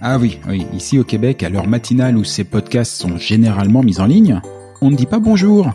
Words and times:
Ah 0.00 0.18
oui, 0.18 0.38
oui, 0.48 0.66
ici 0.74 0.98
au 0.98 1.04
Québec, 1.04 1.42
à 1.42 1.48
l'heure 1.48 1.66
matinale 1.66 2.16
où 2.16 2.24
ces 2.24 2.44
podcasts 2.44 3.00
sont 3.00 3.16
généralement 3.16 3.82
mis 3.82 4.00
en 4.00 4.06
ligne, 4.06 4.40
on 4.80 4.90
ne 4.90 4.96
dit 4.96 5.06
pas 5.06 5.18
bonjour, 5.18 5.72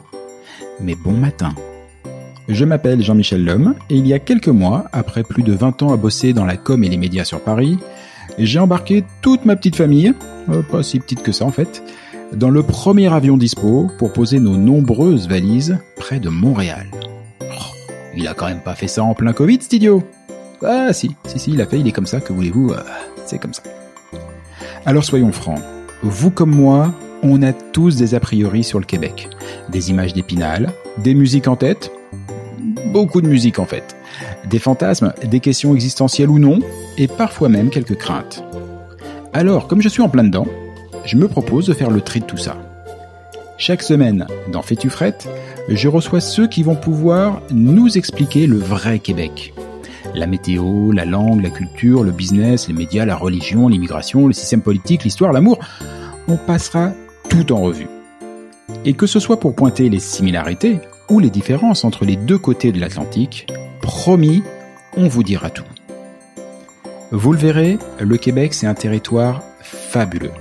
mais 0.80 0.96
bon 0.96 1.13
matin. 1.13 1.53
Je 2.47 2.66
m'appelle 2.66 3.02
Jean-Michel 3.02 3.44
Lhomme 3.44 3.75
et 3.90 3.96
il 3.96 4.06
y 4.06 4.13
a 4.13 4.19
quelques 4.19 4.50
mois, 4.50 4.85
après 4.91 5.24
plus 5.24 5.44
de 5.44 5.53
20 5.53 5.81
ans 5.84 5.94
à 5.94 5.97
bosser 5.97 6.34
dans 6.34 6.46
la 6.46 6.57
com 6.57 6.84
et 6.84 6.90
les 6.90 6.97
médias 6.97 7.24
sur 7.24 7.41
Paris, 7.41 7.80
j'ai 8.38 8.59
embarqué 8.59 9.03
toute 9.22 9.46
ma 9.46 9.56
petite 9.56 9.75
famille, 9.75 10.13
euh, 10.50 10.62
pas 10.62 10.84
si 10.84 11.00
petite 11.00 11.24
que 11.24 11.31
ça 11.31 11.46
en 11.46 11.52
fait, 11.52 11.84
dans 12.34 12.50
le 12.50 12.63
premier 12.63 13.12
avion 13.12 13.38
dispo 13.38 13.90
pour 13.97 14.13
poser 14.13 14.40
nos 14.40 14.57
nombreuses 14.57 15.28
valises 15.28 15.78
près 15.96 16.19
de 16.19 16.30
Montréal. 16.30 16.88
Oh, 17.41 17.46
il 18.16 18.28
a 18.28 18.34
quand 18.34 18.47
même 18.47 18.62
pas 18.62 18.75
fait 18.75 18.88
ça 18.88 19.03
en 19.03 19.16
plein 19.16 19.34
Covid, 19.34 19.59
cet 19.62 19.74
idiot? 19.74 20.03
Ah 20.66 20.94
si, 20.94 21.16
si, 21.25 21.40
si, 21.40 21.52
il 21.52 21.62
a 21.62 21.66
fait, 21.66 21.80
il 21.80 21.88
est 21.88 21.91
comme 21.91 22.07
ça, 22.07 22.22
que 22.22 22.31
voulez-vous, 22.31 22.72
euh, 22.72 22.80
c'est 23.25 23.39
comme 23.39 23.53
ça. 23.53 23.63
Alors 24.85 25.03
soyons 25.03 25.31
francs, 25.31 25.61
vous 26.01 26.31
comme 26.31 26.56
moi, 26.56 26.94
on 27.23 27.41
a 27.41 27.53
tous 27.53 27.95
des 27.95 28.16
a 28.16 28.19
priori 28.19 28.63
sur 28.63 28.79
le 28.79 28.85
Québec. 28.85 29.29
Des 29.69 29.89
images 29.89 30.13
d'épinal, 30.13 30.72
des 30.97 31.13
musiques 31.13 31.47
en 31.47 31.56
tête, 31.56 31.91
beaucoup 32.91 33.22
de 33.22 33.28
musique 33.28 33.59
en 33.59 33.66
fait, 33.66 33.95
des 34.50 34.59
fantasmes, 34.59 35.13
des 35.23 35.39
questions 35.39 35.73
existentielles 35.73 36.29
ou 36.29 36.39
non, 36.39 36.59
et 36.97 37.07
parfois 37.07 37.50
même 37.50 37.69
quelques 37.69 37.97
craintes. 37.97 38.44
Alors, 39.31 39.67
comme 39.67 39.81
je 39.81 39.89
suis 39.89 40.01
en 40.01 40.09
plein 40.09 40.23
dedans, 40.23 40.47
je 41.06 41.17
me 41.17 41.28
propose 41.28 41.66
de 41.66 41.73
faire 41.73 41.89
le 41.89 42.01
tri 42.01 42.19
de 42.19 42.25
tout 42.25 42.38
ça. 42.38 42.57
Chaque 43.57 43.83
semaine, 43.83 44.28
dans 44.51 44.62
Fais-tu 44.62 44.89
je 45.69 45.88
reçois 45.88 46.19
ceux 46.19 46.47
qui 46.47 46.63
vont 46.63 46.75
pouvoir 46.75 47.41
nous 47.51 47.97
expliquer 47.97 48.47
le 48.47 48.57
vrai 48.57 49.00
Québec. 49.00 49.53
La 50.13 50.28
météo, 50.28 50.91
la 50.91 51.06
langue, 51.06 51.41
la 51.41 51.50
culture, 51.50 52.03
le 52.03 52.12
business, 52.12 52.68
les 52.68 52.74
médias, 52.74 53.06
la 53.06 53.16
religion, 53.16 53.68
l'immigration, 53.68 54.28
le 54.28 54.34
système 54.34 54.62
politique, 54.62 55.03
l'histoire, 55.03 55.34
l'amour. 55.34 55.59
On 56.28 56.38
passera 56.38 56.91
tout 57.29 57.51
en 57.51 57.62
revue. 57.62 57.88
Et 58.85 58.94
que 58.94 59.07
ce 59.07 59.19
soit 59.19 59.40
pour 59.40 59.56
pointer 59.56 59.90
les 59.90 60.00
similarités 60.00 60.79
ou 61.09 61.19
les 61.19 61.29
différences 61.29 61.84
entre 61.84 62.06
les 62.06 62.16
deux 62.16 62.38
côtés 62.38 62.72
de 62.72 62.79
l'Atlantique, 62.79 63.47
promis, 63.81 64.44
on 64.96 65.07
vous 65.07 65.24
dira 65.24 65.50
tout. 65.50 65.66
Vous 67.12 67.34
le 67.34 67.40
verrez, 67.40 67.78
le 68.00 68.18
Québec 68.18 68.53
c'est 68.53 68.68
un 68.68 68.74
territoire 68.74 69.44
fabuleux. 69.62 70.31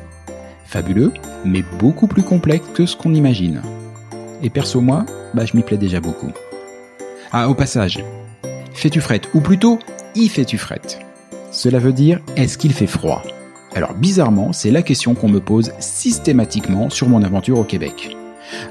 Fabuleux, 0.65 1.13
mais 1.45 1.63
beaucoup 1.79 2.07
plus 2.07 2.23
complexe 2.23 2.67
que 2.75 2.87
ce 2.87 2.97
qu'on 2.97 3.15
imagine. 3.15 3.63
Et 4.43 4.51
perso 4.51 4.81
moi, 4.81 5.05
bah 5.35 5.45
je 5.45 5.57
m'y 5.57 5.63
plais 5.63 5.77
déjà 5.77 6.01
beaucoup. 6.01 6.33
Ah, 7.31 7.49
au 7.49 7.55
passage, 7.55 8.05
fais-tu 8.75 9.01
frette 9.01 9.29
Ou 9.35 9.41
plutôt, 9.41 9.79
y 10.15 10.29
fais-tu 10.29 10.59
frette? 10.59 10.99
Cela 11.51 11.79
veut 11.79 11.93
dire, 11.93 12.21
est-ce 12.37 12.59
qu'il 12.59 12.73
fait 12.73 12.87
froid? 12.87 13.23
Alors 13.75 13.95
bizarrement, 13.95 14.53
c'est 14.53 14.71
la 14.71 14.83
question 14.83 15.15
qu'on 15.15 15.29
me 15.29 15.41
pose 15.41 15.73
systématiquement 15.79 16.91
sur 16.91 17.09
mon 17.09 17.23
aventure 17.23 17.59
au 17.59 17.65
Québec. 17.65 18.17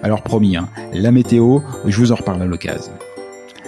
Alors 0.04 0.22
promis, 0.22 0.58
hein, 0.58 0.70
la 0.94 1.12
météo, 1.12 1.60
je 1.86 1.98
vous 1.98 2.12
en 2.12 2.16
reparle 2.16 2.42
à 2.42 2.46
l'occasion. 2.46 2.94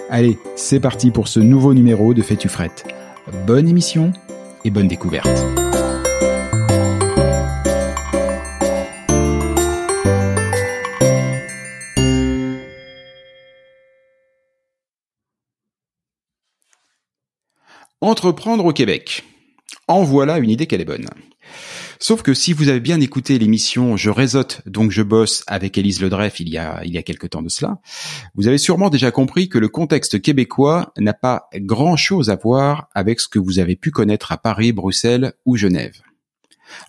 Allez, 0.09 0.37
c'est 0.55 0.79
parti 0.79 1.09
pour 1.09 1.27
ce 1.27 1.39
nouveau 1.39 1.73
numéro 1.73 2.13
de 2.13 2.21
Fais-tu 2.21 2.49
Bonne 3.47 3.67
émission 3.67 4.13
et 4.63 4.69
bonne 4.69 4.87
découverte. 4.87 5.52
Entreprendre 18.03 18.65
au 18.65 18.73
Québec. 18.73 19.23
En 19.87 20.03
voilà 20.03 20.37
une 20.37 20.49
idée 20.49 20.67
qu'elle 20.67 20.81
est 20.81 20.85
bonne. 20.85 21.05
Sauf 22.01 22.21
que 22.21 22.33
si 22.33 22.51
vous 22.51 22.67
avez 22.67 22.81
bien 22.81 22.99
écouté 22.99 23.39
l'émission 23.39 23.95
Je 23.95 24.09
réseaute, 24.09 24.61
donc 24.65 24.91
je 24.91 25.01
bosse 25.01 25.45
avec 25.47 25.77
Élise 25.77 26.01
Ledreff 26.01 26.41
il 26.41 26.49
y 26.49 26.57
a, 26.57 26.81
il 26.83 26.91
y 26.91 26.97
a 26.97 27.01
quelque 27.01 27.27
temps 27.27 27.41
de 27.41 27.47
cela, 27.47 27.79
vous 28.35 28.49
avez 28.49 28.57
sûrement 28.57 28.89
déjà 28.89 29.09
compris 29.11 29.47
que 29.47 29.57
le 29.57 29.69
contexte 29.69 30.21
québécois 30.21 30.91
n'a 30.97 31.13
pas 31.13 31.47
grand 31.55 31.95
chose 31.95 32.29
à 32.29 32.35
voir 32.35 32.89
avec 32.93 33.21
ce 33.21 33.29
que 33.29 33.39
vous 33.39 33.59
avez 33.59 33.77
pu 33.77 33.89
connaître 33.89 34.33
à 34.33 34.37
Paris, 34.37 34.73
Bruxelles 34.73 35.31
ou 35.45 35.55
Genève. 35.55 36.01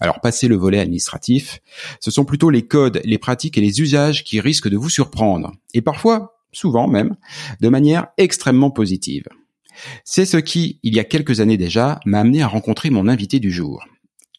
Alors, 0.00 0.20
passez 0.20 0.48
le 0.48 0.56
volet 0.56 0.80
administratif, 0.80 1.60
ce 2.00 2.10
sont 2.10 2.24
plutôt 2.24 2.50
les 2.50 2.66
codes, 2.66 3.00
les 3.04 3.18
pratiques 3.18 3.56
et 3.56 3.60
les 3.60 3.80
usages 3.80 4.24
qui 4.24 4.40
risquent 4.40 4.68
de 4.68 4.76
vous 4.76 4.90
surprendre. 4.90 5.52
Et 5.74 5.80
parfois, 5.80 6.40
souvent 6.50 6.88
même, 6.88 7.14
de 7.60 7.68
manière 7.68 8.08
extrêmement 8.18 8.72
positive. 8.72 9.28
C'est 10.04 10.26
ce 10.26 10.36
qui, 10.36 10.78
il 10.82 10.94
y 10.94 11.00
a 11.00 11.04
quelques 11.04 11.40
années 11.40 11.56
déjà, 11.56 12.00
m'a 12.04 12.20
amené 12.20 12.42
à 12.42 12.48
rencontrer 12.48 12.90
mon 12.90 13.08
invité 13.08 13.40
du 13.40 13.50
jour. 13.50 13.84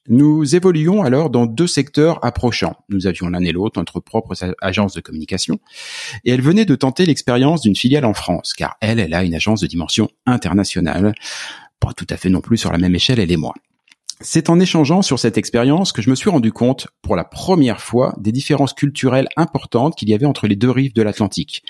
Nous 0.07 0.55
évoluions 0.55 1.01
alors 1.01 1.31
dans 1.31 1.47
deux 1.47 1.65
secteurs 1.65 2.23
approchants. 2.23 2.75
Nous 2.89 3.07
avions 3.07 3.27
l'un 3.27 3.43
et 3.43 3.51
l'autre 3.51 3.79
notre 3.79 3.99
propre 3.99 4.35
agence 4.61 4.93
de 4.93 5.01
communication, 5.01 5.59
et 6.23 6.31
elle 6.31 6.41
venait 6.41 6.65
de 6.65 6.75
tenter 6.75 7.05
l'expérience 7.05 7.61
d'une 7.61 7.75
filiale 7.75 8.05
en 8.05 8.13
France, 8.13 8.53
car 8.53 8.75
elle, 8.81 8.99
elle 8.99 9.15
a 9.15 9.23
une 9.23 9.33
agence 9.33 9.61
de 9.61 9.67
dimension 9.67 10.09
internationale, 10.27 11.15
pas 11.79 11.93
tout 11.93 12.05
à 12.11 12.17
fait 12.17 12.29
non 12.29 12.41
plus 12.41 12.57
sur 12.57 12.71
la 12.71 12.77
même 12.77 12.93
échelle, 12.93 13.19
elle 13.19 13.31
et 13.31 13.37
moi. 13.37 13.55
C'est 14.21 14.49
en 14.49 14.59
échangeant 14.59 15.01
sur 15.01 15.19
cette 15.19 15.37
expérience 15.37 15.91
que 15.91 16.01
je 16.01 16.09
me 16.09 16.15
suis 16.15 16.29
rendu 16.29 16.51
compte, 16.51 16.87
pour 17.01 17.15
la 17.15 17.25
première 17.25 17.81
fois, 17.81 18.15
des 18.17 18.31
différences 18.31 18.73
culturelles 18.73 19.27
importantes 19.35 19.95
qu'il 19.95 20.09
y 20.09 20.13
avait 20.13 20.25
entre 20.25 20.47
les 20.47 20.55
deux 20.55 20.69
rives 20.69 20.93
de 20.93 21.01
l'Atlantique. 21.01 21.63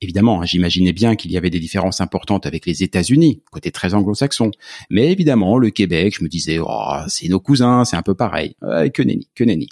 Évidemment, 0.00 0.40
hein, 0.40 0.44
j'imaginais 0.44 0.92
bien 0.92 1.16
qu'il 1.16 1.32
y 1.32 1.36
avait 1.36 1.50
des 1.50 1.58
différences 1.58 2.00
importantes 2.00 2.46
avec 2.46 2.66
les 2.66 2.84
États-Unis, 2.84 3.42
côté 3.50 3.72
très 3.72 3.94
anglo-saxon. 3.94 4.52
Mais 4.90 5.10
évidemment, 5.10 5.58
le 5.58 5.70
Québec, 5.70 6.14
je 6.16 6.22
me 6.22 6.28
disais, 6.28 6.58
oh, 6.60 6.98
c'est 7.08 7.28
nos 7.28 7.40
cousins, 7.40 7.84
c'est 7.84 7.96
un 7.96 8.02
peu 8.02 8.14
pareil. 8.14 8.54
que 8.94 9.02
nenni, 9.02 9.28
que 9.34 9.42
nenni. 9.42 9.68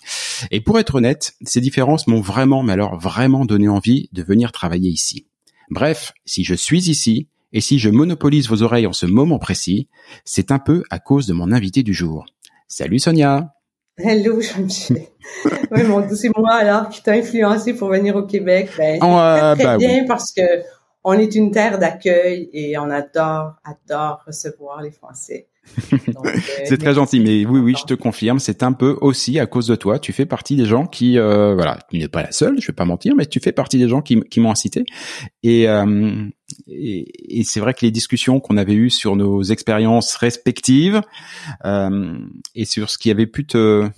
Et 0.50 0.60
pour 0.60 0.80
être 0.80 0.96
honnête, 0.96 1.34
ces 1.42 1.60
différences 1.60 2.08
m'ont 2.08 2.20
vraiment, 2.20 2.64
mais 2.64 2.72
alors 2.72 2.98
vraiment 2.98 3.44
donné 3.44 3.68
envie 3.68 4.08
de 4.12 4.22
venir 4.24 4.50
travailler 4.50 4.90
ici. 4.90 5.26
Bref, 5.70 6.12
si 6.24 6.44
je 6.44 6.54
suis 6.54 6.90
ici, 6.90 7.28
et 7.56 7.62
si 7.62 7.78
je 7.78 7.88
monopolise 7.88 8.50
vos 8.50 8.62
oreilles 8.62 8.86
en 8.86 8.92
ce 8.92 9.06
moment 9.06 9.38
précis, 9.38 9.88
c'est 10.26 10.50
un 10.50 10.58
peu 10.58 10.82
à 10.90 10.98
cause 10.98 11.26
de 11.26 11.32
mon 11.32 11.52
invité 11.52 11.82
du 11.82 11.94
jour. 11.94 12.26
Salut 12.68 12.98
Sonia 12.98 13.54
Hello 13.96 14.42
Jean-Michel. 14.42 15.06
oui, 15.70 15.80
c'est 16.14 16.36
moi 16.36 16.52
alors 16.52 16.90
qui 16.90 17.02
t'a 17.02 17.12
influencé 17.12 17.72
pour 17.72 17.88
venir 17.88 18.14
au 18.14 18.24
Québec. 18.24 18.68
Ben, 18.76 18.98
oh, 19.00 19.56
très, 19.56 19.64
bah 19.64 19.78
bien 19.78 20.04
parce 20.06 20.32
que 20.32 20.42
on 21.02 21.14
est 21.14 21.34
une 21.34 21.50
terre 21.50 21.78
d'accueil 21.78 22.50
et 22.52 22.76
on 22.76 22.90
adore, 22.90 23.54
adore 23.64 24.22
recevoir 24.26 24.82
les 24.82 24.90
Français. 24.90 25.48
c'est 26.66 26.76
très 26.76 26.92
gentil, 26.92 27.20
mais 27.20 27.46
oui, 27.46 27.58
oui, 27.58 27.74
je 27.78 27.84
te 27.84 27.94
confirme, 27.94 28.38
c'est 28.38 28.64
un 28.64 28.74
peu 28.74 28.98
aussi 29.00 29.40
à 29.40 29.46
cause 29.46 29.66
de 29.66 29.76
toi. 29.76 29.98
Tu 29.98 30.12
fais 30.12 30.26
partie 30.26 30.56
des 30.56 30.66
gens 30.66 30.86
qui, 30.86 31.18
euh, 31.18 31.54
voilà, 31.54 31.78
tu 31.88 31.96
n'es 31.96 32.08
pas 32.08 32.22
la 32.22 32.32
seule, 32.32 32.60
je 32.60 32.66
vais 32.66 32.74
pas 32.74 32.84
mentir, 32.84 33.14
mais 33.16 33.24
tu 33.24 33.40
fais 33.40 33.52
partie 33.52 33.78
des 33.78 33.88
gens 33.88 34.02
qui, 34.02 34.20
qui 34.20 34.40
m'ont 34.40 34.50
incité. 34.50 34.84
Et, 35.42 35.70
euh, 35.70 36.26
et, 36.68 37.40
et 37.40 37.44
c'est 37.44 37.60
vrai 37.60 37.74
que 37.74 37.84
les 37.84 37.90
discussions 37.90 38.40
qu'on 38.40 38.56
avait 38.56 38.74
eues 38.74 38.90
sur 38.90 39.16
nos 39.16 39.42
expériences 39.42 40.14
respectives 40.16 41.00
euh, 41.64 42.18
et 42.54 42.64
sur 42.64 42.90
ce 42.90 42.98
qui 42.98 43.10
avait 43.10 43.26
pu 43.26 43.46
te 43.46 43.88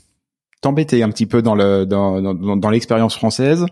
t'embêter 0.61 1.03
un 1.03 1.11
petit 1.11 1.27
peu 1.27 1.41
dans 1.41 1.55
le 1.55 1.87
dans, 1.87 2.21
dans, 2.21 2.57
dans 2.57 2.71
l'expérience 2.71 3.15
française 3.15 3.67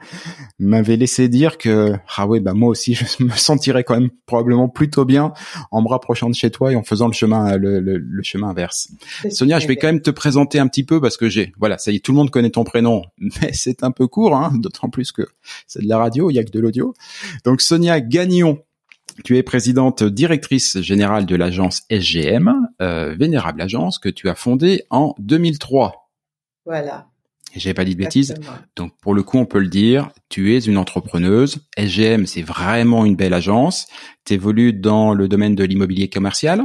m'avait 0.58 0.96
laissé 0.96 1.28
dire 1.28 1.58
que 1.58 1.94
ah 2.16 2.26
ouais 2.26 2.40
bah 2.40 2.54
moi 2.54 2.68
aussi 2.68 2.94
je 3.18 3.24
me 3.24 3.30
sentirais 3.30 3.82
quand 3.82 3.98
même 3.98 4.10
probablement 4.26 4.68
plutôt 4.68 5.04
bien 5.04 5.32
en 5.70 5.82
me 5.82 5.88
rapprochant 5.88 6.30
de 6.30 6.34
chez 6.34 6.50
toi 6.50 6.72
et 6.72 6.76
en 6.76 6.84
faisant 6.84 7.08
le 7.08 7.12
chemin 7.12 7.56
le, 7.56 7.80
le, 7.80 7.98
le 7.98 8.22
chemin 8.22 8.50
inverse. 8.50 8.88
Sonia, 9.30 9.58
je 9.58 9.66
vais 9.66 9.76
quand 9.76 9.88
même 9.88 10.02
te 10.02 10.10
présenter 10.10 10.58
un 10.58 10.68
petit 10.68 10.84
peu 10.84 11.00
parce 11.00 11.16
que 11.16 11.28
j'ai 11.28 11.52
voilà 11.58 11.78
ça 11.78 11.90
y 11.90 11.96
est 11.96 12.04
tout 12.04 12.12
le 12.12 12.18
monde 12.18 12.30
connaît 12.30 12.50
ton 12.50 12.64
prénom 12.64 13.02
mais 13.18 13.52
c'est 13.52 13.82
un 13.82 13.90
peu 13.90 14.06
court 14.06 14.36
hein, 14.36 14.52
d'autant 14.54 14.88
plus 14.88 15.12
que 15.12 15.22
c'est 15.66 15.82
de 15.82 15.88
la 15.88 15.98
radio 15.98 16.30
il 16.30 16.34
y 16.34 16.38
a 16.38 16.44
que 16.44 16.50
de 16.50 16.60
l'audio. 16.60 16.94
Donc 17.44 17.60
Sonia 17.60 18.00
Gagnon 18.00 18.60
tu 19.24 19.36
es 19.36 19.42
présidente 19.42 20.02
directrice 20.02 20.80
générale 20.80 21.26
de 21.26 21.36
l'agence 21.36 21.82
SGM, 21.90 22.68
euh, 22.80 23.14
vénérable 23.18 23.60
agence 23.60 23.98
que 23.98 24.08
tu 24.08 24.28
as 24.28 24.34
fondée 24.34 24.84
en 24.90 25.14
2003. 25.18 26.10
Voilà. 26.64 27.06
J'ai 27.54 27.74
pas 27.74 27.84
dit 27.84 27.94
de 27.94 28.02
bêtises. 28.02 28.34
Donc 28.74 28.92
pour 29.00 29.14
le 29.14 29.22
coup, 29.22 29.38
on 29.38 29.46
peut 29.46 29.60
le 29.60 29.68
dire, 29.68 30.10
tu 30.28 30.54
es 30.54 30.58
une 30.58 30.76
entrepreneuse. 30.76 31.66
SGM, 31.76 32.26
c'est 32.26 32.42
vraiment 32.42 33.04
une 33.04 33.16
belle 33.16 33.34
agence. 33.34 33.86
Tu 34.24 34.34
évolues 34.34 34.72
dans 34.72 35.14
le 35.14 35.28
domaine 35.28 35.54
de 35.54 35.64
l'immobilier 35.64 36.08
commercial. 36.08 36.64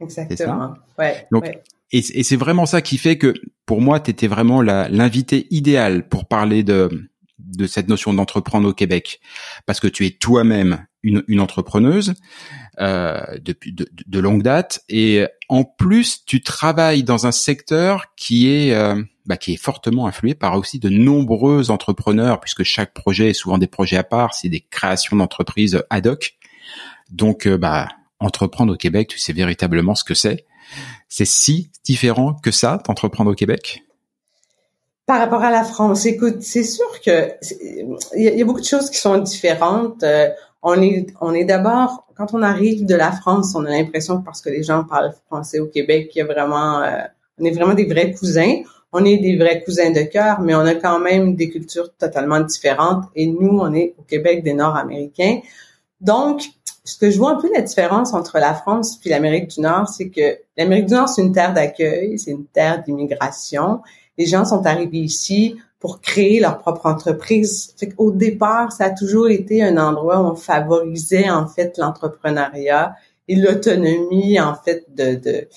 Exactement. 0.00 0.74
ouais, 0.98 1.26
Donc, 1.30 1.46
Et, 1.92 2.02
c'est 2.02 2.36
vraiment 2.36 2.66
ça 2.66 2.82
qui 2.82 2.98
fait 2.98 3.18
que 3.18 3.34
pour 3.66 3.80
moi, 3.80 4.00
tu 4.00 4.10
étais 4.10 4.26
vraiment 4.26 4.62
l'invité 4.62 5.46
idéal 5.50 6.08
pour 6.08 6.26
parler 6.26 6.62
de, 6.62 6.90
de 7.44 7.66
cette 7.66 7.88
notion 7.88 8.12
d'entreprendre 8.14 8.68
au 8.68 8.72
Québec. 8.72 9.20
Parce 9.66 9.80
que 9.80 9.88
tu 9.88 10.06
es 10.06 10.10
toi-même 10.10 10.86
une, 11.02 11.40
entrepreneuse 11.40 12.14
euh, 12.80 13.20
depuis 13.42 13.72
de, 13.72 13.88
de, 14.06 14.18
longue 14.18 14.42
date 14.42 14.82
et 14.88 15.26
en 15.50 15.62
plus 15.64 16.24
tu 16.24 16.40
travailles 16.40 17.04
dans 17.04 17.26
un 17.26 17.32
secteur 17.32 18.14
qui 18.16 18.48
est 18.48 18.72
euh, 18.72 19.02
bah, 19.26 19.38
qui 19.38 19.54
est 19.54 19.56
fortement 19.56 20.06
influé 20.06 20.34
par 20.34 20.54
aussi 20.54 20.78
de 20.78 20.90
nombreux 20.90 21.70
entrepreneurs, 21.70 22.40
puisque 22.40 22.62
chaque 22.62 22.92
projet 22.92 23.30
est 23.30 23.34
souvent 23.34 23.56
des 23.56 23.66
projets 23.66 23.96
à 23.96 24.04
part, 24.04 24.34
c'est 24.34 24.50
des 24.50 24.60
créations 24.60 25.16
d'entreprises 25.16 25.82
ad 25.88 26.06
hoc. 26.06 26.34
Donc, 27.10 27.46
euh, 27.46 27.56
bah, 27.56 27.88
entreprendre 28.20 28.74
au 28.74 28.76
Québec, 28.76 29.08
tu 29.08 29.18
sais 29.18 29.32
véritablement 29.32 29.94
ce 29.94 30.04
que 30.04 30.12
c'est. 30.12 30.44
C'est 31.08 31.24
si 31.24 31.70
différent 31.84 32.34
que 32.34 32.50
ça, 32.50 32.82
d'entreprendre 32.86 33.30
au 33.30 33.34
Québec? 33.34 33.83
Par 35.06 35.18
rapport 35.18 35.42
à 35.42 35.50
la 35.50 35.64
France, 35.64 36.06
écoute, 36.06 36.40
c'est 36.40 36.64
sûr 36.64 37.00
que 37.04 37.32
il 38.16 38.22
y, 38.22 38.40
a 38.40 38.44
beaucoup 38.44 38.60
de 38.60 38.66
choses 38.66 38.88
qui 38.90 38.98
sont 38.98 39.18
différentes. 39.18 40.02
Euh, 40.02 40.28
on 40.62 40.80
est, 40.80 41.06
on 41.20 41.34
est 41.34 41.44
d'abord, 41.44 42.06
quand 42.16 42.32
on 42.32 42.42
arrive 42.42 42.86
de 42.86 42.94
la 42.94 43.12
France, 43.12 43.54
on 43.54 43.66
a 43.66 43.70
l'impression 43.70 44.18
que 44.20 44.24
parce 44.24 44.40
que 44.40 44.48
les 44.48 44.62
gens 44.62 44.84
parlent 44.84 45.12
français 45.26 45.58
au 45.60 45.66
Québec, 45.66 46.10
il 46.14 46.18
y 46.18 46.22
a 46.22 46.24
vraiment, 46.24 46.80
euh, 46.80 47.02
on 47.38 47.44
est 47.44 47.50
vraiment 47.50 47.74
des 47.74 47.84
vrais 47.84 48.12
cousins 48.12 48.62
on 48.96 49.04
est 49.04 49.18
des 49.18 49.36
vrais 49.36 49.60
cousins 49.60 49.90
de 49.90 50.02
cœur, 50.02 50.40
mais 50.40 50.54
on 50.54 50.60
a 50.60 50.76
quand 50.76 51.00
même 51.00 51.34
des 51.34 51.50
cultures 51.50 51.92
totalement 51.96 52.38
différentes. 52.38 53.04
Et 53.16 53.26
nous, 53.26 53.58
on 53.58 53.74
est 53.74 53.96
au 53.98 54.02
Québec 54.02 54.44
des 54.44 54.54
Nord-Américains. 54.54 55.40
Donc, 56.00 56.44
ce 56.84 56.96
que 56.96 57.10
je 57.10 57.18
vois 57.18 57.32
un 57.32 57.40
peu 57.40 57.50
la 57.52 57.62
différence 57.62 58.14
entre 58.14 58.38
la 58.38 58.54
France 58.54 59.00
et 59.04 59.08
l'Amérique 59.08 59.48
du 59.48 59.62
Nord, 59.62 59.88
c'est 59.88 60.10
que 60.10 60.38
l'Amérique 60.56 60.86
du 60.86 60.94
Nord, 60.94 61.08
c'est 61.08 61.22
une 61.22 61.32
terre 61.32 61.52
d'accueil, 61.52 62.20
c'est 62.20 62.30
une 62.30 62.46
terre 62.46 62.84
d'immigration. 62.84 63.80
Les 64.18 64.26
gens 64.26 64.44
sont 64.44 64.64
arrivés 64.66 64.98
ici 64.98 65.56
pour 65.80 66.00
créer 66.00 66.40
leur 66.40 66.58
propre 66.58 66.86
entreprise. 66.86 67.74
Fait 67.76 67.92
Au 67.98 68.10
départ, 68.10 68.72
ça 68.72 68.84
a 68.86 68.90
toujours 68.90 69.28
été 69.28 69.62
un 69.62 69.76
endroit 69.76 70.20
où 70.20 70.32
on 70.32 70.34
favorisait 70.34 71.28
en 71.28 71.46
fait 71.46 71.76
l'entrepreneuriat 71.78 72.94
et 73.28 73.36
l'autonomie 73.36 74.40
en 74.40 74.54
fait 74.54 74.86
de, 74.94 75.16
de 75.16 75.48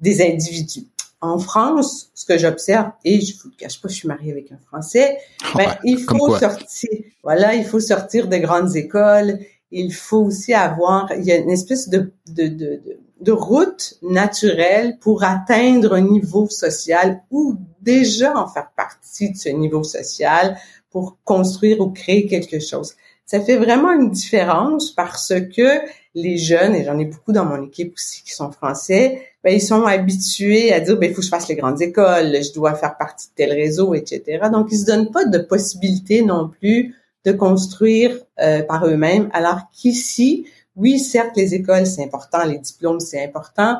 des 0.00 0.20
individus. 0.20 0.86
En 1.20 1.38
France, 1.38 2.10
ce 2.14 2.26
que 2.26 2.36
j'observe, 2.36 2.90
et 3.04 3.20
je 3.20 3.40
vous 3.40 3.50
le 3.50 3.54
cache 3.56 3.80
pas, 3.80 3.88
je 3.88 3.94
suis 3.94 4.08
mariée 4.08 4.32
avec 4.32 4.50
un 4.50 4.58
Français, 4.66 5.18
ben, 5.54 5.76
il 5.84 5.98
faut 5.98 6.36
sortir, 6.36 6.90
voilà, 7.22 7.54
il 7.54 7.64
faut 7.64 7.78
sortir 7.78 8.26
de 8.26 8.36
grandes 8.38 8.74
écoles, 8.74 9.38
il 9.70 9.94
faut 9.94 10.18
aussi 10.18 10.52
avoir, 10.52 11.12
il 11.16 11.24
y 11.24 11.30
a 11.30 11.36
une 11.36 11.50
espèce 11.50 11.88
de, 11.88 12.12
de, 12.26 12.48
de, 12.48 12.80
de, 12.84 12.98
route 13.30 13.94
naturelle 14.02 14.98
pour 15.00 15.22
atteindre 15.22 15.94
un 15.94 16.00
niveau 16.00 16.48
social 16.48 17.22
ou 17.30 17.56
déjà 17.80 18.36
en 18.36 18.48
faire 18.48 18.70
partie 18.76 19.30
de 19.30 19.36
ce 19.36 19.48
niveau 19.50 19.84
social 19.84 20.56
pour 20.90 21.18
construire 21.24 21.80
ou 21.80 21.90
créer 21.90 22.26
quelque 22.26 22.58
chose. 22.58 22.94
Ça 23.24 23.40
fait 23.40 23.56
vraiment 23.56 23.92
une 23.92 24.10
différence 24.10 24.90
parce 24.90 25.32
que 25.56 25.80
les 26.14 26.36
jeunes, 26.36 26.74
et 26.74 26.84
j'en 26.84 26.98
ai 26.98 27.06
beaucoup 27.06 27.32
dans 27.32 27.44
mon 27.44 27.64
équipe 27.64 27.94
aussi 27.94 28.22
qui 28.22 28.32
sont 28.32 28.50
français, 28.50 29.22
ben, 29.42 29.54
ils 29.54 29.62
sont 29.62 29.86
habitués 29.86 30.72
à 30.72 30.80
dire, 30.80 30.98
ben, 30.98 31.08
il 31.08 31.14
faut 31.14 31.20
que 31.20 31.24
je 31.24 31.30
fasse 31.30 31.48
les 31.48 31.56
grandes 31.56 31.80
écoles, 31.80 32.42
je 32.42 32.52
dois 32.52 32.74
faire 32.74 32.96
partie 32.98 33.28
de 33.28 33.34
tel 33.34 33.52
réseau, 33.52 33.94
etc. 33.94 34.48
Donc, 34.52 34.68
ils 34.70 34.78
se 34.78 34.84
donnent 34.84 35.10
pas 35.10 35.24
de 35.24 35.38
possibilité 35.38 36.22
non 36.22 36.48
plus 36.48 36.94
de 37.24 37.32
construire 37.32 38.18
euh, 38.40 38.62
par 38.62 38.86
eux-mêmes. 38.86 39.30
Alors 39.32 39.60
qu'ici, 39.72 40.46
oui, 40.76 40.98
certes, 40.98 41.36
les 41.36 41.54
écoles, 41.54 41.86
c'est 41.86 42.04
important, 42.04 42.44
les 42.44 42.58
diplômes, 42.58 43.00
c'est 43.00 43.24
important, 43.24 43.78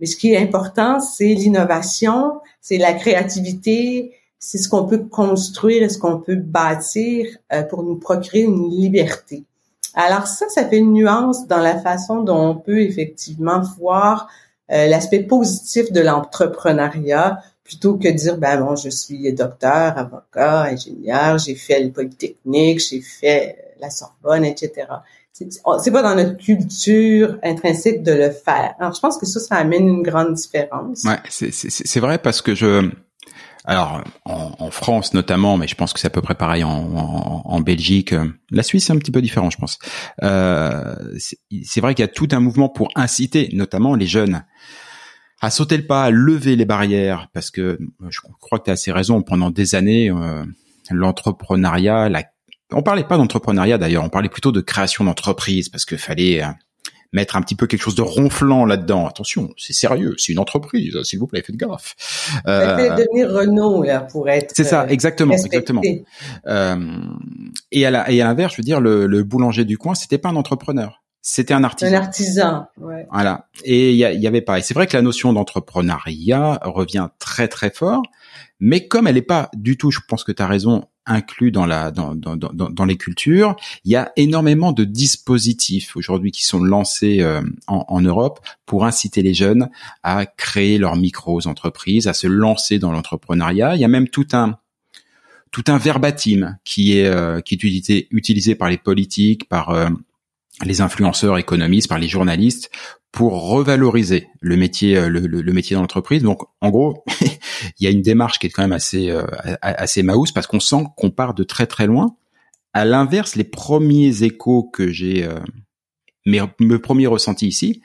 mais 0.00 0.06
ce 0.06 0.16
qui 0.16 0.32
est 0.32 0.38
important, 0.38 1.00
c'est 1.00 1.34
l'innovation, 1.34 2.40
c'est 2.60 2.78
la 2.78 2.92
créativité, 2.92 4.12
c'est 4.38 4.58
ce 4.58 4.68
qu'on 4.68 4.84
peut 4.84 5.04
construire 5.04 5.84
et 5.84 5.88
ce 5.88 5.98
qu'on 5.98 6.18
peut 6.18 6.36
bâtir 6.36 7.26
euh, 7.52 7.62
pour 7.62 7.84
nous 7.84 7.96
procurer 7.96 8.40
une 8.40 8.68
liberté. 8.68 9.44
Alors 9.94 10.26
ça, 10.26 10.48
ça 10.48 10.68
fait 10.68 10.78
une 10.78 10.92
nuance 10.92 11.46
dans 11.46 11.60
la 11.60 11.78
façon 11.78 12.22
dont 12.22 12.48
on 12.48 12.56
peut 12.56 12.80
effectivement 12.80 13.60
voir 13.78 14.28
euh, 14.72 14.88
l'aspect 14.88 15.22
positif 15.22 15.92
de 15.92 16.00
l'entrepreneuriat 16.00 17.40
plutôt 17.62 17.96
que 17.96 18.08
dire 18.08 18.38
ben 18.38 18.60
bon 18.60 18.74
je 18.74 18.88
suis 18.88 19.32
docteur, 19.32 19.96
avocat, 19.96 20.62
ingénieur, 20.62 21.38
j'ai 21.38 21.54
fait 21.54 21.80
le 21.80 21.90
polytechnique, 21.90 22.80
j'ai 22.80 23.00
fait 23.00 23.74
la 23.80 23.90
Sorbonne, 23.90 24.44
etc. 24.44 24.86
C'est 25.32 25.90
pas 25.90 26.02
dans 26.02 26.14
notre 26.14 26.36
culture 26.36 27.38
intrinsèque 27.42 28.02
de 28.02 28.12
le 28.12 28.30
faire. 28.30 28.74
Alors 28.78 28.94
je 28.94 29.00
pense 29.00 29.16
que 29.16 29.26
ça, 29.26 29.40
ça 29.40 29.56
amène 29.56 29.88
une 29.88 30.02
grande 30.02 30.34
différence. 30.34 31.04
Ouais, 31.04 31.18
c'est 31.28 32.00
vrai 32.00 32.18
parce 32.18 32.42
que 32.42 32.54
je 32.54 32.90
alors 33.64 34.02
en, 34.24 34.70
France 34.70 35.14
notamment, 35.14 35.56
mais 35.56 35.68
je 35.68 35.74
pense 35.74 35.92
que 35.92 36.00
c'est 36.00 36.08
à 36.08 36.10
peu 36.10 36.20
près 36.20 36.34
pareil 36.34 36.64
en, 36.64 37.60
Belgique. 37.60 38.14
La 38.50 38.62
Suisse 38.62 38.86
c'est 38.86 38.92
un 38.92 38.98
petit 38.98 39.12
peu 39.12 39.22
différent, 39.22 39.50
je 39.50 39.56
pense. 39.56 39.78
Euh, 40.22 40.96
c'est 41.64 41.80
vrai 41.80 41.94
qu'il 41.94 42.02
y 42.02 42.08
a 42.08 42.12
tout 42.12 42.28
un 42.32 42.40
mouvement 42.40 42.68
pour 42.68 42.88
inciter, 42.96 43.50
notamment 43.52 43.94
les 43.94 44.06
jeunes, 44.06 44.44
à 45.40 45.50
sauter 45.50 45.76
le 45.76 45.86
pas, 45.86 46.04
à 46.04 46.10
lever 46.10 46.56
les 46.56 46.64
barrières, 46.64 47.28
parce 47.32 47.50
que 47.50 47.78
je 48.08 48.20
crois 48.40 48.58
que 48.58 48.64
tu 48.64 48.70
as 48.70 48.74
assez 48.74 48.90
raison. 48.92 49.22
Pendant 49.22 49.50
des 49.50 49.76
années, 49.76 50.10
euh, 50.10 50.44
l'entrepreneuriat, 50.90 52.08
la... 52.08 52.24
on 52.72 52.82
parlait 52.82 53.04
pas 53.04 53.16
d'entrepreneuriat 53.16 53.78
d'ailleurs, 53.78 54.04
on 54.04 54.08
parlait 54.08 54.28
plutôt 54.28 54.52
de 54.52 54.60
création 54.60 55.04
d'entreprise, 55.04 55.68
parce 55.68 55.84
qu'il 55.84 55.98
fallait 55.98 56.42
mettre 57.12 57.36
un 57.36 57.42
petit 57.42 57.54
peu 57.54 57.66
quelque 57.66 57.82
chose 57.82 57.94
de 57.94 58.02
ronflant 58.02 58.64
là-dedans. 58.64 59.06
Attention, 59.06 59.50
c'est 59.58 59.74
sérieux, 59.74 60.14
c'est 60.18 60.32
une 60.32 60.38
entreprise, 60.38 61.02
s'il 61.02 61.18
vous 61.18 61.26
plaît, 61.26 61.42
faites 61.42 61.56
gaffe. 61.56 61.94
Euh, 62.46 62.96
devenir 62.96 63.30
Renault 63.30 63.82
là 63.82 64.00
pour 64.00 64.28
être. 64.28 64.52
C'est 64.56 64.64
ça, 64.64 64.86
exactement, 64.88 65.34
exactement. 65.34 65.82
Euh, 66.46 66.76
et 67.70 67.86
à 67.86 67.90
l'inverse, 68.10 68.54
je 68.54 68.62
veux 68.62 68.64
dire, 68.64 68.80
le, 68.80 69.06
le 69.06 69.22
boulanger 69.24 69.64
du 69.64 69.76
coin, 69.78 69.94
c'était 69.94 70.18
pas 70.18 70.30
un 70.30 70.36
entrepreneur. 70.36 71.02
c'était 71.20 71.54
un 71.54 71.64
artisan. 71.64 71.92
Un 71.92 71.94
artisan, 71.98 72.66
ouais. 72.80 73.06
Voilà. 73.12 73.48
Et 73.64 73.90
il 73.90 73.96
y, 73.96 73.98
y, 74.20 74.26
avait 74.26 74.40
pareil. 74.40 74.62
C'est 74.62 74.74
vrai 74.74 74.86
que 74.86 74.96
la 74.96 75.02
notion 75.02 75.32
d'entrepreneuriat 75.32 76.60
revient 76.64 77.08
très 77.18 77.46
très 77.46 77.70
fort, 77.70 78.02
mais 78.58 78.88
comme 78.88 79.06
elle 79.06 79.16
n'est 79.16 79.22
pas 79.22 79.50
du 79.54 79.76
tout, 79.76 79.90
je 79.90 80.00
pense 80.08 80.24
que 80.24 80.32
tu 80.32 80.42
as 80.42 80.46
raison, 80.46 80.86
inclus 81.06 81.50
dans 81.50 81.66
la 81.66 81.90
dans, 81.90 82.14
dans, 82.14 82.36
dans, 82.36 82.70
dans, 82.70 82.84
les 82.84 82.96
cultures, 82.96 83.56
il 83.84 83.92
y 83.92 83.96
a 83.96 84.12
énormément 84.16 84.72
de 84.72 84.84
dispositifs 84.84 85.96
aujourd'hui 85.96 86.30
qui 86.30 86.44
sont 86.44 86.62
lancés 86.62 87.20
euh, 87.20 87.42
en, 87.66 87.84
en, 87.88 88.00
Europe 88.00 88.40
pour 88.66 88.84
inciter 88.84 89.22
les 89.22 89.34
jeunes 89.34 89.68
à 90.02 90.26
créer 90.26 90.78
leurs 90.78 90.96
micros 90.96 91.46
entreprises, 91.46 92.06
à 92.06 92.12
se 92.12 92.26
lancer 92.26 92.78
dans 92.78 92.92
l'entrepreneuriat. 92.92 93.74
Il 93.74 93.80
y 93.80 93.84
a 93.84 93.88
même 93.88 94.08
tout 94.08 94.28
un 94.32 94.58
tout 95.50 95.64
un 95.68 95.78
verbatim 95.78 96.58
qui 96.64 96.98
est 96.98 97.06
euh, 97.06 97.40
qui 97.40 97.54
est 97.54 97.62
utilisé, 97.62 98.08
utilisé 98.10 98.54
par 98.54 98.68
les 98.68 98.78
politiques, 98.78 99.48
par 99.48 99.70
euh, 99.70 99.88
les 100.64 100.80
influenceurs 100.80 101.38
économistes, 101.38 101.88
par 101.88 101.98
les 101.98 102.08
journalistes 102.08 102.70
pour 103.12 103.48
revaloriser 103.48 104.28
le 104.40 104.56
métier 104.56 104.96
euh, 104.96 105.08
le, 105.08 105.20
le, 105.20 105.52
métier 105.52 105.74
dans 105.74 105.82
l'entreprise. 105.82 106.22
Donc 106.22 106.42
en 106.60 106.70
gros, 106.70 107.04
il 107.20 107.84
y 107.84 107.86
a 107.86 107.90
une 107.90 108.02
démarche 108.02 108.38
qui 108.38 108.46
est 108.46 108.50
quand 108.50 108.62
même 108.62 108.72
assez 108.72 109.10
euh, 109.10 109.24
assez 109.60 110.02
mouse 110.02 110.32
parce 110.32 110.46
qu'on 110.46 110.60
sent 110.60 110.84
qu'on 110.96 111.10
part 111.10 111.34
de 111.34 111.44
très 111.44 111.66
très 111.66 111.86
loin. 111.86 112.16
À 112.72 112.86
l'inverse, 112.86 113.36
les 113.36 113.44
premiers 113.44 114.22
échos 114.22 114.64
que 114.64 114.90
j'ai 114.90 115.24
euh, 115.24 115.38
mes, 116.24 116.40
mes 116.58 116.78
premiers 116.78 117.06
ressentis 117.06 117.46
ici, 117.46 117.82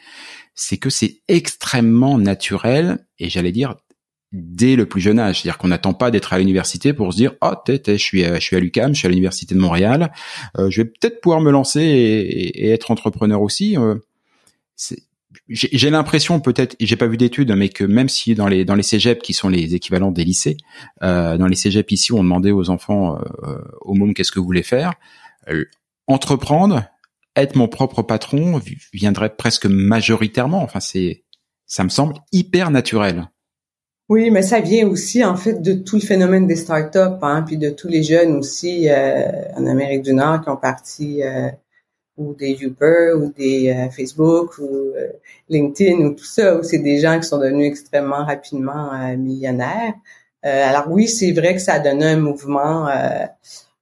c'est 0.55 0.77
que 0.77 0.89
c'est 0.89 1.21
extrêmement 1.27 2.17
naturel 2.17 3.05
et 3.19 3.29
j'allais 3.29 3.51
dire 3.51 3.75
dès 4.31 4.75
le 4.75 4.85
plus 4.85 5.01
jeune 5.01 5.19
âge. 5.19 5.41
C'est-à-dire 5.41 5.57
qu'on 5.57 5.69
n'attend 5.69 5.93
pas 5.93 6.11
d'être 6.11 6.33
à 6.33 6.39
l'université 6.39 6.93
pour 6.93 7.11
se 7.11 7.17
dire 7.17 7.33
oh 7.41 7.53
je 7.67 7.97
suis 7.97 8.23
à, 8.23 8.35
je 8.35 8.43
suis 8.43 8.55
à 8.55 8.59
l'UCAM, 8.59 8.93
je 8.93 8.99
suis 8.99 9.07
à 9.07 9.09
l'université 9.09 9.55
de 9.55 9.59
Montréal, 9.59 10.11
euh, 10.57 10.69
je 10.69 10.81
vais 10.81 10.89
peut-être 10.89 11.21
pouvoir 11.21 11.41
me 11.41 11.51
lancer 11.51 11.81
et, 11.81 12.65
et, 12.65 12.69
être 12.69 12.91
entrepreneur 12.91 13.41
aussi. 13.41 13.77
Euh, 13.77 13.95
j'ai 15.49 15.89
l'impression 15.89 16.39
peut-être, 16.39 16.75
j'ai 16.79 16.95
pas 16.95 17.07
vu 17.07 17.17
d'études, 17.17 17.53
mais 17.55 17.69
que 17.69 17.83
même 17.83 18.09
si 18.09 18.35
dans 18.35 18.47
les 18.47 18.65
dans 18.65 18.75
les 18.75 18.83
cégeps 18.83 19.21
qui 19.21 19.33
sont 19.33 19.49
les 19.49 19.75
équivalents 19.75 20.11
des 20.11 20.25
lycées, 20.25 20.57
euh, 21.03 21.37
dans 21.37 21.47
les 21.47 21.55
cégeps 21.55 21.91
ici, 21.91 22.11
on 22.11 22.23
demandait 22.23 22.51
aux 22.51 22.69
enfants 22.69 23.17
euh, 23.17 23.57
au 23.81 23.93
môme 23.93 24.13
qu'est-ce 24.13 24.31
que 24.31 24.39
vous 24.39 24.45
voulez 24.45 24.63
faire, 24.63 24.93
euh, 25.49 25.65
entreprendre, 26.07 26.83
être 27.35 27.55
mon 27.55 27.67
propre 27.67 28.01
patron 28.01 28.61
viendrait 28.93 29.35
presque 29.35 29.65
majoritairement. 29.65 30.61
Enfin, 30.63 30.79
c'est 30.79 31.23
ça 31.65 31.83
me 31.83 31.89
semble 31.89 32.15
hyper 32.31 32.71
naturel. 32.71 33.29
Oui, 34.09 34.31
mais 34.31 34.41
ça 34.41 34.61
vient 34.61 34.87
aussi 34.87 35.23
en 35.25 35.35
fait 35.35 35.61
de 35.61 35.73
tout 35.73 35.97
le 35.97 36.01
phénomène 36.01 36.47
des 36.47 36.55
startups, 36.55 37.19
hein, 37.21 37.43
puis 37.45 37.57
de 37.57 37.69
tous 37.69 37.89
les 37.89 38.03
jeunes 38.03 38.37
aussi 38.37 38.89
euh, 38.89 39.29
en 39.55 39.65
Amérique 39.65 40.03
du 40.03 40.13
Nord 40.13 40.41
qui 40.41 40.49
ont 40.49 40.57
parti 40.57 41.21
euh, 41.23 41.49
ou 42.17 42.33
des 42.33 42.63
Uber 42.63 43.13
ou 43.15 43.31
des 43.31 43.69
euh, 43.69 43.89
Facebook 43.89 44.57
ou 44.59 44.93
LinkedIn 45.49 45.97
ou 46.05 46.13
tout 46.13 46.25
ça, 46.25 46.57
où 46.57 46.63
c'est 46.63 46.79
des 46.79 46.99
gens 46.99 47.19
qui 47.19 47.27
sont 47.27 47.37
devenus 47.37 47.67
extrêmement 47.67 48.25
rapidement 48.25 48.91
millionnaires. 49.17 49.93
alors 50.43 50.85
oui, 50.89 51.07
c'est 51.07 51.31
vrai 51.31 51.53
que 51.55 51.61
ça 51.61 51.73
a 51.73 51.79
donné 51.79 52.05
un 52.05 52.17
mouvement, 52.17 52.87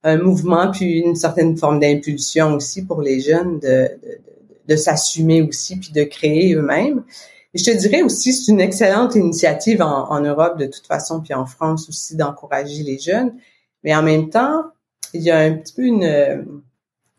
un 0.03 0.17
mouvement 0.17 0.71
puis 0.71 0.99
une 0.99 1.15
certaine 1.15 1.57
forme 1.57 1.79
d'impulsion 1.79 2.53
aussi 2.53 2.85
pour 2.85 3.01
les 3.01 3.19
jeunes 3.19 3.59
de, 3.59 3.67
de, 3.67 3.69
de, 3.69 4.19
de 4.67 4.75
s'assumer 4.75 5.41
aussi 5.41 5.77
puis 5.77 5.91
de 5.91 6.03
créer 6.03 6.53
eux-mêmes. 6.53 7.03
Et 7.55 7.57
je 7.57 7.63
te 7.63 7.77
dirais 7.77 8.01
aussi, 8.01 8.33
c'est 8.33 8.51
une 8.51 8.59
excellente 8.59 9.15
initiative 9.15 9.81
en, 9.81 10.11
en, 10.11 10.19
Europe 10.19 10.59
de 10.59 10.65
toute 10.65 10.85
façon, 10.85 11.21
puis 11.21 11.33
en 11.33 11.45
France 11.45 11.87
aussi, 11.87 12.17
d'encourager 12.17 12.83
les 12.83 12.99
jeunes. 12.99 13.33
Mais 13.83 13.95
en 13.95 14.03
même 14.03 14.29
temps, 14.29 14.65
il 15.13 15.21
y 15.21 15.31
a 15.31 15.37
un 15.37 15.53
petit 15.53 15.73
peu 15.73 15.83
une, 15.83 16.61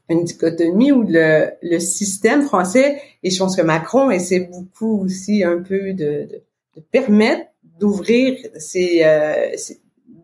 une 0.08 0.24
dichotomie 0.24 0.92
où 0.92 1.02
le, 1.02 1.50
le 1.62 1.78
système 1.78 2.42
français, 2.42 3.00
et 3.22 3.30
je 3.30 3.38
pense 3.38 3.56
que 3.56 3.62
Macron 3.62 4.10
essaie 4.10 4.40
beaucoup 4.40 5.04
aussi 5.04 5.42
un 5.42 5.58
peu 5.62 5.92
de, 5.92 6.28
de, 6.28 6.42
de 6.76 6.80
permettre 6.92 7.46
d'ouvrir 7.78 8.38
ces, 8.56 9.02
euh, 9.02 9.54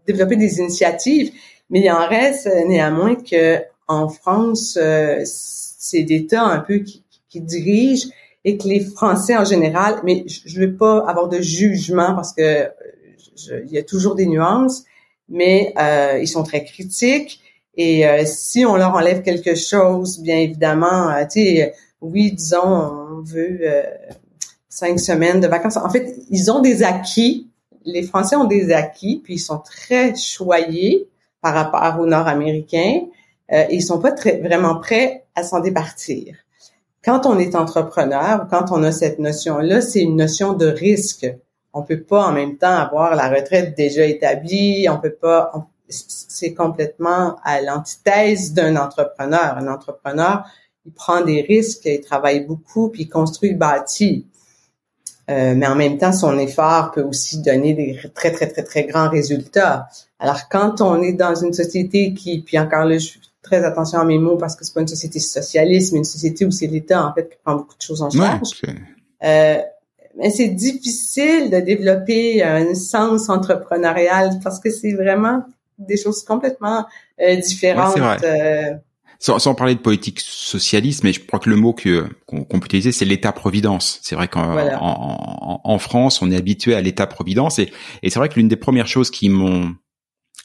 développer 0.07 0.37
des 0.37 0.59
initiatives, 0.59 1.33
mais 1.71 1.81
il 1.81 1.91
en 1.91 2.07
reste 2.07 2.49
néanmoins 2.67 3.17
que 3.17 3.59
en 3.89 4.09
France, 4.09 4.79
euh, 4.81 5.23
c'est 5.25 6.03
l'État 6.03 6.43
un 6.43 6.61
peu 6.61 6.79
qui, 6.79 7.03
qui 7.29 7.41
dirige 7.41 8.09
et 8.45 8.57
que 8.57 8.69
les 8.69 8.81
Français 8.81 9.37
en 9.37 9.45
général, 9.45 10.01
mais 10.05 10.25
je 10.27 10.61
ne 10.61 10.67
veux 10.67 10.77
pas 10.77 11.05
avoir 11.09 11.29
de 11.29 11.41
jugement 11.41 12.15
parce 12.15 12.33
que 12.33 12.69
il 13.65 13.73
y 13.73 13.79
a 13.79 13.83
toujours 13.83 14.15
des 14.15 14.27
nuances, 14.27 14.85
mais 15.29 15.73
euh, 15.79 16.19
ils 16.21 16.29
sont 16.29 16.43
très 16.43 16.65
critiques 16.65 17.41
et 17.77 18.07
euh, 18.07 18.25
si 18.27 18.65
on 18.67 18.77
leur 18.77 18.95
enlève 18.95 19.23
quelque 19.23 19.55
chose, 19.55 20.21
bien 20.21 20.37
évidemment, 20.39 21.11
euh, 21.11 21.23
tu 21.25 21.43
sais, 21.43 21.75
oui, 22.01 22.33
disons, 22.33 22.63
on 22.63 23.23
veut 23.23 23.61
euh, 23.63 23.83
cinq 24.69 24.99
semaines 24.99 25.41
de 25.41 25.47
vacances. 25.47 25.77
En 25.77 25.91
fait, 25.91 26.17
ils 26.31 26.51
ont 26.51 26.61
des 26.61 26.83
acquis. 26.83 27.49
Les 27.85 28.03
Français 28.03 28.37
ont 28.37 28.45
des 28.45 28.73
acquis, 28.73 29.21
puis 29.23 29.35
ils 29.35 29.39
sont 29.39 29.59
très 29.59 30.15
choyés 30.15 31.09
par 31.41 31.55
rapport 31.55 32.01
aux 32.01 32.07
Nord-Américains. 32.07 33.07
et 33.49 33.67
ils 33.71 33.83
sont 33.83 33.99
pas 33.99 34.13
très, 34.13 34.39
vraiment 34.39 34.79
prêts 34.79 35.25
à 35.35 35.43
s'en 35.43 35.61
départir 35.61 36.37
quand 37.05 37.27
on 37.27 37.39
est 37.39 37.55
entrepreneur, 37.55 38.47
quand 38.49 38.67
on 38.71 38.83
a 38.83 38.93
cette 38.93 39.19
notion-là, 39.19 39.81
c'est 39.81 40.01
une 40.01 40.17
notion 40.17 40.53
de 40.53 40.67
risque. 40.67 41.27
On 41.73 41.83
peut 41.83 42.03
pas 42.03 42.27
en 42.27 42.33
même 42.33 42.59
temps 42.59 42.77
avoir 42.77 43.17
la 43.17 43.29
retraite 43.29 43.77
déjà 43.77 44.05
établie. 44.05 44.87
On 44.89 44.99
peut 44.99 45.15
pas. 45.15 45.53
C'est 45.93 46.55
complètement 46.55 47.37
à 47.45 47.61
l'antithèse 47.61 48.53
d'un 48.53 48.77
entrepreneur. 48.77 49.57
Un 49.57 49.69
entrepreneur, 49.69 50.45
il 50.85 50.93
prend 50.93 51.21
des 51.21 51.43
risques, 51.43 51.85
il 51.85 52.01
travaille 52.01 52.45
beaucoup, 52.45 52.89
puis 52.89 53.03
il 53.03 53.09
construit, 53.09 53.55
bâtit. 53.55 54.27
Euh, 55.31 55.55
mais 55.55 55.67
en 55.67 55.77
même 55.77 55.99
temps, 55.99 56.13
son 56.13 56.37
effort 56.39 56.91
peut 56.91 57.03
aussi 57.03 57.41
donner 57.41 57.75
des 57.75 58.01
très, 58.15 58.33
très, 58.33 58.49
très, 58.49 58.65
très 58.65 58.85
grands 58.85 59.09
résultats. 59.09 59.87
Alors, 60.19 60.49
quand 60.51 60.81
on 60.81 61.01
est 61.01 61.13
dans 61.13 61.35
une 61.35 61.53
société 61.53 62.13
qui, 62.13 62.43
puis 62.43 62.59
encore 62.59 62.85
là, 62.85 62.99
je 62.99 63.11
très 63.43 63.65
attention 63.65 63.99
à 63.99 64.05
mes 64.05 64.19
mots 64.19 64.37
parce 64.37 64.57
que 64.57 64.65
c'est 64.65 64.73
pas 64.73 64.81
une 64.81 64.89
société 64.89 65.19
socialiste, 65.19 65.93
mais 65.93 65.99
une 65.99 66.05
société 66.05 66.47
où 66.47 66.51
c'est 66.51 66.69
l'État 66.69 67.05
en 67.05 67.13
fait 67.13 67.29
qui 67.29 67.37
prend 67.45 67.57
beaucoup 67.57 67.77
de 67.77 67.83
choses 67.83 68.03
en 68.03 68.09
charge. 68.11 68.63
euh, 69.25 69.59
mais 70.17 70.31
c'est 70.31 70.49
difficile 70.49 71.51
de 71.51 71.59
développer 71.61 72.43
un 72.43 72.75
sens 72.75 73.29
entrepreneurial 73.29 74.39
parce 74.43 74.61
que 74.61 74.71
c'est 74.71 74.93
vraiment 74.93 75.43
des 75.87 75.97
choses 75.97 76.25
complètement 76.25 76.87
euh, 77.21 77.37
différentes. 77.37 77.97
Euh, 78.25 78.75
sans, 79.19 79.39
sans, 79.39 79.55
parler 79.55 79.77
de 79.77 79.81
politique 79.81 80.19
socialiste, 80.21 81.05
mais 81.05 81.13
je 81.13 81.21
crois 81.25 81.39
que 81.39 81.49
le 81.49 81.55
mot 81.55 81.73
que 81.73 82.09
qu'on 82.27 82.45
peut 82.45 82.67
utiliser, 82.67 82.91
c'est 82.91 83.05
l'État-providence. 83.05 84.01
C'est 84.03 84.17
vrai 84.17 84.27
qu'en 84.27 84.59
en, 84.59 85.61
en, 85.63 85.79
France, 85.79 86.23
on 86.23 86.31
est 86.33 86.37
habitué 86.37 86.75
à 86.75 86.81
l'État-providence, 86.81 87.61
et, 87.61 87.73
et 88.03 88.11
c'est 88.11 88.19
vrai 88.19 88.29
que 88.29 88.35
l'une 88.35 88.49
des 88.49 88.57
premières 88.57 88.89
choses 88.89 89.13
qui 89.13 89.29
m'ont 89.29 89.77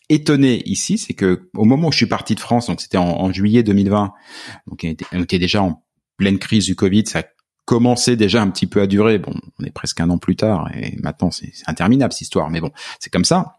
étonné 0.10 0.62
ici, 0.66 0.98
c'est 0.98 1.14
que 1.14 1.50
au 1.56 1.66
moment 1.66 1.90
où 1.90 1.92
je 1.92 1.98
suis 1.98 2.06
parti 2.06 2.36
de 2.36 2.40
France, 2.40 2.68
donc 2.68 2.82
c'était 2.82 2.98
en, 2.98 3.32
juillet 3.32 3.64
2020, 3.64 4.14
donc 4.68 4.86
on 5.12 5.22
était, 5.22 5.40
déjà 5.40 5.64
en 5.64 5.84
pleine 6.18 6.40
crise 6.40 6.66
du 6.66 6.76
Covid, 6.76 7.06
ça 7.06 7.24
commençait 7.66 8.16
déjà 8.16 8.42
un 8.42 8.50
petit 8.50 8.68
peu 8.68 8.82
à 8.82 8.88
durer. 8.88 9.18
Bon, 9.20 9.34
on 9.60 9.66
est 9.66 9.72
presque 9.72 10.00
un 10.00 10.10
an 10.10 10.18
plus 10.18 10.36
tard 10.36 10.70
et 10.74 10.96
maintenant 11.02 11.32
c'est 11.32 11.52
interminable 11.68 12.14
cette 12.14 12.22
histoire, 12.22 12.50
mais 12.50 12.62
bon, 12.62 12.72
c'est 13.00 13.12
comme 13.12 13.26
ça. 13.26 13.57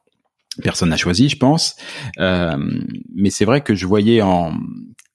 Personne 0.62 0.90
n'a 0.90 0.96
choisi, 0.96 1.28
je 1.28 1.36
pense. 1.36 1.76
Euh, 2.18 2.56
mais 3.14 3.30
c'est 3.30 3.44
vrai 3.44 3.60
que 3.62 3.74
je 3.74 3.86
voyais 3.86 4.22
en 4.22 4.52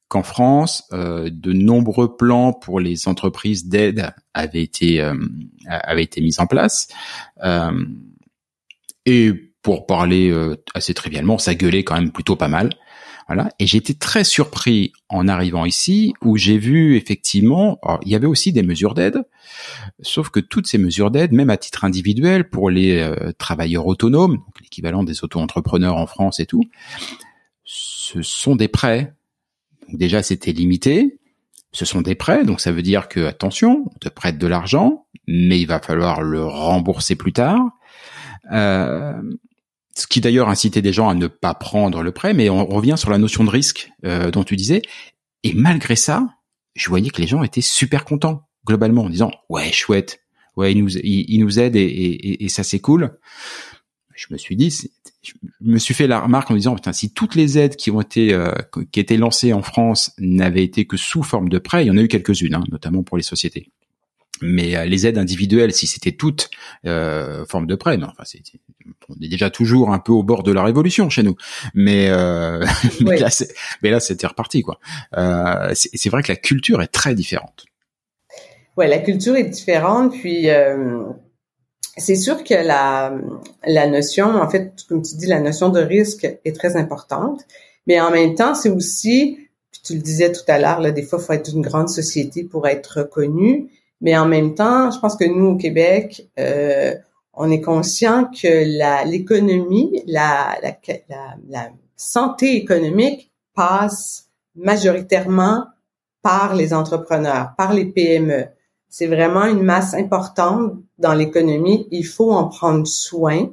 qu'en 0.08 0.24
France, 0.24 0.84
euh, 0.94 1.30
de 1.32 1.54
nombreux 1.54 2.16
plans 2.16 2.54
pour 2.54 2.80
les 2.80 3.08
entreprises 3.08 3.68
d'aide 3.68 4.14
avaient 4.36 4.62
été 4.62 5.02
euh, 5.02 5.16
avaient 5.68 6.04
été 6.04 6.22
mis 6.22 6.40
en 6.40 6.46
place. 6.46 6.88
Et 9.06 9.34
pour 9.62 9.86
parler 9.86 10.34
assez 10.74 10.94
trivialement, 10.94 11.38
ça 11.38 11.56
gueulait 11.56 11.84
quand 11.84 11.96
même 11.96 12.12
plutôt 12.12 12.36
pas 12.36 12.48
mal. 12.48 12.70
Voilà. 13.28 13.50
Et 13.60 13.68
j'étais 13.68 13.94
très 13.94 14.24
surpris 14.24 14.92
en 15.10 15.28
arrivant 15.28 15.66
ici 15.66 16.14
où 16.22 16.38
j'ai 16.38 16.58
vu 16.58 16.98
effectivement, 16.98 17.80
il 18.04 18.10
y 18.10 18.16
avait 18.16 18.28
aussi 18.28 18.52
des 18.52 18.64
mesures 18.64 18.94
d'aide, 18.94 19.24
sauf 20.02 20.30
que 20.30 20.40
toutes 20.40 20.68
ces 20.68 20.78
mesures 20.78 21.12
d'aide, 21.12 21.32
même 21.32 21.50
à 21.50 21.58
titre 21.58 21.86
individuel 21.86 22.50
pour 22.50 22.70
les 22.70 23.00
euh, 23.00 23.32
travailleurs 23.38 23.88
autonomes, 23.88 24.40
l'équivalent 24.62 25.04
des 25.04 25.24
auto-entrepreneurs 25.24 25.96
en 25.96 26.08
France 26.08 26.40
et 26.40 26.46
tout, 26.46 26.64
ce 27.64 28.22
sont 28.22 28.56
des 28.56 28.68
prêts. 28.68 29.14
Donc 29.88 30.00
déjà, 30.00 30.22
c'était 30.22 30.52
limité. 30.52 31.20
Ce 31.72 31.86
sont 31.86 32.02
des 32.02 32.14
prêts, 32.14 32.46
donc 32.46 32.62
ça 32.62 32.72
veut 32.72 32.84
dire 32.84 33.08
que 33.08 33.26
attention, 33.26 33.86
on 33.88 33.98
te 33.98 34.08
prête 34.08 34.38
de 34.38 34.46
l'argent, 34.46 35.08
mais 35.28 35.60
il 35.60 35.66
va 35.66 35.80
falloir 35.80 36.22
le 36.22 36.46
rembourser 36.46 37.16
plus 37.16 37.34
tard. 37.34 37.60
Euh, 38.52 39.20
ce 39.96 40.08
qui 40.08 40.22
d'ailleurs 40.22 40.50
incitait 40.50 40.82
des 40.82 40.94
gens 40.94 41.10
à 41.10 41.14
ne 41.14 41.28
pas 41.28 41.54
prendre 41.54 42.02
le 42.02 42.12
prêt, 42.12 42.34
mais 42.34 42.50
on 42.50 42.66
revient 42.66 42.96
sur 42.98 43.10
la 43.10 43.18
notion 43.18 43.44
de 43.44 43.50
risque 43.50 43.92
euh, 44.06 44.32
dont 44.32 44.44
tu 44.44 44.56
disais. 44.56 44.82
Et 45.44 45.54
malgré 45.54 45.96
ça, 45.96 46.28
je 46.76 46.90
voyais 46.90 47.10
que 47.10 47.22
les 47.22 47.28
gens 47.28 47.44
étaient 47.44 47.62
super 47.62 48.06
contents 48.06 48.48
globalement 48.66 49.04
en 49.04 49.10
disant 49.10 49.32
ouais 49.50 49.72
chouette, 49.72 50.22
ouais 50.56 50.72
il 50.72 50.84
nous 50.84 50.98
il, 50.98 51.40
nous 51.40 51.60
aide 51.60 51.76
et, 51.76 51.82
et, 51.82 52.46
et 52.46 52.50
ça 52.50 52.64
c'est 52.64 52.80
cool. 52.80 53.18
Je 54.16 54.28
me 54.32 54.38
suis 54.38 54.56
dit 54.56 54.72
je 55.24 55.34
me 55.62 55.78
suis 55.78 55.94
fait 55.94 56.08
la 56.08 56.22
remarque 56.22 56.50
en 56.50 56.54
me 56.54 56.60
disant 56.60 56.76
putain 56.76 56.94
si 56.94 57.14
toutes 57.14 57.36
les 57.36 57.58
aides 57.58 57.76
qui 57.76 57.92
ont 57.92 58.02
été 58.02 58.34
euh, 58.34 58.54
qui 58.92 59.00
étaient 59.00 59.18
lancées 59.18 59.54
en 59.54 59.62
France 59.62 60.12
n'avaient 60.18 60.64
été 60.64 60.86
que 60.86 60.98
sous 60.98 61.24
forme 61.24 61.50
de 61.50 61.60
prêt, 61.60 61.84
il 61.84 61.88
y 61.88 61.92
en 61.92 61.98
a 61.98 62.02
eu 62.02 62.08
quelques-unes, 62.08 62.56
hein, 62.56 62.64
notamment 62.72 63.04
pour 63.04 63.18
les 63.18 63.24
sociétés. 63.24 63.72
Mais 64.44 64.76
euh, 64.76 64.86
les 64.86 65.08
aides 65.08 65.18
individuelles, 65.18 65.74
si 65.74 65.88
c'était 65.88 66.12
toutes 66.12 66.50
euh, 66.86 67.46
forme 67.46 67.66
de 67.66 67.76
prêt, 67.76 67.98
non, 67.98 68.08
enfin 68.08 68.24
c'est 68.26 68.42
on 69.10 69.16
est 69.22 69.30
déjà 69.30 69.50
toujours 69.50 69.92
un 69.92 70.00
peu 70.00 70.12
au 70.12 70.24
bord 70.24 70.44
de 70.44 70.52
la 70.52 70.64
révolution 70.64 71.10
chez 71.10 71.24
nous, 71.24 71.36
mais, 71.74 72.10
euh, 72.10 72.66
mais 73.02 73.18
là, 73.18 73.30
mais 73.82 73.92
là 73.92 74.00
c'était 74.00 74.28
reparti 74.28 74.62
quoi. 74.62 74.80
Euh, 75.18 75.72
c'est 75.74 76.10
vrai 76.10 76.24
que 76.24 76.32
la 76.32 76.38
culture 76.38 76.82
est 76.82 76.88
très 76.88 77.16
différente. 77.16 77.66
Ouais, 78.76 78.88
la 78.88 79.00
culture 79.00 79.36
est 79.36 79.44
différente, 79.44 80.14
puis 80.14 80.50
euh, 80.50 81.04
c'est 81.98 82.16
sûr 82.16 82.44
que 82.44 82.56
la, 82.56 83.14
la 83.66 83.88
notion, 83.88 84.26
en 84.26 84.50
fait, 84.50 84.74
comme 84.90 85.04
tu 85.04 85.16
dis, 85.16 85.28
la 85.28 85.40
notion 85.40 85.70
de 85.70 85.80
risque 85.80 86.28
est 86.44 86.56
très 86.56 86.76
importante, 86.76 87.46
mais 87.86 88.02
en 88.02 88.10
même 88.10 88.34
temps, 88.34 88.56
c'est 88.56 88.70
aussi, 88.70 89.38
puis 89.72 89.82
tu 89.86 89.94
le 89.94 90.02
disais 90.02 90.32
tout 90.32 90.42
à 90.48 90.58
l'heure, 90.58 90.80
là, 90.80 90.90
des 90.92 91.04
fois, 91.04 91.20
il 91.22 91.26
faut 91.26 91.34
être 91.34 91.54
une 91.54 91.62
grande 91.62 91.90
société 91.90 92.44
pour 92.44 92.68
être 92.68 93.02
reconnu, 93.02 93.70
mais 94.04 94.16
en 94.16 94.28
même 94.28 94.54
temps, 94.54 94.92
je 94.92 95.00
pense 95.00 95.16
que 95.16 95.26
nous, 95.26 95.48
au 95.48 95.58
Québec, 95.58 96.30
euh, 96.38 96.94
on 97.34 97.50
est 97.50 97.62
conscient 97.62 98.26
que 98.26 99.10
l'économie, 99.10 100.04
la, 100.06 100.60
la, 100.62 100.78
la, 101.10 101.36
la 101.50 101.70
santé 101.96 102.56
économique 102.56 103.32
passe 103.56 104.30
majoritairement 104.56 105.66
par 106.22 106.54
les 106.54 106.72
entrepreneurs, 106.76 107.54
par 107.58 107.74
les 107.74 107.86
PME 107.86 108.46
c'est 108.94 109.08
vraiment 109.08 109.46
une 109.46 109.64
masse 109.64 109.96
importante 109.96 110.76
dans 111.00 111.16
l'économie. 111.16 111.88
Il 111.90 112.06
faut 112.06 112.32
en 112.32 112.48
prendre 112.48 112.86
soin. 112.86 113.50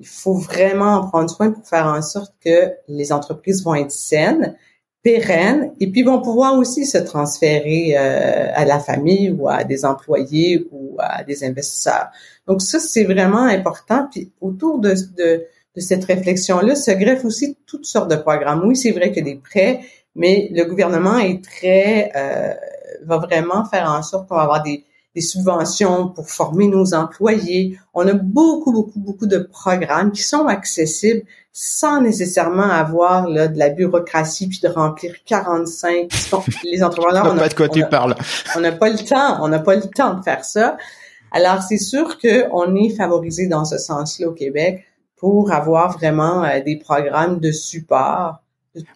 Il 0.00 0.06
faut 0.08 0.34
vraiment 0.34 0.96
en 0.96 1.06
prendre 1.06 1.30
soin 1.30 1.52
pour 1.52 1.64
faire 1.64 1.86
en 1.86 2.02
sorte 2.02 2.34
que 2.44 2.72
les 2.88 3.12
entreprises 3.12 3.62
vont 3.62 3.76
être 3.76 3.92
saines, 3.92 4.56
pérennes, 5.02 5.72
et 5.80 5.90
puis 5.90 6.02
vont 6.02 6.20
pouvoir 6.20 6.58
aussi 6.58 6.84
se 6.84 6.98
transférer 6.98 7.96
euh, 7.96 8.48
à 8.54 8.64
la 8.64 8.78
famille 8.78 9.30
ou 9.30 9.48
à 9.48 9.64
des 9.64 9.84
employés 9.84 10.68
ou 10.70 10.96
à 10.98 11.24
des 11.24 11.42
investisseurs. 11.42 12.08
Donc 12.46 12.60
ça, 12.60 12.78
c'est 12.78 13.04
vraiment 13.04 13.44
important. 13.44 14.08
Puis 14.10 14.30
autour 14.40 14.78
de, 14.78 14.94
de, 15.16 15.44
de 15.76 15.80
cette 15.80 16.04
réflexion-là 16.04 16.74
se 16.74 16.90
greffent 16.90 17.24
aussi 17.24 17.56
toutes 17.66 17.86
sortes 17.86 18.10
de 18.10 18.16
programmes. 18.16 18.62
Oui, 18.66 18.76
c'est 18.76 18.90
vrai 18.90 19.10
que 19.10 19.20
des 19.20 19.36
prêts, 19.36 19.80
mais 20.14 20.50
le 20.52 20.64
gouvernement 20.64 21.18
est 21.18 21.42
très 21.42 22.12
euh, 22.14 22.52
va 23.04 23.18
vraiment 23.18 23.64
faire 23.64 23.90
en 23.90 24.02
sorte 24.02 24.28
qu'on 24.28 24.36
va 24.36 24.42
avoir 24.42 24.62
des, 24.62 24.84
des 25.14 25.20
subventions 25.20 26.08
pour 26.08 26.30
former 26.30 26.68
nos 26.68 26.94
employés. 26.94 27.78
On 27.94 28.06
a 28.06 28.12
beaucoup, 28.12 28.72
beaucoup, 28.72 29.00
beaucoup 29.00 29.26
de 29.26 29.38
programmes 29.38 30.12
qui 30.12 30.22
sont 30.22 30.46
accessibles 30.46 31.22
sans 31.52 32.00
nécessairement 32.00 32.70
avoir 32.70 33.28
là, 33.28 33.48
de 33.48 33.58
la 33.58 33.70
bureaucratie 33.70 34.48
puis 34.48 34.60
de 34.62 34.68
remplir 34.68 35.14
45. 35.24 36.08
Les 36.64 36.82
entrepreneurs, 36.82 37.26
on 37.30 37.34
n'a 37.34 37.40
pas 37.40 37.48
de 37.48 37.54
quoi 37.54 37.68
tu 37.68 37.84
parles. 37.86 38.14
On 38.56 38.60
n'a 38.60 38.72
pas 38.72 38.88
le 38.88 38.98
temps. 38.98 39.42
On 39.42 39.48
n'a 39.48 39.58
pas 39.58 39.74
le 39.74 39.82
temps 39.82 40.14
de 40.14 40.22
faire 40.22 40.44
ça. 40.44 40.76
Alors, 41.32 41.62
c'est 41.62 41.78
sûr 41.78 42.18
qu'on 42.18 42.74
est 42.74 42.90
favorisé 42.90 43.46
dans 43.46 43.64
ce 43.64 43.78
sens-là 43.78 44.28
au 44.28 44.32
Québec 44.32 44.84
pour 45.16 45.52
avoir 45.52 45.92
vraiment 45.92 46.44
euh, 46.44 46.60
des 46.60 46.76
programmes 46.76 47.40
de 47.40 47.52
support 47.52 48.42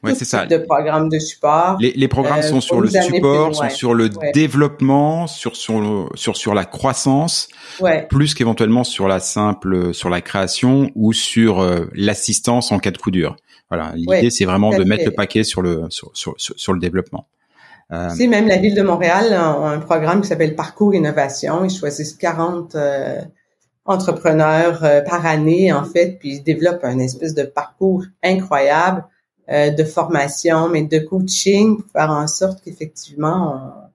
Ouais, 0.04 0.14
c'est 0.14 0.24
ça. 0.24 0.46
De 0.46 0.58
programmes 0.58 1.08
de 1.08 1.18
support. 1.18 1.78
Les, 1.80 1.92
les 1.92 2.06
programmes 2.06 2.42
sont 2.42 2.58
euh, 2.58 2.60
sur 2.60 2.80
le 2.80 2.88
support, 2.88 3.56
sont 3.56 3.70
sur 3.70 3.94
le 3.94 4.08
développement, 4.32 5.26
sur 5.26 5.56
sur 5.56 6.10
sur 6.14 6.36
sur 6.36 6.54
la 6.54 6.64
croissance, 6.64 7.48
ouais. 7.80 8.06
plus 8.08 8.34
qu'éventuellement 8.34 8.84
sur 8.84 9.08
la 9.08 9.18
simple 9.18 9.92
sur 9.92 10.10
la 10.10 10.20
création 10.20 10.90
ou 10.94 11.12
sur 11.12 11.60
euh, 11.60 11.86
l'assistance 11.92 12.70
en 12.70 12.78
cas 12.78 12.92
de 12.92 12.98
coup 12.98 13.10
dur. 13.10 13.36
Voilà, 13.68 13.92
l'idée 13.96 14.30
c'est 14.30 14.44
vraiment 14.44 14.70
de 14.70 14.84
mettre 14.84 15.06
le 15.06 15.10
paquet 15.10 15.42
sur 15.42 15.60
le 15.60 15.86
sur 15.88 16.10
sur, 16.14 16.34
sur, 16.38 16.72
le 16.72 16.78
développement. 16.78 17.26
Euh... 17.92 18.08
C'est 18.16 18.28
même 18.28 18.46
la 18.46 18.58
ville 18.58 18.74
de 18.74 18.82
Montréal 18.82 19.32
a 19.32 19.44
un 19.44 19.80
programme 19.80 20.20
qui 20.20 20.28
s'appelle 20.28 20.54
Parcours 20.54 20.94
Innovation. 20.94 21.64
Ils 21.64 21.76
choisissent 21.76 22.14
40 22.14 22.76
euh, 22.76 23.20
entrepreneurs 23.86 24.80
par 25.04 25.26
année 25.26 25.72
en 25.72 25.84
fait, 25.84 26.18
puis 26.20 26.36
ils 26.36 26.42
développent 26.44 26.84
un 26.84 27.00
espèce 27.00 27.34
de 27.34 27.42
parcours 27.42 28.04
incroyable 28.22 29.04
euh, 29.50 29.70
de 29.70 29.84
formation, 29.84 30.68
mais 30.68 30.82
de 30.82 30.98
coaching 30.98 31.76
pour 31.76 31.90
faire 31.90 32.10
en 32.10 32.26
sorte 32.26 32.60
qu'effectivement, 32.64 33.90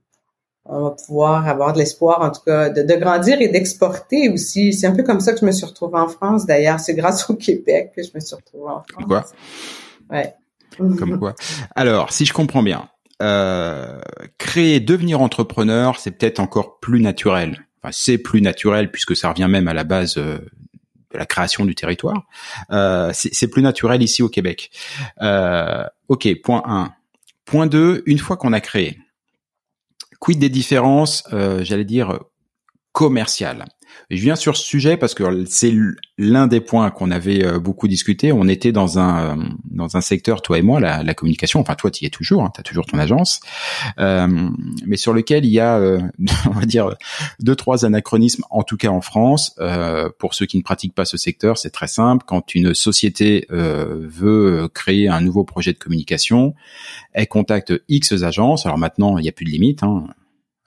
on, 0.66 0.84
va 0.84 0.92
pouvoir 0.92 1.48
avoir 1.48 1.74
de 1.74 1.80
l'espoir, 1.80 2.22
en 2.22 2.30
tout 2.30 2.42
cas, 2.46 2.70
de, 2.70 2.96
grandir 2.96 3.42
et 3.42 3.48
d'exporter 3.48 4.30
aussi. 4.30 4.74
C'est 4.74 4.88
un 4.88 4.96
peu 4.96 5.04
comme 5.04 5.20
ça 5.20 5.34
que 5.34 5.40
je 5.40 5.46
me 5.46 5.52
suis 5.52 5.66
retrouvée 5.66 5.98
en 5.98 6.08
France, 6.08 6.46
d'ailleurs. 6.46 6.80
C'est 6.80 6.94
grâce 6.94 7.30
au 7.30 7.36
Québec 7.36 7.94
que 7.96 8.04
je 8.04 8.10
me 8.14 8.20
suis 8.20 8.36
retrouvée 8.36 8.72
en 8.72 8.84
France. 8.88 9.06
Quoi? 9.08 9.26
Ouais. 10.12 10.34
Comme 10.78 11.20
quoi? 11.20 11.34
Alors, 11.76 12.14
si 12.14 12.26
je 12.26 12.34
comprends 12.34 12.62
bien, 12.64 12.88
euh, 13.22 14.00
créer, 14.38 14.80
devenir 14.80 15.22
entrepreneur, 15.22 16.00
c'est 16.00 16.12
peut-être 16.12 16.40
encore 16.40 16.80
plus 16.80 17.02
naturel. 17.02 17.66
Enfin, 17.82 17.92
c'est 17.92 18.18
plus 18.18 18.42
naturel 18.42 18.92
puisque 18.92 19.16
ça 19.16 19.30
revient 19.30 19.48
même 19.50 19.68
à 19.68 19.74
la 19.74 19.84
base 19.84 20.18
euh, 20.18 20.40
de 21.14 21.18
la 21.18 21.26
création 21.26 21.66
du 21.66 21.76
territoire. 21.76 22.24
Euh, 22.72 23.12
c'est 23.14 23.50
plus 23.50 23.62
naturel 23.62 24.02
ici 24.02 24.22
au 24.22 24.30
Québec. 24.30 24.72
Euh, 25.22 25.84
ok, 26.08 26.28
point 26.44 26.64
1. 26.66 26.94
Point 27.46 27.68
2, 27.68 28.04
une 28.06 28.20
fois 28.20 28.38
qu'on 28.38 28.54
a 28.54 28.62
créé, 28.62 29.00
quid 30.20 30.38
des 30.40 30.50
différences, 30.50 31.24
euh, 31.34 31.64
j'allais 31.64 31.86
dire, 31.86 32.20
commerciales? 32.92 33.66
Je 34.10 34.22
viens 34.22 34.36
sur 34.36 34.58
ce 34.58 34.66
sujet 34.66 34.98
parce 34.98 35.14
que 35.14 35.46
c'est 35.46 35.74
l'un 36.18 36.48
des 36.48 36.62
points 36.62 36.90
qu'on 36.92 37.12
avait 37.12 37.44
euh, 37.44 37.60
beaucoup 37.60 37.88
discuté. 37.88 38.32
On 38.32 38.48
était 38.48 38.72
dans 38.72 39.00
un 39.00 39.38
euh, 39.38 39.44
dans 39.80 39.98
un 39.98 40.02
secteur, 40.02 40.42
toi 40.42 40.58
et 40.58 40.62
moi, 40.62 40.80
la, 40.80 41.04
la 41.04 41.14
communication. 41.14 41.60
Enfin, 41.60 41.76
toi, 41.76 41.90
tu 41.90 42.04
y 42.04 42.08
es 42.08 42.10
toujours. 42.10 42.44
Hein, 42.44 42.52
tu 42.54 42.60
as 42.60 42.64
toujours 42.64 42.86
ton 42.86 42.98
agence, 42.98 43.40
euh, 44.00 44.50
mais 44.86 44.98
sur 44.98 45.14
lequel 45.14 45.46
il 45.46 45.52
y 45.52 45.60
a, 45.60 45.78
euh, 45.78 46.00
on 46.48 46.52
va 46.52 46.66
dire, 46.66 46.96
deux 47.40 47.56
trois 47.56 47.86
anachronismes, 47.86 48.44
en 48.50 48.64
tout 48.64 48.78
cas 48.78 48.90
en 48.90 49.02
France. 49.02 49.56
Euh, 49.60 50.10
pour 50.20 50.34
ceux 50.34 50.46
qui 50.46 50.58
ne 50.58 50.64
pratiquent 50.64 50.96
pas 50.96 51.06
ce 51.06 51.18
secteur, 51.18 51.58
c'est 51.58 51.70
très 51.70 51.88
simple. 51.88 52.26
Quand 52.28 52.54
une 52.56 52.74
société 52.74 53.48
veut 53.50 54.70
créer 54.74 55.08
un 55.08 55.22
nouveau 55.22 55.44
projet 55.44 55.74
de 55.74 55.78
communication, 55.78 56.54
elle 57.14 57.28
contacte 57.28 57.74
X 57.88 58.12
agences. 58.24 58.66
Alors 58.66 58.78
maintenant, 58.78 59.18
il 59.18 59.24
n'y 59.24 59.30
a 59.30 59.32
plus 59.32 59.46
de 59.46 59.52
limite. 59.52 59.84
Hein 59.84 60.08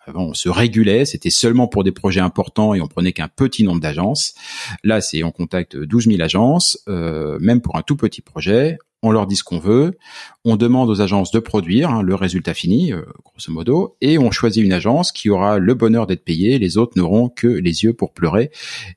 avant, 0.06 0.24
on 0.24 0.34
se 0.34 0.48
régulait, 0.48 1.04
c'était 1.04 1.30
seulement 1.30 1.68
pour 1.68 1.84
des 1.84 1.92
projets 1.92 2.20
importants 2.20 2.74
et 2.74 2.80
on 2.80 2.88
prenait 2.88 3.12
qu'un 3.12 3.28
petit 3.28 3.62
nombre 3.62 3.80
d'agences. 3.80 4.34
Là, 4.82 5.00
c'est 5.00 5.22
on 5.22 5.30
contacte 5.30 5.76
12 5.76 6.06
000 6.06 6.20
agences, 6.20 6.78
euh, 6.88 7.38
même 7.40 7.60
pour 7.60 7.76
un 7.76 7.82
tout 7.82 7.96
petit 7.96 8.20
projet. 8.20 8.78
On 9.04 9.10
leur 9.10 9.26
dit 9.26 9.36
ce 9.36 9.42
qu'on 9.42 9.58
veut, 9.58 9.98
on 10.44 10.56
demande 10.56 10.88
aux 10.88 11.00
agences 11.00 11.32
de 11.32 11.40
produire 11.40 11.90
hein, 11.90 12.02
le 12.02 12.14
résultat 12.14 12.54
fini, 12.54 12.92
euh, 12.92 13.02
grosso 13.24 13.52
modo, 13.52 13.96
et 14.00 14.16
on 14.16 14.30
choisit 14.30 14.64
une 14.64 14.72
agence 14.72 15.10
qui 15.10 15.28
aura 15.28 15.58
le 15.58 15.74
bonheur 15.74 16.06
d'être 16.06 16.24
payée. 16.24 16.58
Les 16.58 16.78
autres 16.78 16.92
n'auront 16.96 17.28
que 17.28 17.48
les 17.48 17.82
yeux 17.82 17.94
pour 17.94 18.12
pleurer. 18.12 18.50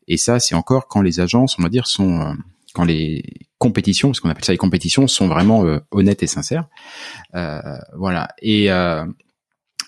Et 0.07 0.17
ça, 0.17 0.39
c'est 0.39 0.53
encore 0.53 0.87
quand 0.87 1.01
les 1.01 1.19
agences, 1.19 1.57
on 1.57 1.63
va 1.63 1.69
dire, 1.69 1.87
sont 1.87 2.21
euh, 2.21 2.33
quand 2.73 2.83
les 2.83 3.23
compétitions, 3.57 4.09
parce 4.09 4.19
qu'on 4.19 4.29
appelle 4.29 4.45
ça 4.45 4.51
les 4.51 4.57
compétitions, 4.57 5.07
sont 5.07 5.27
vraiment 5.27 5.63
honnêtes 5.91 6.23
et 6.23 6.27
sincères. 6.27 6.67
voilà. 7.93 8.27
Et 8.41 8.69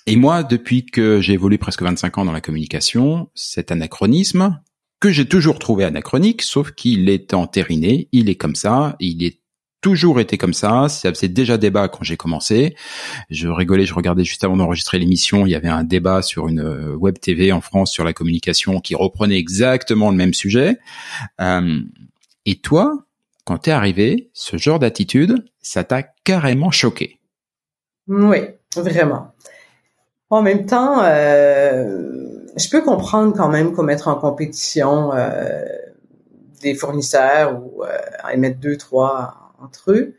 et 0.08 0.16
moi, 0.16 0.44
depuis 0.44 0.86
que 0.86 1.20
j'ai 1.20 1.34
évolué 1.34 1.58
presque 1.58 1.82
25 1.82 2.18
ans 2.18 2.26
dans 2.26 2.32
la 2.32 2.42
communication, 2.42 3.30
cet 3.36 3.72
anachronisme, 3.72 4.60
que 5.02 5.12
j'ai 5.12 5.28
toujours 5.28 5.60
trouvé 5.60 5.84
anachronique, 5.84 6.42
sauf 6.42 6.72
qu'il 6.72 7.10
est 7.10 7.34
entériné, 7.34 8.08
il 8.14 8.30
est 8.30 8.36
comme 8.36 8.56
ça, 8.56 8.96
il 9.00 9.24
est 9.24 9.42
toujours 9.82 10.20
été 10.20 10.38
comme 10.38 10.54
ça, 10.54 10.90
ça 10.90 11.14
faisait 11.14 11.28
déjà 11.28 11.58
débat 11.58 11.90
quand 11.90 12.04
j'ai 12.04 12.18
commencé. 12.18 12.76
Je 13.30 13.50
rigolais, 13.50 13.86
je 13.86 13.94
regardais 13.94 14.24
juste 14.24 14.46
avant 14.46 14.56
d'enregistrer 14.56 14.98
l'émission, 14.98 15.46
il 15.46 15.52
y 15.52 15.56
avait 15.56 15.68
un 15.68 15.84
débat 15.84 16.22
sur 16.22 16.48
une 16.48 16.62
euh, 16.62 16.96
web 16.96 17.20
TV 17.20 17.52
en 17.52 17.62
France 17.62 17.92
sur 17.92 18.06
la 18.06 18.14
communication 18.14 18.80
qui 18.80 18.96
reprenait 18.96 19.38
exactement 19.38 20.10
le 20.10 20.16
même 20.16 20.34
sujet. 20.34 20.78
Euh, 21.42 21.82
et 22.46 22.56
toi, 22.56 22.98
quand 23.44 23.58
t'es 23.58 23.72
arrivé, 23.72 24.30
ce 24.34 24.58
genre 24.58 24.80
d'attitude, 24.80 25.46
ça 25.62 25.84
t'a 25.84 26.02
carrément 26.02 26.72
choqué? 26.72 27.20
Oui, 28.08 28.38
vraiment. 28.76 29.34
En 30.30 30.42
même 30.42 30.66
temps, 30.66 31.04
euh, 31.04 32.28
je 32.58 32.70
peux 32.70 32.82
comprendre 32.82 33.36
quand 33.36 33.48
même 33.48 33.74
qu'on 33.74 33.84
mette 33.84 34.08
en 34.08 34.16
compétition 34.16 35.14
euh, 35.14 35.64
des 36.62 36.76
fournisseurs 36.76 37.62
ou 37.62 37.84
euh, 37.84 38.38
mettre 38.38 38.60
deux, 38.60 38.78
trois 38.78 39.54
entre 39.62 39.92
eux. 39.92 40.16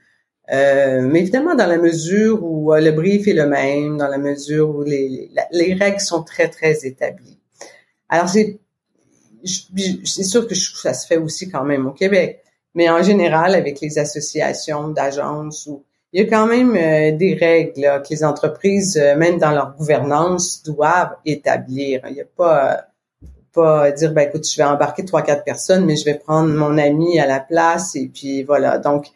Euh, 0.50 1.02
mais 1.02 1.20
évidemment, 1.20 1.54
dans 1.54 1.66
la 1.66 1.76
mesure 1.76 2.42
où 2.42 2.72
le 2.72 2.90
brief 2.90 3.28
est 3.28 3.34
le 3.34 3.46
même, 3.46 3.98
dans 3.98 4.08
la 4.08 4.16
mesure 4.16 4.70
où 4.70 4.82
les, 4.82 5.30
les 5.52 5.74
règles 5.74 6.00
sont 6.00 6.22
très, 6.22 6.48
très 6.48 6.86
établies. 6.86 7.38
Alors, 8.08 8.28
c'est 8.28 8.58
c'est 9.44 10.24
sûr 10.24 10.48
que 10.48 10.54
ça 10.54 10.94
se 10.94 11.06
fait 11.06 11.16
aussi 11.16 11.48
quand 11.48 11.64
même 11.64 11.86
au 11.86 11.92
Québec. 11.92 12.42
Mais 12.74 12.88
en 12.90 13.02
général, 13.02 13.54
avec 13.54 13.80
les 13.80 13.98
associations 13.98 14.88
d'agences 14.88 15.66
ou 15.66 15.84
il 16.12 16.22
y 16.22 16.26
a 16.26 16.28
quand 16.28 16.46
même 16.46 16.74
euh, 16.74 17.16
des 17.16 17.34
règles 17.34 18.02
que 18.02 18.08
les 18.10 18.24
entreprises, 18.24 18.96
euh, 18.96 19.16
même 19.16 19.38
dans 19.38 19.50
leur 19.50 19.76
gouvernance, 19.76 20.62
doivent 20.62 21.16
établir. 21.26 22.00
Il 22.08 22.14
n'y 22.14 22.20
a 22.20 22.26
pas, 22.36 22.86
pas 23.52 23.90
dire 23.92 24.12
ben 24.12 24.28
écoute, 24.28 24.48
je 24.48 24.56
vais 24.56 24.64
embarquer 24.64 25.04
trois 25.04 25.22
quatre 25.22 25.44
personnes, 25.44 25.84
mais 25.84 25.96
je 25.96 26.04
vais 26.04 26.14
prendre 26.14 26.48
mon 26.48 26.78
ami 26.78 27.20
à 27.20 27.26
la 27.26 27.40
place 27.40 27.94
et 27.94 28.08
puis 28.08 28.42
voilà. 28.42 28.78
Donc 28.78 29.06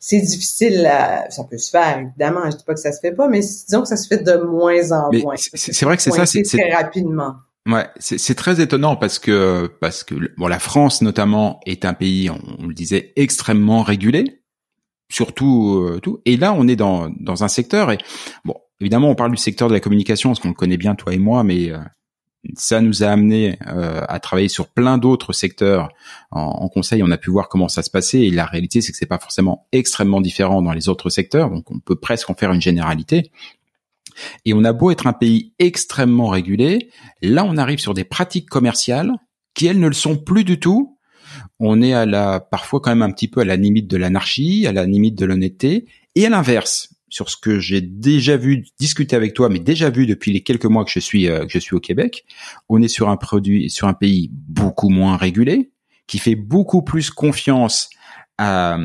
c'est 0.00 0.20
difficile, 0.20 0.90
ça 1.30 1.44
peut 1.44 1.58
se 1.58 1.70
faire 1.70 1.98
évidemment. 1.98 2.50
Je 2.50 2.56
dis 2.58 2.64
pas 2.64 2.74
que 2.74 2.80
ça 2.80 2.92
se 2.92 3.00
fait 3.00 3.12
pas, 3.12 3.28
mais 3.28 3.40
disons 3.40 3.82
que 3.82 3.88
ça 3.88 3.96
se 3.96 4.06
fait 4.06 4.22
de 4.22 4.36
moins 4.36 4.92
en 4.92 5.10
moins. 5.12 5.36
C'est 5.36 5.84
vrai 5.84 5.96
que 5.96 6.02
c'est 6.02 6.10
ça, 6.10 6.26
c'est 6.26 6.42
très 6.42 6.74
rapidement. 6.74 7.36
Ouais, 7.66 7.86
c'est 7.98 8.34
très 8.34 8.60
étonnant 8.60 8.94
parce 8.94 9.18
que 9.18 9.72
parce 9.80 10.04
que 10.04 10.14
bon, 10.36 10.48
la 10.48 10.58
France 10.58 11.00
notamment 11.00 11.60
est 11.64 11.86
un 11.86 11.94
pays, 11.94 12.28
on, 12.28 12.66
le 12.66 12.74
disait, 12.74 13.14
extrêmement 13.16 13.82
régulé, 13.82 14.42
surtout 15.14 15.84
euh, 15.86 16.00
tout. 16.00 16.20
Et 16.24 16.36
là, 16.36 16.52
on 16.52 16.66
est 16.66 16.76
dans 16.76 17.08
dans 17.20 17.44
un 17.44 17.48
secteur 17.48 17.92
et 17.92 17.98
bon, 18.44 18.56
évidemment, 18.80 19.10
on 19.10 19.14
parle 19.14 19.30
du 19.30 19.36
secteur 19.36 19.68
de 19.68 19.74
la 19.74 19.80
communication 19.80 20.30
parce 20.30 20.40
qu'on 20.40 20.48
le 20.48 20.54
connaît 20.54 20.76
bien 20.76 20.96
toi 20.96 21.14
et 21.14 21.18
moi, 21.18 21.44
mais 21.44 21.70
euh, 21.70 21.78
ça 22.56 22.80
nous 22.80 23.04
a 23.04 23.06
amené 23.06 23.56
euh, 23.68 24.02
à 24.08 24.18
travailler 24.18 24.48
sur 24.48 24.66
plein 24.66 24.98
d'autres 24.98 25.32
secteurs 25.32 25.90
en, 26.32 26.40
en, 26.40 26.68
conseil. 26.68 27.02
On 27.04 27.10
a 27.12 27.16
pu 27.16 27.30
voir 27.30 27.48
comment 27.48 27.68
ça 27.68 27.82
se 27.82 27.90
passait 27.90 28.22
et 28.22 28.30
la 28.30 28.44
réalité, 28.44 28.80
c'est 28.80 28.90
que 28.90 28.98
c'est 28.98 29.06
pas 29.06 29.20
forcément 29.20 29.68
extrêmement 29.70 30.20
différent 30.20 30.62
dans 30.62 30.72
les 30.72 30.88
autres 30.88 31.10
secteurs. 31.10 31.48
Donc, 31.48 31.70
on 31.70 31.78
peut 31.78 31.96
presque 31.96 32.28
en 32.28 32.34
faire 32.34 32.52
une 32.52 32.60
généralité. 32.60 33.30
Et 34.44 34.52
on 34.52 34.64
a 34.64 34.72
beau 34.72 34.90
être 34.90 35.06
un 35.06 35.12
pays 35.12 35.52
extrêmement 35.58 36.28
régulé, 36.28 36.90
là 37.20 37.44
on 37.44 37.56
arrive 37.56 37.80
sur 37.80 37.94
des 37.94 38.04
pratiques 38.04 38.48
commerciales 38.48 39.12
qui 39.54 39.66
elles 39.66 39.80
ne 39.80 39.88
le 39.88 39.94
sont 39.94 40.16
plus 40.16 40.44
du 40.44 40.60
tout. 40.60 40.93
On 41.66 41.80
est 41.80 41.94
à 41.94 42.04
la 42.04 42.40
parfois 42.40 42.80
quand 42.80 42.90
même 42.90 43.00
un 43.00 43.10
petit 43.10 43.26
peu 43.26 43.40
à 43.40 43.44
la 43.44 43.56
limite 43.56 43.88
de 43.88 43.96
l'anarchie, 43.96 44.66
à 44.66 44.72
la 44.72 44.84
limite 44.84 45.14
de 45.14 45.24
l'honnêteté, 45.24 45.86
et 46.14 46.26
à 46.26 46.28
l'inverse 46.28 46.90
sur 47.08 47.30
ce 47.30 47.38
que 47.38 47.58
j'ai 47.58 47.80
déjà 47.80 48.36
vu 48.36 48.66
discuter 48.78 49.16
avec 49.16 49.32
toi, 49.32 49.48
mais 49.48 49.60
déjà 49.60 49.88
vu 49.88 50.04
depuis 50.06 50.30
les 50.30 50.42
quelques 50.42 50.66
mois 50.66 50.84
que 50.84 50.90
je 50.90 50.98
suis 50.98 51.26
euh, 51.26 51.46
que 51.46 51.52
je 51.52 51.58
suis 51.58 51.74
au 51.74 51.80
Québec, 51.80 52.26
on 52.68 52.82
est 52.82 52.88
sur 52.88 53.08
un 53.08 53.16
produit, 53.16 53.70
sur 53.70 53.88
un 53.88 53.94
pays 53.94 54.30
beaucoup 54.30 54.90
moins 54.90 55.16
régulé, 55.16 55.70
qui 56.06 56.18
fait 56.18 56.34
beaucoup 56.34 56.82
plus 56.82 57.10
confiance 57.10 57.88
à, 58.36 58.76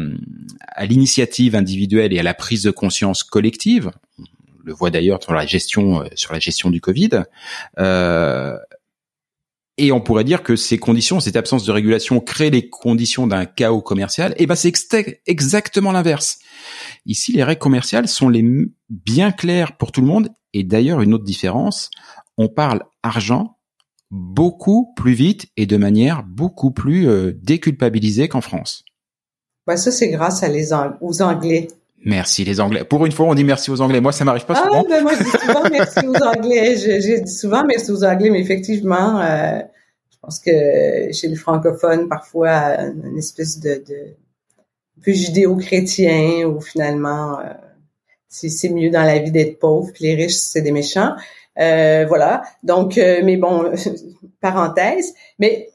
à 0.67 0.85
l'initiative 0.85 1.55
individuelle 1.55 2.13
et 2.13 2.19
à 2.19 2.23
la 2.23 2.33
prise 2.33 2.63
de 2.63 2.71
conscience 2.71 3.23
collective 3.23 3.91
le 4.69 4.73
voit 4.73 4.91
d'ailleurs 4.91 5.21
sur 5.21 5.33
la 5.33 5.45
gestion 5.45 6.03
euh, 6.03 6.07
sur 6.15 6.31
la 6.31 6.39
gestion 6.39 6.69
du 6.69 6.79
Covid. 6.79 7.23
Euh, 7.79 8.57
et 9.79 9.93
on 9.93 10.01
pourrait 10.01 10.25
dire 10.25 10.43
que 10.43 10.57
ces 10.57 10.77
conditions, 10.77 11.21
cette 11.21 11.37
absence 11.37 11.63
de 11.63 11.71
régulation 11.71 12.19
crée 12.19 12.49
les 12.49 12.69
conditions 12.69 13.27
d'un 13.27 13.45
chaos 13.45 13.81
commercial. 13.81 14.35
Et 14.37 14.45
ben 14.45 14.55
c'est 14.55 14.73
exactement 15.25 15.93
l'inverse. 15.93 16.39
Ici, 17.05 17.31
les 17.31 17.43
règles 17.43 17.61
commerciales 17.61 18.09
sont 18.09 18.27
les 18.27 18.45
bien 18.89 19.31
claires 19.31 19.77
pour 19.77 19.93
tout 19.93 20.01
le 20.01 20.07
monde. 20.07 20.29
Et 20.53 20.63
d'ailleurs, 20.63 21.01
une 21.01 21.13
autre 21.13 21.23
différence, 21.23 21.89
on 22.37 22.49
parle 22.49 22.83
argent 23.03 23.57
beaucoup 24.11 24.91
plus 24.95 25.13
vite 25.13 25.47
et 25.55 25.65
de 25.65 25.77
manière 25.77 26.23
beaucoup 26.23 26.71
plus 26.71 27.07
euh, 27.07 27.31
déculpabilisée 27.41 28.27
qu'en 28.27 28.41
France. 28.41 28.83
Ben 29.65 29.77
ça, 29.77 29.91
c'est 29.91 30.09
grâce 30.09 30.43
à 30.43 30.49
les, 30.49 30.73
aux 30.99 31.21
Anglais. 31.21 31.67
Merci 32.05 32.45
les 32.45 32.59
Anglais. 32.59 32.83
Pour 32.83 33.05
une 33.05 33.11
fois, 33.11 33.27
on 33.27 33.35
dit 33.35 33.43
merci 33.43 33.71
aux 33.71 33.81
Anglais. 33.81 34.01
Moi, 34.01 34.11
ça 34.11 34.23
m'arrive 34.23 34.45
pas 34.45 34.55
ah, 34.57 34.63
souvent. 34.63 34.85
Ben 34.89 35.03
moi, 35.03 35.13
je 35.13 35.23
dis 35.23 35.29
souvent 35.29 35.63
merci 35.71 36.07
aux 36.07 36.23
Anglais. 36.23 36.77
J'ai 36.77 37.21
dit 37.21 37.31
souvent 37.31 37.63
merci 37.65 37.91
aux 37.91 38.03
Anglais, 38.03 38.29
mais 38.29 38.39
effectivement, 38.39 39.19
euh, 39.19 39.59
je 40.19 40.25
pense 40.25 40.39
que 40.39 41.11
chez 41.13 41.27
les 41.27 41.35
francophones, 41.35 42.09
parfois, 42.09 42.79
une 42.81 43.17
espèce 43.17 43.59
de, 43.59 43.75
de 43.87 44.15
peu 45.03 45.13
judéo-chrétien 45.13 46.45
où 46.45 46.59
finalement, 46.59 47.39
euh, 47.39 47.53
c'est 48.27 48.69
mieux 48.69 48.89
dans 48.89 49.03
la 49.03 49.19
vie 49.19 49.31
d'être 49.31 49.59
pauvre, 49.59 49.91
puis 49.93 50.05
les 50.05 50.15
riches, 50.15 50.35
c'est 50.35 50.61
des 50.61 50.71
méchants. 50.71 51.15
Euh, 51.57 52.05
voilà. 52.07 52.43
Donc, 52.63 52.97
euh, 52.97 53.21
mais 53.23 53.37
bon, 53.37 53.71
parenthèse. 54.41 55.13
Mais 55.39 55.69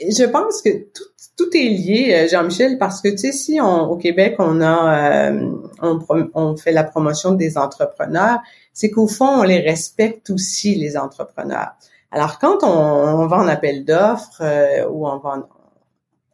je 0.00 0.24
pense 0.24 0.60
que 0.60 0.70
tout 0.92 1.04
tout 1.38 1.56
est 1.56 1.68
lié, 1.68 2.14
euh, 2.14 2.28
Jean-Michel, 2.28 2.78
parce 2.78 3.00
que 3.00 3.08
tu 3.08 3.18
sais, 3.18 3.32
si 3.32 3.60
on, 3.60 3.90
au 3.90 3.96
Québec 3.96 4.34
on 4.40 4.60
a, 4.60 5.30
euh, 5.30 5.52
on, 5.80 6.28
on, 6.34 6.56
fait 6.56 6.72
la 6.72 6.82
promotion 6.82 7.32
des 7.32 7.56
entrepreneurs, 7.56 8.40
c'est 8.72 8.90
qu'au 8.90 9.06
fond 9.06 9.40
on 9.40 9.42
les 9.44 9.60
respecte 9.60 10.30
aussi 10.30 10.74
les 10.74 10.96
entrepreneurs. 10.96 11.70
Alors 12.10 12.38
quand 12.38 12.62
on, 12.62 12.66
on 12.66 13.26
va 13.26 13.36
en 13.36 13.48
appel 13.48 13.84
d'offres 13.84 14.40
euh, 14.40 14.88
ou 14.88 15.06
on 15.06 15.18
va 15.18 15.46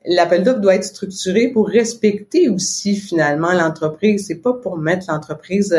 l'appel 0.07 0.45
d'offres 0.45 0.61
doit 0.61 0.75
être 0.75 0.85
structuré 0.85 1.49
pour 1.49 1.69
respecter 1.69 2.49
aussi 2.49 2.97
finalement 2.97 3.53
l'entreprise. 3.53 4.27
C'est 4.27 4.41
pas 4.41 4.53
pour 4.53 4.77
mettre 4.77 5.07
l'entreprise 5.09 5.77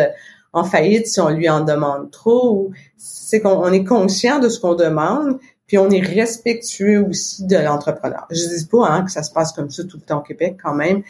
en 0.53 0.63
faillite 0.63 1.07
si 1.07 1.19
on 1.19 1.29
lui 1.29 1.49
en 1.49 1.61
demande 1.61 2.11
trop. 2.11 2.71
C'est 2.97 3.41
qu'on 3.41 3.71
est 3.71 3.83
conscient 3.83 4.39
de 4.39 4.49
ce 4.49 4.59
qu'on 4.59 4.75
demande, 4.75 5.39
puis 5.67 5.77
on 5.77 5.89
est 5.89 6.01
respectueux 6.01 7.05
aussi 7.07 7.45
de 7.45 7.57
l'entrepreneur. 7.57 8.25
Je 8.31 8.47
dis 8.47 8.65
pas 8.65 8.87
hein, 8.87 9.03
que 9.03 9.11
ça 9.11 9.23
se 9.23 9.31
passe 9.31 9.51
comme 9.51 9.69
ça 9.69 9.83
tout 9.83 9.97
le 9.97 10.03
temps 10.03 10.19
au 10.19 10.23
Québec 10.23 10.57
quand 10.63 10.73
même. 10.73 11.03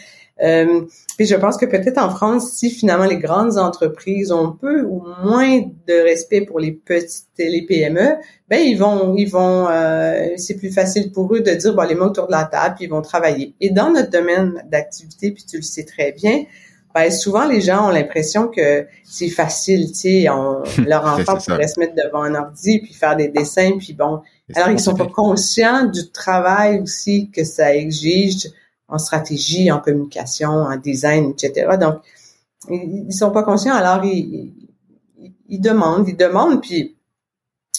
Euh, 0.43 0.81
puis 1.17 1.25
je 1.25 1.35
pense 1.35 1.55
que 1.55 1.65
peut-être 1.65 1.97
en 1.97 2.09
France, 2.09 2.51
si 2.51 2.69
finalement 2.69 3.05
les 3.05 3.17
grandes 3.17 3.57
entreprises 3.57 4.31
ont 4.31 4.51
peu 4.51 4.81
ou 4.81 5.01
moins 5.23 5.59
de 5.59 6.03
respect 6.03 6.41
pour 6.41 6.59
les 6.59 6.73
petites 6.73 7.27
et 7.37 7.49
les 7.49 7.65
PME, 7.65 8.15
ben 8.49 8.57
ils 8.57 8.77
vont, 8.77 9.15
ils 9.15 9.29
vont, 9.29 9.67
euh, 9.69 10.27
c'est 10.35 10.57
plus 10.57 10.71
facile 10.71 11.11
pour 11.11 11.33
eux 11.33 11.39
de 11.39 11.51
dire 11.51 11.73
bon 11.73 11.87
les 11.87 11.95
mots 11.95 12.07
autour 12.07 12.27
de 12.27 12.33
la 12.33 12.43
table, 12.43 12.75
puis 12.75 12.85
ils 12.85 12.91
vont 12.91 13.01
travailler. 13.01 13.55
Et 13.61 13.69
dans 13.69 13.91
notre 13.91 14.09
domaine 14.09 14.61
d'activité, 14.69 15.31
puis 15.31 15.45
tu 15.45 15.57
le 15.57 15.63
sais 15.63 15.85
très 15.85 16.11
bien, 16.11 16.43
ben 16.93 17.09
souvent 17.11 17.47
les 17.47 17.61
gens 17.61 17.87
ont 17.87 17.91
l'impression 17.91 18.49
que 18.49 18.85
c'est 19.05 19.29
facile, 19.29 19.87
tu 19.87 19.95
sais, 19.95 20.25
leur 20.85 21.05
enfant 21.05 21.37
pourrait 21.37 21.67
se 21.69 21.79
mettre 21.79 21.93
devant 21.95 22.23
un 22.23 22.35
ordi 22.35 22.81
puis 22.81 22.93
faire 22.93 23.15
des 23.15 23.29
dessins, 23.29 23.77
puis 23.77 23.93
bon, 23.93 24.19
alors, 24.53 24.69
ils 24.69 24.79
sont 24.79 24.95
pas 24.95 25.07
conscients 25.07 25.85
du 25.85 26.11
travail 26.11 26.79
aussi 26.79 27.31
que 27.31 27.43
ça 27.43 27.73
exige 27.75 28.47
en 28.87 28.97
stratégie, 28.97 29.71
en 29.71 29.79
communication, 29.79 30.49
en 30.49 30.77
design, 30.77 31.31
etc. 31.31 31.77
Donc, 31.79 32.01
ils, 32.69 33.13
sont 33.13 33.31
pas 33.31 33.43
conscients. 33.43 33.75
Alors, 33.75 34.03
ils, 34.05 34.53
ils, 35.49 35.59
demandent, 35.59 36.07
ils 36.07 36.17
demandent. 36.17 36.61
Puis, 36.61 36.95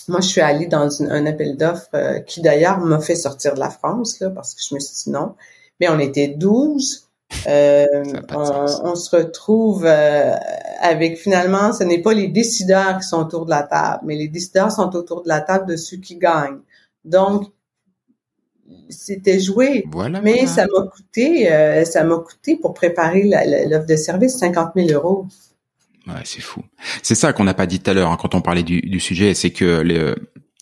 moi, 0.08 0.20
je 0.20 0.28
suis 0.28 0.40
allée 0.40 0.66
dans 0.66 1.02
un 1.02 1.26
appel 1.26 1.56
d'offres 1.56 1.88
euh, 1.94 2.20
qui, 2.20 2.40
d'ailleurs, 2.40 2.78
m'a 2.80 3.00
fait 3.00 3.16
sortir 3.16 3.54
de 3.54 3.60
la 3.60 3.70
France, 3.70 4.20
là, 4.20 4.30
parce 4.30 4.54
que 4.54 4.60
je 4.68 4.74
me 4.74 4.80
suis 4.80 5.04
dit 5.04 5.10
non. 5.10 5.34
Mais 5.80 5.88
on 5.88 5.98
était 5.98 6.28
12 6.28 7.06
euh, 7.48 8.04
on, 8.30 8.94
se 8.94 9.16
retrouve 9.16 9.84
euh, 9.84 10.34
avec 10.80 11.18
finalement, 11.18 11.72
ce 11.72 11.84
n'est 11.84 12.00
pas 12.00 12.14
les 12.14 12.28
décideurs 12.28 12.98
qui 12.98 13.06
sont 13.06 13.18
autour 13.18 13.44
de 13.46 13.50
la 13.50 13.62
table, 13.62 14.02
mais 14.04 14.14
les 14.14 14.28
décideurs 14.28 14.70
sont 14.70 14.94
autour 14.94 15.22
de 15.22 15.28
la 15.28 15.40
table 15.40 15.66
de 15.66 15.76
ceux 15.76 15.96
qui 15.96 16.16
gagnent. 16.16 16.60
Donc, 17.04 17.50
c'était 18.88 19.40
joué, 19.40 19.85
mais 20.22 20.46
ça 20.46 20.66
m'a 20.66 20.87
coûté, 20.88 21.52
euh, 21.52 21.85
ça 21.85 22.05
m'a 22.05 22.18
coûté 22.18 22.57
pour 22.57 22.74
préparer 22.74 23.24
l'offre 23.68 23.87
de 23.87 23.96
service 23.96 24.38
50 24.38 24.72
000 24.76 24.88
euros. 24.90 25.26
Ouais, 26.07 26.22
c'est 26.24 26.40
fou. 26.40 26.62
C'est 27.02 27.16
ça 27.16 27.33
qu'on 27.33 27.44
n'a 27.44 27.55
pas 27.55 27.66
dit 27.66 27.81
tout 27.81 27.90
à 27.90 27.94
l'heure 27.94 28.12
hein, 28.12 28.18
quand 28.20 28.35
on 28.35 28.40
parlait 28.40 28.62
du, 28.62 28.81
du 28.81 29.00
sujet, 29.00 29.35
c'est 29.35 29.50
que 29.50 29.81
les, 29.81 30.14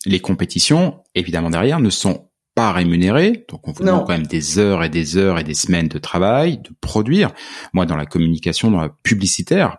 les 0.06 0.20
compétitions, 0.20 1.02
évidemment 1.14 1.50
derrière, 1.50 1.80
ne 1.80 1.90
sont 1.90 2.28
pas 2.54 2.72
rémunéré, 2.72 3.44
donc 3.48 3.66
on 3.66 3.72
vous 3.72 3.82
demande 3.82 4.06
quand 4.06 4.12
même 4.12 4.26
des 4.26 4.58
heures 4.58 4.84
et 4.84 4.88
des 4.88 5.16
heures 5.16 5.38
et 5.38 5.44
des 5.44 5.54
semaines 5.54 5.88
de 5.88 5.98
travail, 5.98 6.58
de 6.58 6.70
produire. 6.80 7.32
Moi, 7.72 7.84
dans 7.84 7.96
la 7.96 8.06
communication, 8.06 8.70
dans 8.70 8.80
la 8.80 8.90
publicitaire, 9.02 9.78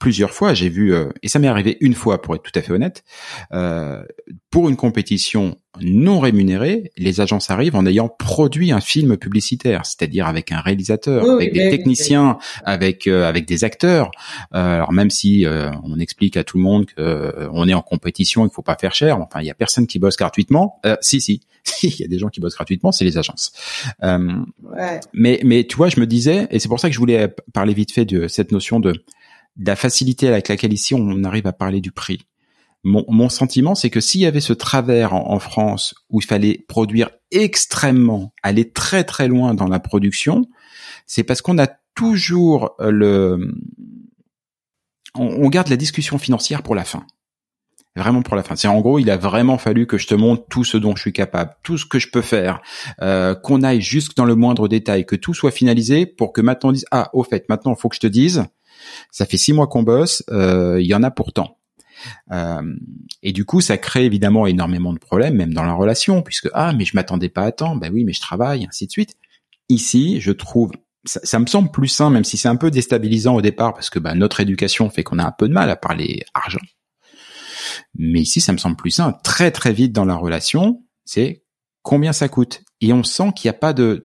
plusieurs 0.00 0.32
fois, 0.32 0.54
j'ai 0.54 0.70
vu, 0.70 0.92
euh, 0.92 1.10
et 1.22 1.28
ça 1.28 1.38
m'est 1.38 1.46
arrivé 1.46 1.76
une 1.80 1.94
fois 1.94 2.20
pour 2.22 2.34
être 2.34 2.42
tout 2.42 2.58
à 2.58 2.62
fait 2.62 2.72
honnête, 2.72 3.04
euh, 3.52 4.02
pour 4.50 4.68
une 4.68 4.76
compétition 4.76 5.56
non 5.80 6.18
rémunérée, 6.18 6.90
les 6.96 7.20
agences 7.20 7.50
arrivent 7.50 7.76
en 7.76 7.86
ayant 7.86 8.08
produit 8.08 8.72
un 8.72 8.80
film 8.80 9.16
publicitaire, 9.18 9.84
c'est-à-dire 9.84 10.26
avec 10.26 10.50
un 10.50 10.60
réalisateur, 10.60 11.30
avec 11.30 11.52
des 11.52 11.70
techniciens, 11.70 12.38
avec 12.64 13.06
euh, 13.06 13.28
avec 13.28 13.46
des 13.46 13.62
acteurs. 13.62 14.10
Euh, 14.54 14.76
alors 14.76 14.92
même 14.92 15.10
si 15.10 15.46
on 15.84 16.00
explique 16.00 16.36
à 16.36 16.42
tout 16.42 16.56
le 16.56 16.64
monde 16.64 16.86
que 16.86 17.48
on 17.52 17.68
est 17.68 17.74
en 17.74 17.82
compétition, 17.82 18.44
il 18.44 18.50
faut 18.50 18.62
pas 18.62 18.76
faire 18.76 18.94
cher. 18.94 19.18
Enfin, 19.20 19.42
il 19.42 19.46
y 19.46 19.50
a 19.50 19.54
personne 19.54 19.86
qui 19.86 20.00
bosse 20.00 20.16
gratuitement. 20.16 20.80
si, 21.02 21.20
si, 21.20 21.42
il 21.82 22.00
y 22.00 22.04
a 22.04 22.08
des 22.08 22.18
gens 22.18 22.28
qui 22.28 22.40
bossent 22.40 22.56
gratuitement, 22.56 22.90
c'est 22.90 23.04
les 23.04 23.18
agences. 23.18 23.52
Ouais. 24.02 25.00
Mais 25.12 25.40
mais 25.44 25.64
tu 25.64 25.76
vois, 25.76 25.88
je 25.88 26.00
me 26.00 26.06
disais, 26.06 26.48
et 26.50 26.58
c'est 26.58 26.68
pour 26.68 26.80
ça 26.80 26.88
que 26.88 26.94
je 26.94 26.98
voulais 26.98 27.32
parler 27.52 27.74
vite 27.74 27.92
fait 27.92 28.06
de 28.06 28.26
cette 28.26 28.50
notion 28.50 28.80
de 28.80 29.04
la 29.64 29.76
facilité 29.76 30.28
avec 30.28 30.48
laquelle 30.48 30.72
ici 30.72 30.94
on 30.94 31.24
arrive 31.24 31.46
à 31.46 31.52
parler 31.52 31.80
du 31.80 31.92
prix. 31.92 32.26
Mon, 32.82 33.04
mon 33.08 33.28
sentiment, 33.28 33.74
c'est 33.74 33.90
que 33.90 34.00
s'il 34.00 34.22
y 34.22 34.26
avait 34.26 34.40
ce 34.40 34.54
travers 34.54 35.12
en, 35.12 35.38
France 35.38 35.94
où 36.08 36.20
il 36.20 36.24
fallait 36.24 36.64
produire 36.66 37.10
extrêmement, 37.30 38.32
aller 38.42 38.70
très 38.70 39.04
très 39.04 39.28
loin 39.28 39.52
dans 39.52 39.68
la 39.68 39.80
production, 39.80 40.46
c'est 41.06 41.22
parce 41.22 41.42
qu'on 41.42 41.58
a 41.58 41.68
toujours 41.94 42.74
le, 42.78 43.54
on, 45.14 45.26
on, 45.26 45.48
garde 45.50 45.68
la 45.68 45.76
discussion 45.76 46.16
financière 46.16 46.62
pour 46.62 46.74
la 46.74 46.84
fin. 46.84 47.06
Vraiment 47.96 48.22
pour 48.22 48.36
la 48.36 48.42
fin. 48.42 48.56
C'est 48.56 48.68
en 48.68 48.80
gros, 48.80 48.98
il 48.98 49.10
a 49.10 49.18
vraiment 49.18 49.58
fallu 49.58 49.86
que 49.86 49.98
je 49.98 50.06
te 50.06 50.14
montre 50.14 50.44
tout 50.48 50.64
ce 50.64 50.78
dont 50.78 50.96
je 50.96 51.02
suis 51.02 51.12
capable, 51.12 51.56
tout 51.62 51.76
ce 51.76 51.84
que 51.84 51.98
je 51.98 52.08
peux 52.08 52.22
faire, 52.22 52.62
euh, 53.02 53.34
qu'on 53.34 53.62
aille 53.62 53.82
jusque 53.82 54.16
dans 54.16 54.24
le 54.24 54.36
moindre 54.36 54.68
détail, 54.68 55.04
que 55.04 55.16
tout 55.16 55.34
soit 55.34 55.50
finalisé 55.50 56.06
pour 56.06 56.32
que 56.32 56.40
maintenant 56.40 56.70
on 56.70 56.72
dise 56.72 56.86
ah 56.92 57.10
au 57.12 57.24
fait 57.24 57.48
maintenant 57.48 57.74
il 57.76 57.80
faut 57.80 57.88
que 57.88 57.96
je 57.96 58.00
te 58.00 58.06
dise 58.06 58.44
ça 59.10 59.26
fait 59.26 59.36
six 59.36 59.52
mois 59.52 59.66
qu'on 59.66 59.82
bosse, 59.82 60.22
euh, 60.30 60.80
il 60.80 60.86
y 60.86 60.94
en 60.94 61.02
a 61.02 61.10
pourtant. 61.10 61.58
Euh, 62.32 62.62
et 63.22 63.32
du 63.32 63.44
coup, 63.44 63.60
ça 63.60 63.76
crée 63.76 64.06
évidemment 64.06 64.46
énormément 64.46 64.92
de 64.92 64.98
problèmes, 64.98 65.34
même 65.34 65.52
dans 65.52 65.64
la 65.64 65.74
relation, 65.74 66.22
puisque 66.22 66.48
ah 66.54 66.72
mais 66.72 66.84
je 66.84 66.92
m'attendais 66.94 67.28
pas 67.28 67.42
à 67.42 67.52
temps, 67.52 67.76
ben 67.76 67.92
oui 67.92 68.04
mais 68.04 68.12
je 68.12 68.20
travaille, 68.20 68.66
ainsi 68.66 68.86
de 68.86 68.92
suite. 68.92 69.14
Ici, 69.68 70.20
je 70.20 70.32
trouve 70.32 70.72
ça, 71.04 71.38
me 71.38 71.46
semble 71.46 71.70
plus 71.70 71.88
sain, 71.88 72.10
même 72.10 72.24
si 72.24 72.36
c'est 72.36 72.48
un 72.48 72.56
peu 72.56 72.70
déstabilisant 72.70 73.34
au 73.34 73.42
départ, 73.42 73.72
parce 73.74 73.90
que 73.90 73.98
bah, 73.98 74.14
notre 74.14 74.40
éducation 74.40 74.90
fait 74.90 75.02
qu'on 75.02 75.18
a 75.18 75.24
un 75.24 75.32
peu 75.32 75.48
de 75.48 75.54
mal 75.54 75.70
à 75.70 75.76
parler 75.76 76.24
argent. 76.34 76.60
Mais 77.96 78.20
ici, 78.20 78.40
ça 78.40 78.52
me 78.52 78.58
semble 78.58 78.76
plus 78.76 78.90
sain. 78.90 79.12
Très 79.24 79.50
très 79.50 79.72
vite 79.72 79.92
dans 79.92 80.04
la 80.04 80.14
relation, 80.14 80.84
c'est 81.04 81.44
combien 81.82 82.12
ça 82.12 82.28
coûte. 82.28 82.62
Et 82.80 82.92
on 82.92 83.02
sent 83.02 83.32
qu'il 83.34 83.48
n'y 83.48 83.56
a 83.56 83.58
pas 83.58 83.72
de... 83.72 84.04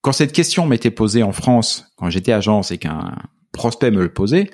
Quand 0.00 0.12
cette 0.12 0.32
question 0.32 0.66
m'était 0.66 0.90
posée 0.90 1.22
en 1.22 1.32
France, 1.32 1.86
quand 1.96 2.08
j'étais 2.10 2.32
agence 2.32 2.70
et 2.70 2.78
qu'un 2.78 3.16
prospect 3.52 3.90
me 3.90 4.02
le 4.02 4.12
posait, 4.12 4.50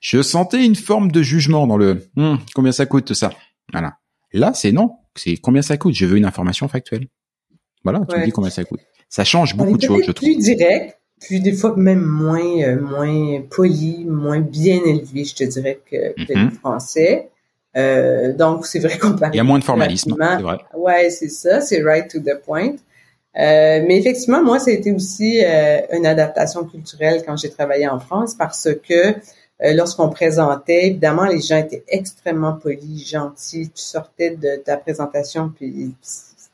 je 0.00 0.22
sentais 0.22 0.64
une 0.64 0.76
forme 0.76 1.10
de 1.10 1.22
jugement 1.22 1.66
dans 1.66 1.76
le 1.76 2.08
hm, 2.16 2.38
combien 2.54 2.72
ça 2.72 2.86
coûte 2.86 3.12
ça? 3.14 3.32
Voilà. 3.72 3.98
Là, 4.32 4.52
c'est 4.54 4.72
non. 4.72 4.96
C'est 5.16 5.36
combien 5.36 5.62
ça 5.62 5.76
coûte? 5.76 5.94
Je 5.94 6.06
veux 6.06 6.16
une 6.16 6.24
information 6.24 6.68
factuelle. 6.68 7.06
Voilà, 7.84 8.00
tu 8.08 8.18
me 8.18 8.24
dis 8.24 8.30
combien 8.30 8.50
ça 8.50 8.64
coûte. 8.64 8.80
Ça 9.08 9.24
change 9.24 9.54
beaucoup 9.56 9.76
de 9.76 9.82
choses, 9.82 10.02
je 10.06 10.12
trouve. 10.12 10.28
Plus 10.28 10.38
direct, 10.38 10.98
puis 11.20 11.40
des 11.40 11.52
fois 11.52 11.76
même 11.76 12.02
moins 12.02 12.62
euh, 12.62 12.80
moins 12.80 13.42
poli, 13.42 14.04
moins 14.04 14.40
bien 14.40 14.80
élevé, 14.84 15.24
je 15.24 15.34
te 15.34 15.44
dirais 15.44 15.80
que, 15.88 16.24
que 16.24 16.36
mm 16.36 16.50
français. 16.52 17.30
Euh, 17.76 18.32
donc 18.32 18.66
c'est 18.66 18.78
vrai 18.78 18.98
qu'on 18.98 19.14
parle. 19.16 19.34
Il 19.34 19.36
y 19.36 19.40
a 19.40 19.44
moins 19.44 19.58
de 19.58 19.64
formalisme, 19.64 20.16
c'est 20.18 20.42
vrai. 20.42 20.58
Ouais, 20.76 21.10
c'est 21.10 21.28
ça, 21.28 21.60
c'est 21.60 21.82
right 21.82 22.08
to 22.10 22.20
the 22.20 22.40
point. 22.44 22.76
Euh, 23.36 23.82
mais 23.86 23.98
effectivement, 23.98 24.42
moi, 24.42 24.58
ça 24.58 24.70
a 24.70 24.74
été 24.74 24.92
aussi 24.92 25.42
euh, 25.44 25.80
une 25.92 26.06
adaptation 26.06 26.64
culturelle 26.64 27.22
quand 27.26 27.36
j'ai 27.36 27.50
travaillé 27.50 27.88
en 27.88 27.98
France 27.98 28.34
parce 28.34 28.68
que 28.88 29.14
euh, 29.62 29.72
lorsqu'on 29.72 30.08
présentait, 30.08 30.86
évidemment, 30.86 31.24
les 31.24 31.40
gens 31.40 31.58
étaient 31.58 31.84
extrêmement 31.88 32.54
polis, 32.54 33.08
gentils. 33.08 33.70
Tu 33.74 33.82
sortais 33.82 34.30
de 34.30 34.56
ta 34.56 34.76
présentation, 34.76 35.52
puis 35.54 35.94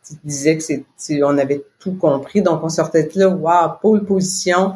tu 0.06 0.14
disais 0.24 0.56
que 0.56 0.62
c'est, 0.62 1.22
on 1.22 1.36
avait 1.38 1.62
tout 1.78 1.96
compris. 1.96 2.42
Donc, 2.42 2.62
on 2.62 2.68
sortait 2.68 3.04
de 3.04 3.18
là, 3.18 3.28
wow, 3.28 3.72
pole 3.80 4.04
position, 4.04 4.74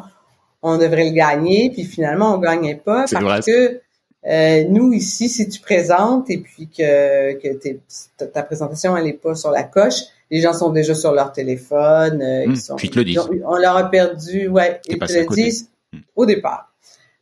on 0.61 0.77
devrait 0.77 1.05
le 1.05 1.15
gagner. 1.15 1.71
Puis 1.71 1.85
finalement, 1.85 2.35
on 2.35 2.37
gagnait 2.37 2.75
pas 2.75 3.05
parce 3.11 3.45
que 3.45 3.79
euh, 4.27 4.63
nous, 4.69 4.91
ici, 4.93 5.29
si 5.29 5.47
tu 5.47 5.59
présentes 5.59 6.29
et 6.29 6.37
puis 6.37 6.67
que, 6.67 7.33
que 7.33 8.25
ta 8.25 8.41
présentation, 8.43 8.97
elle 8.97 9.07
est 9.07 9.13
pas 9.13 9.35
sur 9.35 9.51
la 9.51 9.63
coche, 9.63 10.01
les 10.31 10.41
gens 10.41 10.53
sont 10.53 10.71
déjà 10.71 10.95
sur 10.95 11.11
leur 11.11 11.31
téléphone. 11.31 12.21
Euh, 12.21 12.43
ils 12.45 12.51
mmh, 12.51 12.55
sont, 12.55 12.75
te 12.75 12.95
le 12.97 13.03
disent. 13.03 13.19
On, 13.45 13.57
leur 13.57 13.77
a 13.77 13.89
perdu, 13.89 14.47
ouais, 14.47 14.81
ils 14.87 14.97
te 14.97 15.13
le 15.13 15.25
disent 15.33 15.69
mmh. 15.93 15.97
au 16.15 16.25
départ. 16.25 16.71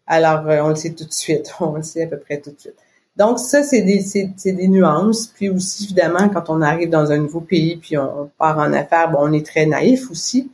Alors, 0.08 0.48
euh, 0.48 0.62
on 0.64 0.70
le 0.70 0.76
sait 0.76 0.94
tout 0.94 1.06
de 1.06 1.14
suite. 1.14 1.54
On 1.60 1.74
le 1.74 1.84
sait 1.84 2.04
à 2.04 2.08
peu 2.08 2.18
près 2.18 2.40
tout 2.40 2.52
de 2.52 2.60
suite. 2.60 2.76
Donc, 3.16 3.40
ça, 3.40 3.64
c'est 3.64 3.82
des, 3.82 4.00
c'est, 4.02 4.52
des 4.52 4.68
nuances. 4.68 5.28
Puis 5.28 5.50
aussi, 5.50 5.86
évidemment, 5.86 6.30
quand 6.30 6.50
on 6.50 6.62
arrive 6.62 6.90
dans 6.90 7.12
un 7.12 7.18
nouveau 7.18 7.42
pays, 7.42 7.78
puis 7.78 7.98
on, 7.98 8.30
part 8.38 8.58
en 8.58 8.74
affaires, 8.74 9.12
bon, 9.12 9.20
on 9.22 9.34
est 9.34 9.46
très 9.46 9.66
naïf 9.66 10.10
aussi. 10.10 10.52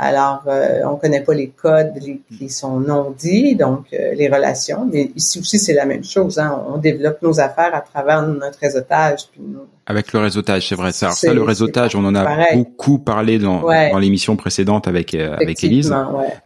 Alors, 0.00 0.44
euh, 0.46 0.82
on 0.84 0.94
connaît 0.94 1.22
pas 1.24 1.34
les 1.34 1.48
codes 1.48 1.90
les, 2.00 2.20
qui 2.38 2.48
sont 2.48 2.78
non 2.78 3.12
dits, 3.18 3.56
donc 3.56 3.86
euh, 3.92 4.14
les 4.14 4.28
relations. 4.28 4.88
Mais 4.90 5.10
ici 5.16 5.40
aussi, 5.40 5.58
c'est 5.58 5.72
la 5.72 5.86
même 5.86 6.04
chose. 6.04 6.38
Hein. 6.38 6.62
On 6.72 6.78
développe 6.78 7.20
nos 7.20 7.40
affaires 7.40 7.74
à 7.74 7.80
travers 7.80 8.22
notre 8.22 8.60
réseautage. 8.60 9.22
Puis 9.32 9.42
Avec 9.86 10.12
le 10.12 10.20
réseautage, 10.20 10.68
c'est 10.68 10.76
vrai. 10.76 10.92
Ça, 10.92 11.10
ça 11.10 11.34
le 11.34 11.42
réseautage, 11.42 11.96
on 11.96 12.04
en 12.04 12.14
a 12.14 12.54
beaucoup 12.54 13.00
parlé 13.00 13.40
dans, 13.40 13.60
dans 13.62 13.98
l'émission 13.98 14.36
précédente 14.36 14.86
avec 14.86 15.14
euh, 15.14 15.36
avec 15.36 15.64
Élise. 15.64 15.92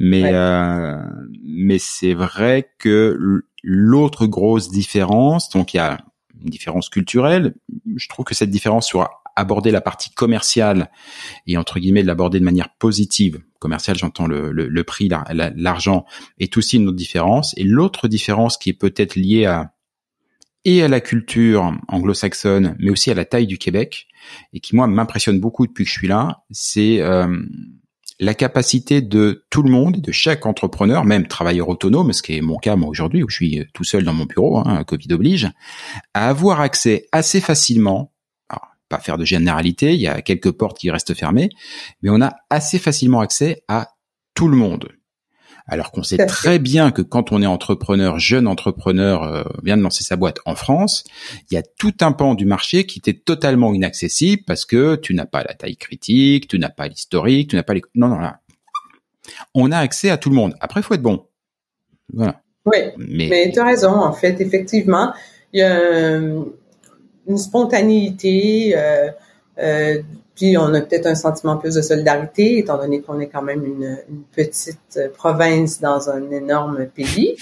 Mais 0.01 0.31
euh, 0.33 0.97
mais 1.45 1.79
c'est 1.79 2.15
vrai 2.15 2.71
que 2.79 3.43
l'autre 3.63 4.25
grosse 4.25 4.71
différence, 4.71 5.51
donc 5.51 5.75
il 5.75 5.77
y 5.77 5.81
a 5.81 5.99
une 6.43 6.49
différence 6.49 6.89
culturelle. 6.89 7.53
Je 7.97 8.09
trouve 8.09 8.25
que 8.25 8.35
cette 8.35 8.51
différence 8.51 8.87
sur 8.87 9.11
aborder 9.37 9.71
la 9.71 9.81
partie 9.81 10.11
commerciale 10.11 10.91
et 11.47 11.57
entre 11.57 11.79
guillemets 11.79 12.03
de 12.03 12.07
l'aborder 12.07 12.39
de 12.41 12.45
manière 12.45 12.71
positive. 12.79 13.41
Commercial, 13.59 13.97
j'entends 13.97 14.27
le, 14.27 14.51
le, 14.51 14.85
prix, 14.85 15.09
l'argent 15.57 16.05
est 16.39 16.57
aussi 16.57 16.77
une 16.77 16.89
autre 16.89 16.97
différence. 16.97 17.55
Et 17.57 17.65
l'autre 17.65 18.09
différence 18.09 18.57
qui 18.57 18.71
est 18.71 18.75
peut-être 18.75 19.15
liée 19.15 19.45
à 19.45 19.73
et 20.65 20.83
à 20.83 20.89
la 20.89 21.01
culture 21.01 21.73
anglo-saxonne, 21.89 22.77
mais 22.79 22.91
aussi 22.91 23.11
à 23.11 23.15
la 23.15 23.25
taille 23.25 23.47
du 23.47 23.59
Québec, 23.59 24.07
et 24.53 24.61
qui 24.61 24.77
moi 24.77 24.87
m'impressionne 24.87 25.41
beaucoup 25.41 25.67
depuis 25.67 25.85
que 25.85 25.91
je 25.91 25.99
suis 25.99 26.09
là, 26.09 26.45
c'est 26.51 27.01
euh, 27.01 27.37
la 28.21 28.35
capacité 28.35 29.03
de 29.03 29.45
tout 29.51 29.63
le 29.63 29.71
monde, 29.71 30.01
de 30.01 30.13
chaque 30.13 30.47
entrepreneur, 30.47 31.05
même 31.05 31.27
travailleur 31.27 31.69
autonome, 31.69 32.13
ce 32.13 32.23
qui 32.23 32.37
est 32.37 32.41
mon 32.41 32.59
cas 32.59 32.77
moi 32.77 32.89
aujourd'hui, 32.89 33.25
où 33.25 33.29
je 33.29 33.35
suis 33.35 33.65
tout 33.75 33.85
seul 33.85 34.05
dans 34.05 34.15
mon 34.15 34.27
bureau, 34.27 34.59
hein, 34.59 34.85
Covid 34.85 35.13
oblige, 35.13 35.51
à 36.15 36.29
avoir 36.29 36.61
accès 36.61 37.09
assez 37.11 37.41
facilement 37.41 38.12
pas 38.93 38.99
faire 38.99 39.17
de 39.17 39.25
généralité, 39.25 39.95
il 39.95 40.01
y 40.01 40.07
a 40.07 40.21
quelques 40.21 40.53
portes 40.53 40.79
qui 40.79 40.91
restent 40.91 41.15
fermées, 41.15 41.49
mais 42.03 42.11
on 42.11 42.21
a 42.21 42.35
assez 42.51 42.79
facilement 42.79 43.21
accès 43.21 43.65
à 43.67 43.89
tout 44.35 44.49
le 44.49 44.57
monde. 44.57 44.89
Alors 45.67 45.93
qu'on 45.93 46.03
sait 46.03 46.27
très 46.27 46.59
bien 46.59 46.91
que 46.91 47.01
quand 47.01 47.33
on 47.33 47.41
est 47.41 47.47
entrepreneur, 47.47 48.19
jeune 48.19 48.47
entrepreneur, 48.47 49.23
euh, 49.23 49.45
vient 49.63 49.79
de 49.79 49.83
lancer 49.83 50.05
sa 50.05 50.17
boîte 50.17 50.41
en 50.45 50.57
France, 50.57 51.05
il 51.51 51.55
y 51.55 51.57
a 51.57 51.63
tout 51.63 51.95
un 52.03 52.13
pan 52.13 52.35
du 52.35 52.45
marché 52.45 52.85
qui 52.85 52.99
était 52.99 53.15
totalement 53.15 53.73
inaccessible 53.73 54.43
parce 54.47 54.67
que 54.67 54.97
tu 54.97 55.15
n'as 55.15 55.25
pas 55.25 55.43
la 55.43 55.55
taille 55.55 55.77
critique, 55.77 56.49
tu 56.49 56.59
n'as 56.59 56.69
pas 56.69 56.89
l'historique, 56.89 57.49
tu 57.49 57.57
n'as 57.57 57.63
pas 57.63 57.75
les... 57.75 57.83
Non, 57.95 58.09
non, 58.09 58.19
là. 58.19 58.41
On 59.55 59.71
a 59.71 59.79
accès 59.79 60.11
à 60.11 60.19
tout 60.19 60.29
le 60.29 60.37
monde. 60.37 60.55
Après, 60.61 60.81
il 60.81 60.83
faut 60.83 60.95
être 60.95 61.03
bon. 61.03 61.27
Voilà. 62.13 62.43
Oui, 62.67 62.79
mais, 62.99 63.29
mais 63.29 63.51
tu 63.53 63.61
as 63.61 63.65
raison, 63.65 63.93
en 63.93 64.13
fait, 64.13 64.41
effectivement. 64.41 65.15
Il 65.53 65.61
y 65.61 65.63
a, 65.63 66.21
une 67.27 67.39
spontanéité, 67.39 68.75
euh, 68.77 69.11
euh, 69.59 70.03
puis 70.35 70.57
on 70.57 70.73
a 70.73 70.81
peut-être 70.81 71.07
un 71.07 71.15
sentiment 71.15 71.57
plus 71.59 71.75
de 71.75 71.83
solidarité, 71.83 72.59
étant 72.59 72.79
donné 72.79 73.03
qu'on 73.03 73.21
est 73.21 73.27
quand 73.27 73.43
même 73.43 73.65
une, 73.65 73.99
une, 74.09 74.23
petite 74.35 74.99
province 75.15 75.81
dans 75.81 76.09
un 76.09 76.31
énorme 76.31 76.87
pays. 76.87 77.37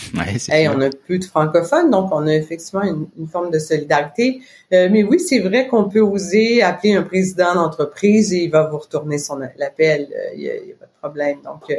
et 0.53 0.69
on 0.69 0.81
a 0.81 0.91
plus 0.91 1.21
de 1.21 1.25
francophones, 1.25 1.91
donc 1.91 2.11
on 2.13 2.27
a 2.27 2.35
effectivement 2.35 2.83
une, 2.83 3.07
une 3.19 3.29
forme 3.29 3.51
de 3.51 3.59
solidarité. 3.61 4.43
Euh, 4.73 4.89
mais 4.91 5.05
oui, 5.05 5.21
c'est 5.21 5.39
vrai 5.39 5.69
qu'on 5.69 5.89
peut 5.89 6.01
oser 6.01 6.63
appeler 6.63 6.95
un 6.95 7.03
président 7.03 7.55
d'entreprise 7.55 8.33
et 8.33 8.45
il 8.45 8.51
va 8.51 8.69
vous 8.69 8.79
retourner 8.79 9.19
son 9.19 9.39
l'appel. 9.57 10.09
Euh, 10.13 10.35
il 10.35 10.41
n'y 10.41 10.51
a, 10.51 10.55
a, 10.55 10.77
pas 10.81 10.87
de 10.87 10.99
problème. 11.01 11.39
Donc, 11.45 11.71
euh, 11.71 11.77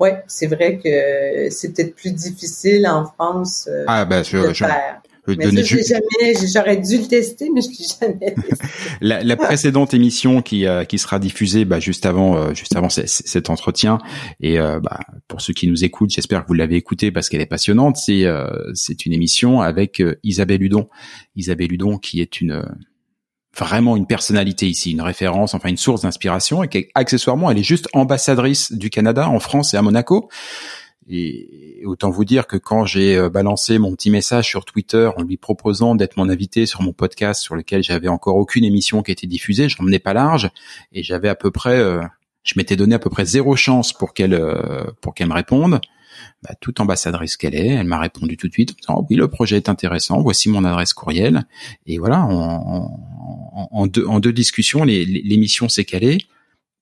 ouais, 0.00 0.22
c'est 0.26 0.46
vrai 0.46 0.78
que 0.78 1.50
c'est 1.50 1.74
peut-être 1.74 1.94
plus 1.94 2.12
difficile 2.12 2.86
en 2.86 3.04
France 3.04 3.68
ah, 3.86 4.04
ben, 4.06 4.24
je, 4.24 4.38
de 4.38 4.52
faire. 4.54 5.02
Mais 5.26 5.36
jamais, 5.64 6.34
j'aurais 6.52 6.76
dû 6.76 6.98
le 6.98 7.06
tester, 7.06 7.48
mais 7.50 7.62
je 7.62 7.68
l'ai 7.68 7.86
jamais 8.00 8.34
testé. 8.48 8.66
la, 9.00 9.22
la, 9.22 9.36
précédente 9.36 9.94
émission 9.94 10.42
qui, 10.42 10.66
euh, 10.66 10.84
qui 10.84 10.98
sera 10.98 11.18
diffusée 11.18 11.64
bah, 11.64 11.80
juste 11.80 12.04
avant, 12.04 12.36
euh, 12.36 12.54
juste 12.54 12.76
avant 12.76 12.88
cet 12.90 13.48
entretien, 13.48 13.98
et 14.40 14.58
euh, 14.58 14.80
bah, 14.80 15.00
pour 15.28 15.40
ceux 15.40 15.54
qui 15.54 15.66
nous 15.66 15.84
écoutent, 15.84 16.10
j'espère 16.10 16.42
que 16.42 16.48
vous 16.48 16.54
l'avez 16.54 16.76
écoutée 16.76 17.10
parce 17.10 17.28
qu'elle 17.28 17.40
est 17.40 17.46
passionnante. 17.46 17.96
C'est 17.96 18.24
c'est 18.74 19.06
une 19.06 19.12
émission 19.12 19.60
avec 19.60 20.02
Isabelle 20.22 20.62
Hudon, 20.62 20.88
Isabelle 21.36 21.72
Hudon 21.72 21.98
qui 21.98 22.20
est 22.20 22.40
une 22.40 22.62
vraiment 23.56 23.96
une 23.96 24.06
personnalité 24.06 24.68
ici, 24.68 24.90
une 24.90 25.00
référence, 25.00 25.54
enfin 25.54 25.68
une 25.68 25.76
source 25.76 26.02
d'inspiration, 26.02 26.62
et 26.62 26.68
qu'accessoirement, 26.68 27.50
elle 27.50 27.58
est 27.58 27.62
juste 27.62 27.88
ambassadrice 27.92 28.72
du 28.72 28.90
Canada 28.90 29.28
en 29.28 29.38
France 29.38 29.74
et 29.74 29.76
à 29.76 29.82
Monaco. 29.82 30.28
Et 31.08 31.82
autant 31.84 32.08
vous 32.08 32.24
dire 32.24 32.46
que 32.46 32.56
quand 32.56 32.86
j'ai 32.86 33.16
euh, 33.16 33.28
balancé 33.28 33.78
mon 33.78 33.94
petit 33.94 34.10
message 34.10 34.46
sur 34.46 34.64
Twitter 34.64 35.10
en 35.16 35.22
lui 35.22 35.36
proposant 35.36 35.94
d'être 35.94 36.16
mon 36.16 36.28
invité 36.28 36.64
sur 36.64 36.82
mon 36.82 36.92
podcast 36.92 37.42
sur 37.42 37.54
lequel 37.54 37.82
j'avais 37.82 38.08
encore 38.08 38.36
aucune 38.36 38.64
émission 38.64 39.02
qui 39.02 39.12
était 39.12 39.26
diffusée, 39.26 39.68
je 39.68 39.82
menais 39.82 39.98
pas 39.98 40.14
large. 40.14 40.50
Et 40.92 41.02
j'avais 41.02 41.28
à 41.28 41.34
peu 41.34 41.50
près, 41.50 41.78
euh, 41.78 42.00
je 42.42 42.54
m'étais 42.56 42.76
donné 42.76 42.94
à 42.94 42.98
peu 42.98 43.10
près 43.10 43.26
zéro 43.26 43.54
chance 43.54 43.92
pour 43.92 44.14
qu'elle 44.14 44.34
euh, 44.34 44.84
pour 45.00 45.14
qu'elle 45.14 45.28
me 45.28 45.34
réponde. 45.34 45.80
Bah, 46.44 46.54
toute 46.60 46.78
ambassadrice 46.78 47.36
qu'elle 47.36 47.56
est, 47.56 47.68
elle 47.68 47.86
m'a 47.86 47.98
répondu 47.98 48.36
tout 48.36 48.46
de 48.46 48.52
suite 48.52 48.76
en 48.86 49.04
oui 49.10 49.16
le 49.16 49.28
projet 49.28 49.56
est 49.56 49.68
intéressant, 49.68 50.22
voici 50.22 50.48
mon 50.48 50.64
adresse 50.64 50.92
courriel. 50.92 51.44
Et 51.86 51.98
voilà 51.98 52.24
en, 52.24 53.86
deux, 53.88 54.06
en 54.06 54.20
deux 54.20 54.32
discussions 54.32 54.84
l'émission 54.84 55.68
s'est 55.68 55.84
calée 55.84 56.18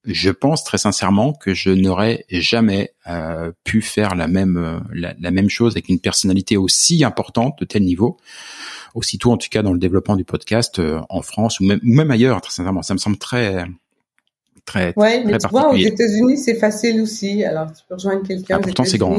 je 0.05 0.31
pense 0.31 0.65
très 0.65 0.79
sincèrement 0.79 1.33
que 1.33 1.55
je 1.55 1.71
n'aurais 1.71 2.25
jamais 2.29 2.93
euh, 3.09 3.53
pu 3.65 3.83
faire 3.83 4.15
la 4.15 4.27
même 4.27 4.57
euh, 4.57 4.81
la, 4.95 5.31
même 5.31 5.49
chose 5.49 5.73
avec 5.75 5.89
une 5.89 6.01
personnalité 6.01 6.57
aussi 6.57 7.05
importante 7.05 7.59
de 7.61 7.65
tel 7.65 7.85
niveau, 7.85 8.17
aussitôt 8.95 9.31
en 9.31 9.37
tout 9.37 9.49
cas 9.49 9.63
dans 9.63 9.73
le 9.73 9.79
développement 9.79 10.17
du 10.17 10.25
podcast 10.25 10.79
euh, 10.79 11.01
en 11.09 11.23
France 11.23 11.61
ou 11.61 11.65
même, 11.65 11.81
même 11.83 12.11
ailleurs. 12.11 12.41
Très 12.41 12.53
sincèrement, 12.53 12.83
ça 12.83 12.95
me 12.95 12.99
semble 12.99 13.17
très 13.17 13.65
très 14.65 14.93
ouais, 14.97 15.25
mais 15.25 15.39
tu 15.39 15.49
vois, 15.49 15.73
aux 15.73 15.77
États-Unis 15.77 16.39
c'est 16.39 16.57
facile 16.57 17.01
aussi. 17.01 17.45
Alors 17.45 17.73
tu 17.73 17.83
peux 17.89 17.95
rejoindre 17.95 18.27
quelqu'un. 18.27 18.57
Ah, 18.59 18.61
pourtant 18.61 18.85
c'est 18.85 18.99
grand. 18.99 19.17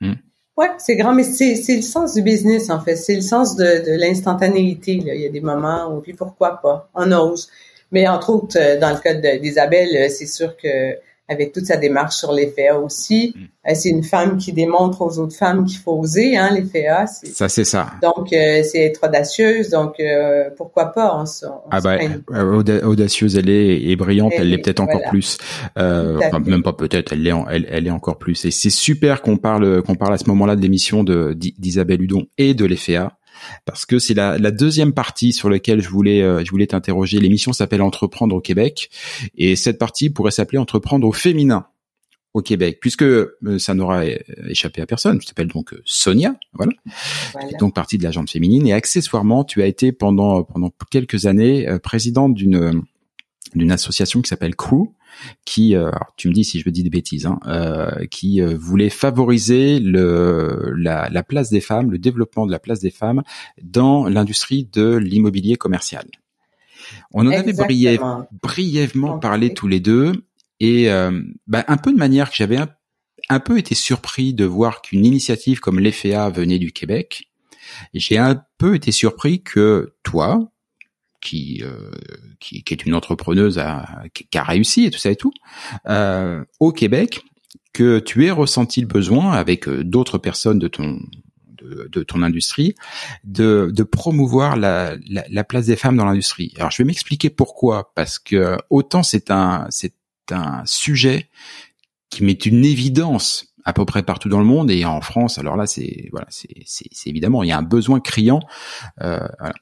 Hmm. 0.00 0.14
Ouais, 0.58 0.70
c'est 0.78 0.96
grand, 0.96 1.14
mais 1.14 1.22
c'est 1.22 1.54
c'est 1.54 1.76
le 1.76 1.82
sens 1.82 2.14
du 2.14 2.22
business 2.22 2.68
en 2.68 2.80
fait. 2.80 2.96
C'est 2.96 3.14
le 3.14 3.22
sens 3.22 3.56
de, 3.56 3.64
de 3.64 3.98
l'instantanéité. 3.98 4.92
Il 4.92 5.06
y 5.06 5.26
a 5.26 5.30
des 5.30 5.40
moments 5.40 5.94
où 5.94 6.00
puis 6.00 6.12
pourquoi 6.12 6.60
pas, 6.60 6.90
on 6.94 7.12
ose. 7.12 7.48
Mais 7.92 8.06
entre 8.08 8.30
autres, 8.30 8.58
euh, 8.58 8.78
dans 8.78 8.90
le 8.90 8.98
cas 8.98 9.14
d'Isabelle, 9.38 9.88
euh, 9.94 10.08
c'est 10.08 10.26
sûr 10.26 10.56
que 10.56 10.96
avec 11.30 11.52
toute 11.52 11.66
sa 11.66 11.76
démarche 11.76 12.16
sur 12.16 12.32
les 12.32 12.46
FEA 12.46 12.78
aussi, 12.82 13.34
mm. 13.36 13.40
euh, 13.42 13.74
c'est 13.74 13.90
une 13.90 14.02
femme 14.02 14.38
qui 14.38 14.54
démontre 14.54 15.02
aux 15.02 15.18
autres 15.18 15.36
femmes 15.36 15.66
qu'il 15.66 15.78
faut 15.78 15.92
oser, 15.92 16.38
hein, 16.38 16.54
les 16.54 16.64
FEA. 16.64 17.06
Ça, 17.06 17.50
c'est 17.50 17.64
ça. 17.64 17.90
Donc, 18.00 18.28
c'est 18.30 18.80
être 18.80 19.06
audacieuse. 19.06 19.68
Donc, 19.68 19.96
pourquoi 20.56 20.86
pas 20.86 21.22
on, 21.22 21.50
Ah 21.70 21.82
bah, 21.82 21.98
audacieuse, 22.82 23.36
elle 23.36 23.50
est 23.50 23.82
et 23.82 23.94
brillante, 23.96 24.32
elle, 24.38 24.48
l'est 24.48 24.56
peut-être 24.56 24.80
encore 24.80 25.02
plus. 25.10 25.36
enfin, 25.76 26.40
même 26.46 26.62
pas 26.62 26.72
peut-être, 26.72 27.12
elle 27.12 27.22
l'est, 27.22 27.34
elle, 27.50 27.66
elle 27.70 27.86
est 27.86 27.90
encore 27.90 28.16
plus. 28.16 28.46
Et 28.46 28.50
c'est 28.50 28.70
super 28.70 29.20
qu'on 29.20 29.36
parle, 29.36 29.82
qu'on 29.82 29.96
parle 29.96 30.14
à 30.14 30.18
ce 30.18 30.28
moment-là 30.28 30.56
de 30.56 30.62
l'émission 30.62 31.04
de 31.04 31.34
d'Isabelle 31.34 32.00
Hudon 32.00 32.26
et 32.38 32.54
de 32.54 32.64
l'EFEA 32.64 33.17
parce 33.64 33.86
que 33.86 33.98
c'est 33.98 34.14
la, 34.14 34.38
deuxième 34.50 34.92
partie 34.92 35.32
sur 35.32 35.48
laquelle 35.48 35.80
je 35.80 35.88
voulais 35.88 36.22
euh, 36.22 36.44
je 36.44 36.50
voulais 36.50 36.66
t'interroger. 36.66 37.20
L'émission 37.20 37.52
s'appelle 37.52 37.82
Entreprendre 37.82 38.34
au 38.34 38.40
Québec 38.40 38.90
et 39.36 39.56
cette 39.56 39.78
partie 39.78 40.10
pourrait 40.10 40.30
s'appeler 40.30 40.58
Entreprendre 40.58 41.06
au 41.06 41.12
féminin 41.12 41.66
au 42.34 42.42
Québec, 42.42 42.78
puisque 42.80 43.02
euh, 43.02 43.58
ça 43.58 43.74
n'aura 43.74 44.04
échappé 44.48 44.82
à 44.82 44.86
personne. 44.86 45.20
Je 45.20 45.26
t'appelle 45.26 45.48
donc 45.48 45.72
euh, 45.72 45.82
Sonia, 45.84 46.34
voilà. 46.52 46.72
donc 47.58 47.74
partie 47.74 47.98
de 47.98 48.04
la 48.04 48.12
féminine 48.26 48.66
et 48.66 48.72
accessoirement, 48.72 49.44
tu 49.44 49.62
as 49.62 49.66
été 49.66 49.92
pendant 49.92 50.42
pendant 50.42 50.70
quelques 50.90 51.26
années 51.26 51.66
présidente 51.82 52.34
d'une 52.34 52.82
d'une 53.54 53.72
association 53.72 54.20
qui 54.20 54.28
s'appelle 54.28 54.54
Crew, 54.54 54.92
qui, 55.44 55.74
euh, 55.74 55.90
tu 56.16 56.28
me 56.28 56.32
dis 56.32 56.44
si 56.44 56.60
je 56.60 56.70
dis 56.70 56.82
des 56.82 56.90
bêtises, 56.90 57.26
hein, 57.26 57.38
euh, 57.46 58.06
qui 58.06 58.40
euh, 58.40 58.56
voulait 58.58 58.90
favoriser 58.90 59.80
le, 59.80 60.72
la, 60.76 61.08
la, 61.10 61.22
place 61.22 61.50
des 61.50 61.60
femmes, 61.60 61.90
le 61.90 61.98
développement 61.98 62.46
de 62.46 62.52
la 62.52 62.58
place 62.58 62.80
des 62.80 62.90
femmes 62.90 63.22
dans 63.62 64.08
l'industrie 64.08 64.68
de 64.72 64.96
l'immobilier 64.96 65.56
commercial. 65.56 66.06
On 67.12 67.26
en 67.26 67.30
avait 67.30 67.52
brièvement 68.42 69.18
parlé 69.18 69.52
tous 69.52 69.68
les 69.68 69.80
deux, 69.80 70.12
et 70.60 70.88
bah, 71.46 71.64
un 71.68 71.76
peu 71.76 71.92
de 71.92 71.98
manière 71.98 72.30
que 72.30 72.36
j'avais 72.36 72.56
un, 72.56 72.68
un, 73.28 73.40
peu 73.40 73.58
été 73.58 73.74
surpris 73.74 74.32
de 74.32 74.44
voir 74.44 74.80
qu'une 74.80 75.04
initiative 75.04 75.60
comme 75.60 75.78
l'EFEA 75.78 76.30
venait 76.30 76.58
du 76.58 76.72
Québec. 76.72 77.30
J'ai 77.92 78.16
un 78.16 78.42
peu 78.56 78.74
été 78.74 78.90
surpris 78.90 79.42
que 79.42 79.94
toi, 80.02 80.50
qui, 81.20 81.62
euh, 81.62 81.90
qui, 82.40 82.62
qui, 82.62 82.74
est 82.74 82.84
une 82.84 82.94
entrepreneuse 82.94 83.58
à, 83.58 83.86
qui, 84.14 84.38
a 84.38 84.42
réussi 84.42 84.84
et 84.84 84.90
tout 84.90 84.98
ça 84.98 85.10
et 85.10 85.16
tout, 85.16 85.32
euh, 85.88 86.44
au 86.60 86.72
Québec, 86.72 87.22
que 87.72 87.98
tu 87.98 88.26
aies 88.26 88.30
ressenti 88.30 88.80
le 88.80 88.86
besoin 88.86 89.32
avec 89.32 89.68
euh, 89.68 89.84
d'autres 89.84 90.18
personnes 90.18 90.58
de 90.58 90.68
ton 90.68 90.98
de, 91.60 92.02
ton 92.02 92.22
industrie 92.22 92.74
de, 93.24 93.70
de 93.74 93.82
promouvoir 93.82 94.56
la, 94.56 94.96
la, 95.06 95.24
la, 95.28 95.44
place 95.44 95.66
des 95.66 95.76
femmes 95.76 95.98
dans 95.98 96.06
l'industrie. 96.06 96.54
Alors 96.56 96.70
je 96.70 96.78
vais 96.78 96.86
m'expliquer 96.86 97.28
pourquoi 97.28 97.92
parce 97.94 98.18
que 98.18 98.56
autant 98.70 99.02
c'est 99.02 99.30
un 99.30 99.66
c'est 99.68 99.92
un 100.30 100.62
sujet 100.64 101.28
qui 102.08 102.24
met 102.24 102.32
une 102.32 102.64
évidence 102.64 103.48
à 103.68 103.74
peu 103.74 103.84
près 103.84 104.02
partout 104.02 104.30
dans 104.30 104.38
le 104.38 104.46
monde 104.46 104.70
et 104.70 104.86
en 104.86 105.02
France. 105.02 105.38
Alors 105.38 105.54
là, 105.54 105.66
c'est 105.66 106.08
voilà, 106.10 106.26
c'est 106.30 107.06
évidemment 107.06 107.42
il 107.42 107.48
y 107.48 107.52
a 107.52 107.58
un 107.58 107.62
besoin 107.62 108.00
criant. 108.00 108.40
Euh, 109.02 109.28
voilà. 109.38 109.54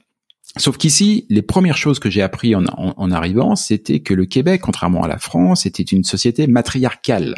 Sauf 0.59 0.79
qu'ici, 0.79 1.27
les 1.29 1.43
premières 1.43 1.77
choses 1.77 1.99
que 1.99 2.09
j'ai 2.09 2.23
appris 2.23 2.55
en, 2.55 3.11
arrivant, 3.11 3.57
c'était 3.57 4.01
que 4.01 4.15
le 4.15 4.25
Québec, 4.25 4.63
contrairement 4.63 5.03
à 5.03 5.09
la 5.09 5.19
France, 5.19 5.67
était 5.67 5.83
une 5.83 6.03
société 6.03 6.47
matriarcale. 6.47 7.35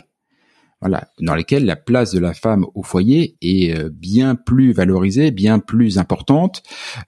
Voilà, 0.81 1.09
dans 1.21 1.35
laquelle 1.35 1.65
la 1.65 1.75
place 1.75 2.13
de 2.13 2.21
la 2.21 2.33
femme 2.33 2.65
au 2.77 2.85
foyer 2.85 3.37
est 3.43 3.77
euh, 3.77 3.91
bien 3.93 4.37
plus 4.37 4.73
valorisée, 4.73 5.33
bien 5.33 5.59
plus 5.59 5.99
importante 5.99 6.63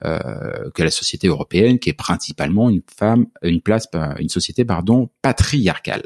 euh, 0.05 0.71
que 0.75 0.83
la 0.83 0.91
société 0.91 1.29
européenne, 1.29 1.79
qui 1.79 1.89
est 1.89 1.95
principalement 1.95 2.69
une 2.69 2.83
femme, 2.93 3.27
une 3.45 3.61
place, 3.61 3.87
une 4.19 4.29
société 4.29 4.65
pardon 4.65 5.09
patriarcale. 5.23 6.03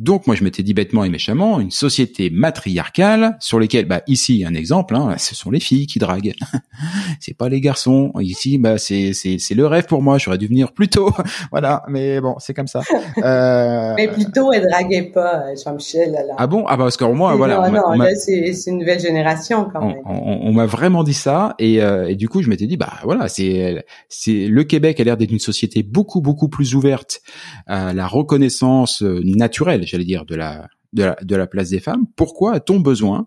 Donc 0.00 0.26
moi 0.26 0.34
je 0.34 0.42
m'étais 0.42 0.62
dit 0.62 0.72
bêtement 0.72 1.04
et 1.04 1.10
méchamment 1.10 1.60
une 1.60 1.70
société 1.70 2.30
matriarcale 2.30 3.36
sur 3.38 3.60
lesquelles 3.60 3.84
bah 3.84 4.00
ici 4.06 4.46
un 4.48 4.54
exemple 4.54 4.96
hein, 4.96 5.14
ce 5.18 5.34
sont 5.34 5.50
les 5.50 5.60
filles 5.60 5.86
qui 5.86 5.98
draguent. 5.98 6.32
C'est 7.20 7.36
pas 7.36 7.50
les 7.50 7.60
garçons. 7.60 8.10
Ici 8.18 8.56
bah 8.56 8.78
c'est 8.78 9.12
c'est 9.12 9.36
c'est 9.38 9.54
le 9.54 9.66
rêve 9.66 9.84
pour 9.84 10.00
moi. 10.00 10.16
J'aurais 10.16 10.38
dû 10.38 10.46
venir 10.46 10.72
plus 10.72 10.88
tôt. 10.88 11.10
Voilà. 11.50 11.82
Mais 11.88 12.20
bon 12.20 12.36
c'est 12.38 12.54
comme 12.54 12.66
ça. 12.66 12.80
Euh... 13.24 13.92
mais 13.96 14.08
plutôt 14.08 14.52
elle 14.52 14.66
draguait 14.68 15.10
pas 15.12 15.42
Jean-Michel 15.62 16.16
ah 16.38 16.46
bon? 16.46 16.64
Ah 16.66 16.76
bah 16.76 16.84
parce 16.84 16.96
que 16.96 17.04
moi 17.04 17.34
voilà 17.34 17.68
non, 17.68 17.92
là 17.92 18.14
c'est 18.14 18.52
c'est 18.52 18.70
une 18.70 18.78
nouvelle 18.78 19.00
génération 19.00 19.68
quand 19.70 19.84
même. 19.84 19.96
on, 20.06 20.52
m'a 20.52 20.64
vraiment 20.64 21.02
dit 21.02 21.14
ça 21.14 21.54
et, 21.58 21.82
euh, 21.82 22.08
et 22.08 22.14
du 22.14 22.28
coup 22.28 22.40
je 22.40 22.48
m'étais 22.48 22.66
dit 22.66 22.76
bah 22.76 22.92
voilà 23.02 23.28
c'est 23.28 23.84
c'est 24.08 24.46
le 24.46 24.64
Québec 24.64 25.00
a 25.00 25.04
l'air 25.04 25.16
d'être 25.16 25.32
une 25.32 25.40
société 25.40 25.82
beaucoup 25.82 26.20
beaucoup 26.20 26.48
plus 26.48 26.74
ouverte 26.74 27.20
à 27.66 27.92
la 27.92 28.06
reconnaissance 28.06 29.02
euh, 29.02 29.20
naturelle 29.24 29.84
j'allais 29.90 30.04
dire, 30.04 30.24
de 30.24 30.34
la, 30.34 30.68
de 30.92 31.36
la, 31.36 31.46
place 31.46 31.70
des 31.70 31.80
femmes, 31.80 32.06
pourquoi 32.16 32.54
a-t-on 32.54 32.80
besoin 32.80 33.26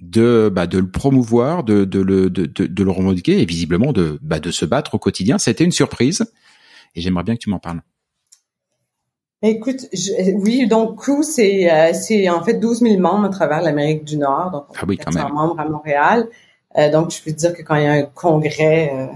de, 0.00 0.50
bah, 0.52 0.66
de 0.66 0.78
le 0.78 0.90
promouvoir, 0.90 1.64
de, 1.64 1.84
de, 1.84 2.00
le, 2.00 2.30
de, 2.30 2.46
de, 2.46 2.84
le 2.84 2.90
revendiquer 2.90 3.40
et 3.40 3.44
visiblement 3.44 3.92
de, 3.92 4.18
bah, 4.22 4.40
de 4.40 4.50
se 4.50 4.64
battre 4.64 4.94
au 4.94 4.98
quotidien? 4.98 5.38
C'était 5.38 5.64
une 5.64 5.72
surprise 5.72 6.24
et 6.94 7.00
j'aimerais 7.00 7.24
bien 7.24 7.34
que 7.34 7.40
tu 7.40 7.50
m'en 7.50 7.58
parles. 7.58 7.82
Écoute, 9.42 9.88
oui, 10.36 10.66
donc 10.66 10.96
Crew, 10.96 11.22
c'est 11.22 11.70
euh, 11.70 12.32
en 12.32 12.42
fait 12.42 12.54
12 12.54 12.80
000 12.80 12.98
membres 12.98 13.26
à 13.26 13.28
travers 13.28 13.60
l'Amérique 13.60 14.04
du 14.04 14.16
Nord, 14.16 14.50
donc 14.50 14.64
ah 14.74 14.84
oui, 14.88 14.96
quand 14.96 15.12
même. 15.12 15.32
membres 15.34 15.60
à 15.60 15.68
Montréal. 15.68 16.28
Euh, 16.76 16.90
donc, 16.90 17.10
je 17.12 17.22
peux 17.22 17.30
te 17.30 17.36
dire 17.36 17.54
que 17.54 17.62
quand 17.62 17.76
il 17.76 17.84
y 17.84 17.86
a 17.86 17.92
un 17.92 18.02
congrès, 18.02 18.92
euh, 18.94 19.06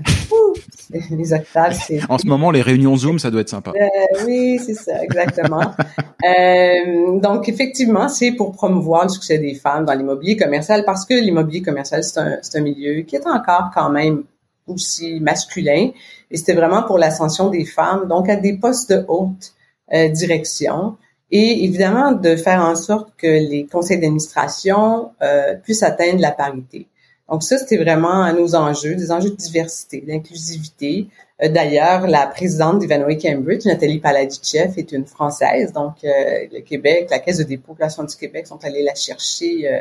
les 1.11 1.33
octaves, 1.33 1.77
c'est... 1.81 2.01
En 2.09 2.19
ce 2.19 2.27
moment, 2.27 2.51
les 2.51 2.63
réunions 2.63 2.97
Zoom, 2.97 3.19
ça 3.19 3.31
doit 3.31 3.41
être 3.41 3.49
sympa. 3.49 3.73
Euh, 3.75 4.25
oui, 4.27 4.61
c'est 4.65 4.75
ça, 4.75 5.03
exactement. 5.03 5.73
euh, 6.29 7.19
donc, 7.19 7.49
effectivement, 7.49 8.09
c'est 8.09 8.33
pour 8.33 8.53
promouvoir 8.53 9.05
le 9.05 9.09
succès 9.09 9.39
des 9.39 9.55
femmes 9.55 9.85
dans 9.85 9.95
l'immobilier 9.95 10.37
commercial 10.37 10.85
parce 10.85 11.05
que 11.05 11.15
l'immobilier 11.15 11.63
commercial, 11.63 12.05
c'est 12.05 12.21
un, 12.21 12.39
c'est 12.43 12.59
un 12.59 12.63
milieu 12.63 13.03
qui 13.03 13.17
est 13.17 13.27
encore 13.27 13.71
quand 13.75 13.91
même 13.91 14.23
aussi 14.69 15.19
masculin. 15.21 15.91
Et 16.31 16.37
c'était 16.37 16.55
vraiment 16.55 16.83
pour 16.83 16.99
l'ascension 16.99 17.49
des 17.51 17.65
femmes, 17.65 18.07
donc 18.07 18.29
à 18.29 18.37
des 18.37 18.57
postes 18.57 18.93
de 18.93 19.05
haute 19.09 19.55
euh, 19.93 20.09
direction. 20.09 20.97
Et 21.31 21.65
évidemment, 21.65 22.13
de 22.13 22.37
faire 22.37 22.63
en 22.63 22.75
sorte 22.75 23.11
que 23.17 23.27
les 23.27 23.67
conseils 23.67 23.99
d'administration 23.99 25.11
euh, 25.23 25.55
puissent 25.63 25.83
atteindre 25.83 26.21
la 26.21 26.31
parité. 26.31 26.87
Donc 27.29 27.43
ça, 27.43 27.59
c'était 27.59 27.77
vraiment 27.77 28.33
nos 28.33 28.55
enjeux, 28.55 28.95
des 28.95 29.13
enjeux 29.13 29.31
de 29.31 29.37
diversité, 29.37 30.01
d'inclusivité. 30.01 31.09
Euh, 31.43 31.49
d'ailleurs, 31.49 32.07
la 32.07 32.27
présidente 32.27 32.79
d'Ivanhoe 32.79 33.19
Cambridge, 33.21 33.67
Nathalie 33.67 33.99
Paladichev, 33.99 34.73
est 34.79 34.93
une 34.93 35.05
Française. 35.05 35.73
Donc, 35.73 35.97
euh, 36.05 36.47
le 36.51 36.61
Québec, 36.61 37.09
la 37.11 37.19
Caisse 37.19 37.39
de 37.39 37.45
dépôt 37.45 37.75
du 37.75 38.17
Québec 38.17 38.47
sont 38.47 38.65
allés 38.65 38.83
la 38.83 38.95
chercher 38.95 39.71
euh, 39.71 39.81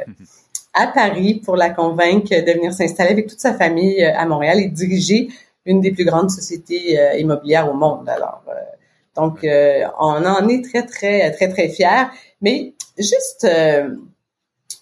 à 0.73 0.87
Paris 0.87 1.41
pour 1.43 1.55
la 1.55 1.69
convaincre 1.69 2.29
de 2.29 2.51
venir 2.51 2.73
s'installer 2.73 3.11
avec 3.11 3.27
toute 3.27 3.39
sa 3.39 3.53
famille 3.53 4.03
à 4.03 4.25
Montréal 4.25 4.59
et 4.59 4.67
diriger 4.67 5.29
une 5.65 5.79
des 5.79 5.91
plus 5.91 6.05
grandes 6.05 6.29
sociétés 6.29 6.97
immobilières 7.17 7.69
au 7.69 7.73
monde. 7.73 8.07
Alors, 8.07 8.43
donc, 9.15 9.39
on 9.43 10.25
en 10.25 10.47
est 10.47 10.63
très, 10.63 10.85
très, 10.85 11.31
très, 11.31 11.49
très 11.49 11.67
fiers. 11.67 12.05
Mais 12.41 12.73
juste, 12.97 13.47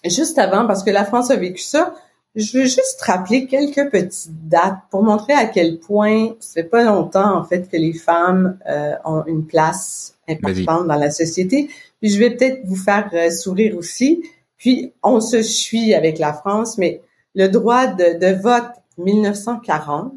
juste 0.04 0.38
avant, 0.38 0.66
parce 0.66 0.84
que 0.84 0.90
la 0.90 1.04
France 1.04 1.30
a 1.30 1.36
vécu 1.36 1.62
ça, 1.62 1.94
Je 2.36 2.58
veux 2.58 2.64
juste 2.64 3.00
rappeler 3.00 3.46
quelques 3.46 3.90
petites 3.90 4.46
dates 4.46 4.80
pour 4.90 5.02
montrer 5.02 5.32
à 5.32 5.46
quel 5.46 5.78
point 5.78 6.34
ça 6.38 6.52
fait 6.52 6.68
pas 6.68 6.84
longtemps 6.84 7.34
en 7.34 7.44
fait 7.44 7.66
que 7.66 7.78
les 7.78 7.94
femmes 7.94 8.58
euh, 8.68 8.92
ont 9.06 9.24
une 9.24 9.46
place 9.46 10.18
importante 10.28 10.86
dans 10.86 10.96
la 10.96 11.10
société. 11.10 11.70
Puis 12.00 12.10
je 12.10 12.18
vais 12.18 12.36
peut-être 12.36 12.60
vous 12.66 12.76
faire 12.76 13.08
euh, 13.14 13.30
sourire 13.30 13.74
aussi. 13.78 14.22
Puis 14.58 14.92
on 15.02 15.20
se 15.20 15.40
suit 15.40 15.94
avec 15.94 16.18
la 16.18 16.34
France, 16.34 16.76
mais 16.76 17.00
le 17.34 17.48
droit 17.48 17.86
de, 17.86 18.18
de 18.18 18.38
vote 18.38 18.70
1940. 18.98 20.12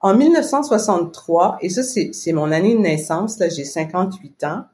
En 0.00 0.14
1963, 0.14 1.58
et 1.60 1.70
ça 1.70 1.82
c'est 1.82 2.32
mon 2.32 2.52
année 2.52 2.74
de 2.74 2.80
naissance, 2.80 3.40
là 3.40 3.48
j'ai 3.48 3.64
58 3.64 4.44
ans, 4.44 4.64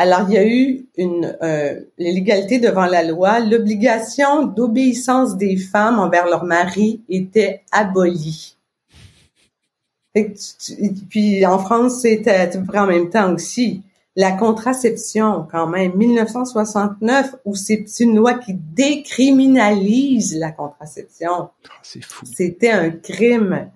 alors, 0.00 0.26
il 0.28 0.34
y 0.34 0.38
a 0.38 0.46
eu 0.46 0.86
une 0.96 1.36
euh, 1.42 1.80
l'égalité 1.98 2.60
devant 2.60 2.86
la 2.86 3.02
loi. 3.02 3.40
L'obligation 3.40 4.46
d'obéissance 4.46 5.36
des 5.36 5.56
femmes 5.56 5.98
envers 5.98 6.26
leur 6.26 6.44
mari 6.44 7.02
était 7.08 7.62
abolie. 7.72 8.56
puis 11.10 11.44
en 11.44 11.58
France, 11.58 12.02
c'était 12.02 12.30
à 12.30 12.46
peu 12.46 12.62
près 12.62 12.78
en 12.78 12.86
même 12.86 13.10
temps 13.10 13.34
aussi. 13.34 13.82
La 14.14 14.30
contraception, 14.30 15.48
quand 15.50 15.66
même, 15.66 15.96
1969, 15.96 17.34
où 17.44 17.56
c'est 17.56 17.84
une 17.98 18.14
loi 18.14 18.34
qui 18.34 18.54
décriminalise 18.54 20.38
la 20.38 20.52
contraception. 20.52 21.50
Ah, 21.68 21.72
c'est 21.82 22.04
fou. 22.04 22.24
C'était 22.24 22.70
un 22.70 22.90
crime 22.90 23.68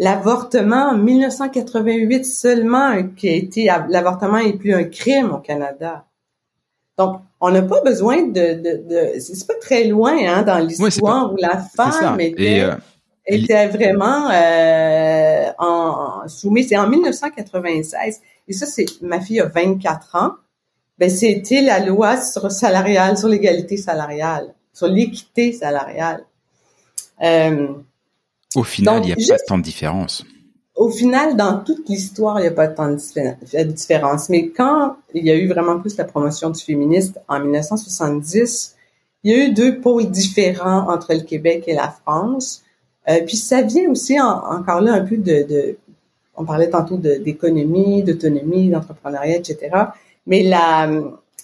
l'avortement 0.00 0.92
en 0.92 0.96
1988 0.96 2.24
seulement 2.24 3.02
qui 3.16 3.28
a 3.28 3.32
été 3.32 3.70
l'avortement 3.88 4.38
est 4.38 4.54
plus 4.54 4.72
un 4.74 4.84
crime 4.84 5.30
au 5.30 5.38
Canada. 5.38 6.06
Donc 6.96 7.20
on 7.38 7.50
n'a 7.50 7.62
pas 7.62 7.82
besoin 7.82 8.22
de, 8.22 8.54
de, 8.54 8.88
de 8.88 9.20
c'est 9.20 9.46
pas 9.46 9.54
très 9.60 9.84
loin 9.84 10.16
hein, 10.26 10.42
dans 10.42 10.58
l'histoire 10.58 11.32
où 11.32 11.36
la 11.36 11.58
femme 11.58 12.18
était, 12.18 12.60
euh, 12.62 12.74
était 13.26 13.68
vraiment 13.68 14.30
euh, 14.30 15.50
en, 15.58 16.26
soumise. 16.28 16.68
C'est 16.70 16.78
en 16.78 16.88
1996 16.88 18.20
et 18.48 18.52
ça 18.54 18.64
c'est 18.64 18.86
ma 19.02 19.20
fille 19.20 19.40
a 19.40 19.46
24 19.48 20.16
ans. 20.16 20.32
Ben 20.98 21.10
c'était 21.10 21.60
la 21.60 21.78
loi 21.78 22.18
sur 22.18 22.50
salariale, 22.50 23.18
sur 23.18 23.28
l'égalité 23.28 23.76
salariale, 23.76 24.54
sur 24.72 24.88
l'équité 24.88 25.52
salariale. 25.52 26.24
Euh, 27.22 27.74
au 28.54 28.64
final, 28.64 29.02
il 29.04 29.14
n'y 29.14 29.30
a 29.30 29.34
pas 29.36 29.42
tant 29.46 29.58
de 29.58 29.62
différence. 29.62 30.24
Au 30.74 30.90
final, 30.90 31.36
dans 31.36 31.58
toute 31.58 31.88
l'histoire, 31.88 32.38
il 32.38 32.42
n'y 32.42 32.48
a 32.48 32.52
pas 32.52 32.68
tant 32.68 32.90
de 32.90 33.62
différence. 33.64 34.28
Mais 34.28 34.48
quand 34.48 34.96
il 35.14 35.24
y 35.24 35.30
a 35.30 35.36
eu 35.36 35.48
vraiment 35.48 35.78
plus 35.78 35.96
la 35.96 36.04
promotion 36.04 36.50
du 36.50 36.60
féministe 36.62 37.20
en 37.28 37.40
1970, 37.40 38.76
il 39.22 39.30
y 39.30 39.34
a 39.34 39.44
eu 39.44 39.52
deux 39.52 39.80
pôles 39.80 40.10
différents 40.10 40.90
entre 40.90 41.12
le 41.12 41.20
Québec 41.20 41.64
et 41.66 41.74
la 41.74 41.88
France. 41.90 42.62
Euh, 43.08 43.20
puis 43.26 43.36
ça 43.36 43.62
vient 43.62 43.90
aussi 43.90 44.18
encore 44.20 44.80
là 44.80 44.94
un 44.94 45.04
peu 45.04 45.16
de, 45.16 45.46
de 45.46 45.76
on 46.34 46.44
parlait 46.44 46.70
tantôt 46.70 46.96
d'économie, 46.96 48.02
d'autonomie, 48.02 48.70
d'entrepreneuriat, 48.70 49.36
etc. 49.36 49.70
Mais 50.26 50.42
la, 50.42 50.90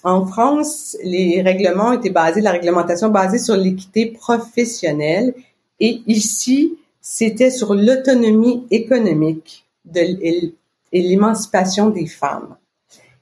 en 0.03 0.27
France, 0.27 0.97
les 1.03 1.43
règlements 1.43 1.93
étaient 1.93 2.11
basés, 2.11 2.41
la 2.41 2.53
réglementation 2.53 3.11
basée 3.11 3.39
sur 3.39 3.57
l'équité 3.57 4.07
professionnelle. 4.07 5.35
Et 5.81 6.01
ici, 6.07 6.79
c'était 7.09 7.53
sur 7.53 7.73
l'autonomie 7.73 8.67
économique 8.73 9.65
de, 9.85 10.01
et, 10.01 10.53
l'émancipation 10.93 11.91
des 11.91 12.07
femmes. 12.07 12.57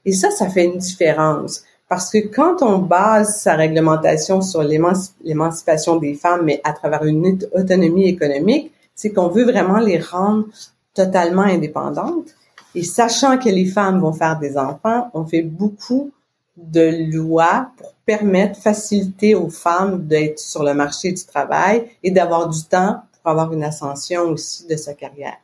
Et 0.05 0.11
ça, 0.11 0.31
ça 0.31 0.49
fait 0.49 0.65
une 0.65 0.79
différence. 0.79 1.63
Parce 1.87 2.09
que 2.09 2.17
quand 2.17 2.63
on 2.63 2.79
base 2.79 3.37
sa 3.37 3.53
réglementation 3.53 4.41
sur 4.41 4.63
l'émancipation 4.63 5.97
des 5.97 6.15
femmes, 6.15 6.45
mais 6.45 6.61
à 6.63 6.73
travers 6.73 7.03
une 7.03 7.37
autonomie 7.53 8.07
économique, 8.07 8.71
c'est 8.95 9.11
qu'on 9.11 9.27
veut 9.27 9.45
vraiment 9.45 9.79
les 9.79 9.99
rendre 9.99 10.45
totalement 10.95 11.43
indépendantes. 11.43 12.29
Et 12.73 12.83
sachant 12.83 13.37
que 13.37 13.49
les 13.49 13.65
femmes 13.65 13.99
vont 13.99 14.13
faire 14.13 14.39
des 14.39 14.57
enfants, 14.57 15.11
on 15.13 15.25
fait 15.25 15.43
beaucoup 15.43 16.09
de 16.57 17.13
lois 17.13 17.69
pour 17.77 17.93
permettre, 18.07 18.59
faciliter 18.59 19.35
aux 19.35 19.49
femmes 19.49 20.07
d'être 20.07 20.39
sur 20.39 20.63
le 20.63 20.73
marché 20.73 21.11
du 21.11 21.23
travail 21.23 21.85
et 22.01 22.09
d'avoir 22.09 22.49
du 22.49 22.63
temps 22.63 23.03
avoir 23.29 23.53
une 23.53 23.63
ascension 23.63 24.23
aussi 24.23 24.67
de 24.67 24.75
sa 24.75 24.93
carrière. 24.93 25.37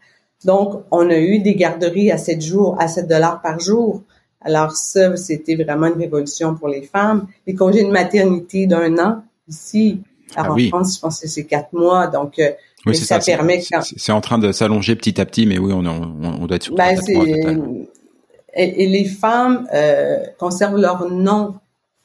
Donc, 0.46 0.84
on 0.92 1.10
a 1.10 1.18
eu 1.18 1.40
des 1.40 1.56
garderies 1.56 2.12
à 2.12 2.18
7 2.18 2.42
jours, 2.42 2.76
à 2.80 2.88
7 2.88 3.08
dollars 3.08 3.42
par 3.42 3.60
jour. 3.60 4.02
Alors 4.42 4.72
ça, 4.72 5.16
c'était 5.18 5.56
vraiment 5.56 5.88
une 5.88 6.00
révolution 6.00 6.56
pour 6.56 6.68
les 6.68 6.82
femmes. 6.82 7.28
Les 7.46 7.54
congés 7.54 7.84
de 7.84 7.92
maternité 7.92 8.66
d'un 8.66 8.98
an 8.98 9.24
ici, 9.48 10.02
ah 10.36 10.52
en 10.52 10.58
France, 10.70 10.96
je 10.96 11.00
pense 11.00 11.20
que 11.20 11.28
c'est 11.28 11.46
quatre 11.46 11.74
mois. 11.74 12.08
Donc, 12.08 12.40
euh, 12.40 12.52
ça, 12.94 13.20
permet. 13.20 13.62
C'est 13.82 14.12
en 14.12 14.22
train 14.22 14.40
de 14.40 14.52
s'allonger 14.52 14.96
petit 14.96 15.22
à 15.22 15.26
petit, 15.26 15.46
mais 15.46 15.60
oui, 15.60 15.72
on, 15.74 15.86
on, 15.86 16.46
doit 16.48 16.56
être 16.56 16.64
sur 16.64 16.76
ben, 16.76 17.00
et, 18.54 18.84
et, 18.84 18.88
les 18.88 19.06
femmes 19.06 19.68
euh, 19.74 20.26
conservent 20.38 20.78
leur 20.78 21.10
nom 21.10 21.56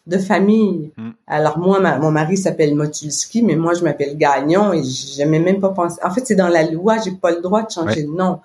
de 0.06 0.18
famille. 0.18 0.92
Hmm. 0.96 1.05
Alors 1.26 1.58
moi, 1.58 1.80
mon 1.98 2.12
mari 2.12 2.36
s'appelle 2.36 2.74
Motulski, 2.74 3.42
mais 3.42 3.56
moi 3.56 3.74
je 3.74 3.82
m'appelle 3.82 4.16
Gagnon 4.16 4.72
et 4.72 4.82
j'aimais 4.84 5.40
même 5.40 5.60
pas 5.60 5.70
penser. 5.70 5.98
En 6.04 6.10
fait, 6.10 6.24
c'est 6.24 6.36
dans 6.36 6.48
la 6.48 6.70
loi, 6.70 6.98
j'ai 7.04 7.12
pas 7.12 7.32
le 7.32 7.40
droit 7.40 7.62
de 7.62 7.70
changer 7.70 8.04
de 8.04 8.10
nom. 8.10 8.40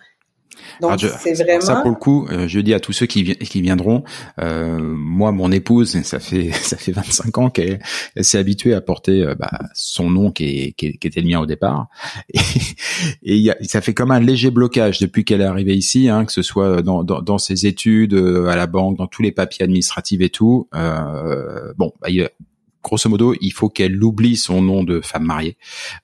Donc 0.79 0.99
c'est 0.99 1.33
vraiment 1.33 1.61
ça 1.61 1.75
pour 1.77 1.91
le 1.91 1.95
coup. 1.95 2.27
Euh, 2.31 2.47
je 2.47 2.59
dis 2.59 2.73
à 2.73 2.79
tous 2.79 2.91
ceux 2.91 3.05
qui, 3.05 3.23
qui 3.23 3.61
viendront, 3.61 4.03
euh, 4.39 4.79
moi 4.79 5.31
mon 5.31 5.51
épouse, 5.51 6.01
ça 6.01 6.19
fait 6.19 6.51
ça 6.61 6.77
fait 6.77 6.91
25 6.91 7.37
ans 7.37 7.49
qu'elle 7.49 7.79
s'est 8.21 8.37
habituée 8.37 8.73
à 8.73 8.81
porter 8.81 9.21
euh, 9.21 9.35
bah, 9.35 9.51
son 9.73 10.09
nom 10.09 10.31
qui, 10.31 10.73
qui, 10.73 10.87
était 10.87 11.21
le 11.21 11.27
mien 11.27 11.39
au 11.39 11.45
départ, 11.45 11.87
et, 13.23 13.47
et 13.47 13.53
ça 13.63 13.81
fait 13.81 13.93
comme 13.93 14.11
un 14.11 14.19
léger 14.19 14.51
blocage 14.51 14.99
depuis 14.99 15.23
qu'elle 15.23 15.41
est 15.41 15.45
arrivée 15.45 15.75
ici, 15.75 16.09
hein, 16.09 16.25
que 16.25 16.31
ce 16.31 16.41
soit 16.41 16.81
dans, 16.81 17.03
dans, 17.03 17.21
dans, 17.21 17.37
ses 17.37 17.65
études, 17.65 18.13
à 18.13 18.55
la 18.55 18.67
banque, 18.67 18.97
dans 18.97 19.07
tous 19.07 19.21
les 19.21 19.31
papiers 19.31 19.63
administratifs 19.63 20.21
et 20.21 20.29
tout. 20.29 20.67
bon, 21.77 21.93
bah, 22.01 22.09
grosso 22.83 23.09
modo, 23.09 23.33
il 23.41 23.51
faut 23.51 23.69
qu'elle 23.69 24.03
oublie 24.03 24.37
son 24.37 24.61
nom 24.61 24.83
de 24.83 25.01
femme 25.01 25.23
mariée 25.23 25.57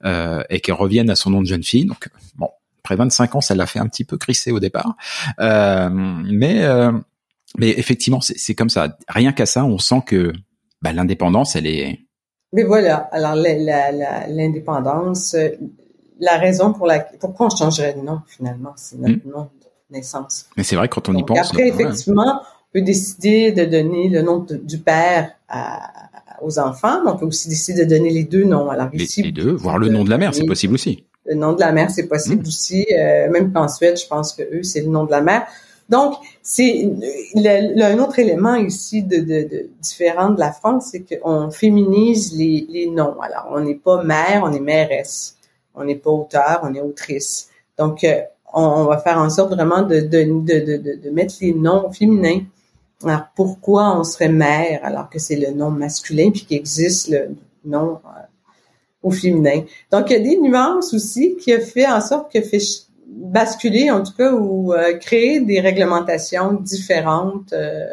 euh, 0.06 0.44
et 0.50 0.60
qu'elle 0.60 0.76
revienne 0.76 1.10
à 1.10 1.16
son 1.16 1.30
nom 1.30 1.42
de 1.42 1.48
jeune 1.48 1.64
fille. 1.64 1.86
Donc, 1.86 2.10
bon, 2.36 2.50
après 2.88 2.96
25 2.96 3.36
ans, 3.36 3.42
ça 3.42 3.54
l'a 3.54 3.66
fait 3.66 3.80
un 3.80 3.88
petit 3.88 4.06
peu 4.06 4.18
crisser 4.18 4.52
au 4.52 4.62
départ. 4.62 4.96
Euh, 5.42 5.90
mais, 5.92 6.64
euh, 6.64 6.94
mais 7.58 7.72
effectivement, 7.72 8.22
c'est 8.22 8.56
comme 8.56 8.70
ça. 8.70 8.98
Rien 9.10 9.34
qu'à 9.34 9.46
ça, 9.46 9.66
on 9.66 9.78
sent 9.78 10.04
que 10.06 10.32
bah, 10.82 10.94
l'indépendance, 10.94 11.58
elle 11.58 11.68
est... 11.68 12.00
Mais 12.54 12.64
voilà, 12.64 13.10
alors 13.12 13.36
l'indépendance, 13.36 15.34
euh, 15.34 15.50
la 16.22 16.38
raison 16.38 16.72
pour 16.72 16.88
la 16.88 17.00
pourquoi 17.00 17.48
on 17.48 17.50
changerait 17.50 17.94
de 17.94 18.00
nom 18.00 18.22
finalement, 18.26 18.72
c'est 18.78 18.98
notre 18.98 19.28
hmm. 19.28 19.32
nom 19.32 19.44
de 19.44 19.96
naissance. 19.98 20.46
Mais 20.56 20.64
c'est 20.64 20.78
vrai 20.78 20.88
quand 20.88 21.10
on 21.10 21.14
y 21.14 21.24
pense. 21.24 21.50
Après, 21.50 21.68
effectivement, 21.68 22.42
on 22.42 22.72
peut 22.72 22.82
décider 22.82 23.52
de 23.52 23.66
donner 23.66 24.08
le 24.08 24.22
nom 24.22 24.46
du 24.50 24.78
père 24.78 25.34
aux 26.42 26.60
enfants, 26.60 27.04
mais 27.04 27.12
on 27.12 27.18
peut 27.18 27.26
aussi 27.26 27.50
décider 27.50 27.86
de 27.86 27.90
donner 27.90 28.10
les 28.10 28.24
deux 28.24 28.44
noms. 28.44 28.70
Alors 28.70 28.90
les, 28.94 29.08
les 29.18 29.32
deux, 29.32 29.52
voire 29.52 29.78
le 29.78 29.90
nom 29.90 30.04
de 30.04 30.10
la 30.10 30.18
mère, 30.18 30.34
c'est 30.34 30.46
possible 30.46 30.74
aussi 30.76 31.06
le 31.28 31.36
nom 31.36 31.54
de 31.54 31.60
la 31.60 31.72
mère, 31.72 31.92
c'est 31.92 32.08
possible 32.08 32.44
mmh. 32.44 32.48
aussi. 32.48 32.88
Euh, 32.98 33.30
même 33.30 33.52
qu'en 33.52 33.68
Suède, 33.68 34.00
je 34.00 34.08
pense 34.08 34.34
que 34.34 34.44
eux, 34.44 34.64
c'est 34.64 34.82
le 34.82 34.88
nom 34.88 35.06
de 35.06 35.12
la 35.12 35.22
mère. 35.22 35.46
Donc, 35.90 36.16
c'est 36.42 36.90
un 37.36 38.00
autre 38.00 38.20
élément 38.20 38.56
ici 38.56 39.04
de, 39.04 39.18
de, 39.18 39.48
de, 39.48 39.70
différent 39.82 40.32
de 40.32 40.40
la 40.40 40.52
France, 40.52 40.90
c'est 40.92 41.06
qu'on 41.06 41.50
féminise 41.50 42.36
les, 42.36 42.68
les 42.70 42.88
noms. 42.88 43.20
Alors, 43.22 43.50
on 43.52 43.62
n'est 43.62 43.76
pas 43.76 44.04
mère, 44.04 44.42
on 44.44 44.52
est 44.52 44.60
mairesse. 44.60 45.38
On 45.76 45.86
n'est 45.86 45.96
pas 45.96 46.10
auteur, 46.10 46.62
on 46.64 46.74
est 46.74 46.82
autrice. 46.82 47.50
Donc, 47.78 48.04
euh, 48.04 48.22
on, 48.54 48.86
va 48.86 48.98
faire 48.98 49.18
en 49.18 49.30
sorte 49.30 49.54
vraiment 49.54 49.84
de, 49.84 50.00
de, 50.00 50.24
de, 50.24 50.98
de, 51.04 51.10
mettre 51.12 51.36
les 51.42 51.54
noms 51.54 51.92
féminins. 51.92 52.40
Alors, 53.04 53.28
pourquoi 53.36 54.00
on 54.00 54.04
serait 54.04 54.30
mère 54.30 54.80
alors 54.84 55.10
que 55.10 55.20
c'est 55.20 55.36
le 55.36 55.52
nom 55.52 55.70
masculin 55.70 56.32
puis 56.32 56.46
qu'il 56.46 56.58
existe 56.58 57.10
le 57.10 57.36
nom 57.64 58.00
euh, 58.06 58.22
au 59.04 59.12
féminin? 59.12 59.64
Donc, 59.92 60.10
il 60.10 60.14
y 60.14 60.16
a 60.16 60.20
des 60.20 60.38
nuances 60.38 60.94
aussi 60.94 61.36
qui 61.38 61.54
a 61.54 61.60
fait 61.60 61.86
en 61.88 62.02
sorte 62.02 62.32
que 62.32 62.42
fait 62.42 62.62
basculer, 63.08 63.92
en 63.92 64.04
tout 64.04 64.14
cas, 64.14 64.34
ou 64.34 64.74
euh, 64.74 64.98
créer 64.98 65.40
des 65.42 65.60
réglementations 65.60 66.54
différentes 66.54 67.54
euh, 67.54 67.86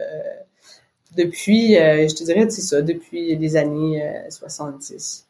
depuis, 1.16 1.74
je 1.74 2.12
te 2.12 2.24
dirais, 2.24 2.50
c'est 2.50 2.62
ça, 2.62 2.82
depuis 2.82 3.36
les 3.36 3.54
années 3.54 4.02
70. 4.30 5.28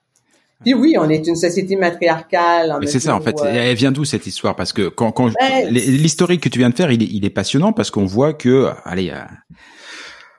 Puis 0.62 0.74
oui, 0.74 0.94
on 0.98 1.08
est 1.08 1.26
une 1.26 1.36
société 1.36 1.76
matriarcale. 1.76 2.78
C'est 2.86 3.00
ça, 3.00 3.14
en 3.14 3.20
fait. 3.20 3.36
Elle 3.44 3.76
vient 3.76 3.92
d'où 3.92 4.04
cette 4.04 4.26
histoire? 4.26 4.56
Parce 4.56 4.72
que 4.72 4.88
quand, 4.88 5.12
quand 5.12 5.30
ben, 5.38 5.68
l'historique 5.70 6.42
que 6.42 6.48
tu 6.48 6.58
viens 6.58 6.70
de 6.70 6.74
faire, 6.74 6.90
il 6.90 7.02
est, 7.02 7.08
il 7.10 7.24
est 7.24 7.30
passionnant 7.30 7.72
parce 7.72 7.90
qu'on 7.90 8.06
voit 8.06 8.32
que, 8.32 8.70
allez, 8.84 9.12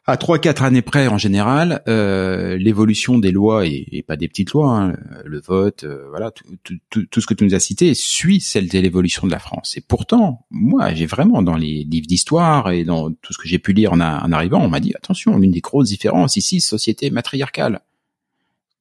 à 0.08 0.18
trois 0.18 0.38
quatre 0.38 0.64
années 0.64 0.84
près 0.84 1.08
en 1.08 1.18
général, 1.18 1.82
euh, 1.88 2.58
l'évolution 2.58 3.18
des 3.18 3.32
lois 3.32 3.66
et, 3.66 4.04
pas 4.08 4.18
des 4.18 4.28
petites 4.28 4.52
lois, 4.52 4.70
hein, 4.70 4.98
le 5.24 5.42
vote, 5.42 5.84
euh, 5.84 6.06
voilà, 6.10 6.32
tout, 6.32 6.46
tout, 6.90 7.06
tout, 7.06 7.22
ce 7.22 7.26
que 7.26 7.34
tu 7.34 7.44
nous 7.44 7.56
as 7.56 7.60
cité 7.60 7.94
suit 7.96 8.40
celle 8.40 8.70
de 8.70 8.80
l'évolution 8.80 9.26
de 9.26 9.32
la 9.32 9.40
France. 9.40 9.78
Et 9.78 9.82
pourtant, 9.82 10.46
moi, 10.52 10.94
j'ai 10.94 11.08
vraiment 11.08 11.42
dans 11.42 11.58
les 11.58 11.84
livres 11.84 12.08
d'histoire 12.08 12.70
et 12.72 12.84
dans 12.84 13.12
tout 13.12 13.34
ce 13.34 13.40
que 13.40 13.48
j'ai 13.48 13.58
pu 13.58 13.74
lire 13.74 13.94
en, 13.94 14.00
en 14.00 14.32
arrivant, 14.32 14.62
on 14.62 14.70
m'a 14.70 14.80
dit 14.80 14.94
attention, 14.96 15.38
l'une 15.38 15.52
des 15.52 15.62
grosses 15.62 15.90
différences 15.90 16.38
ici, 16.38 16.62
société 16.62 17.10
matriarcale. 17.10 17.82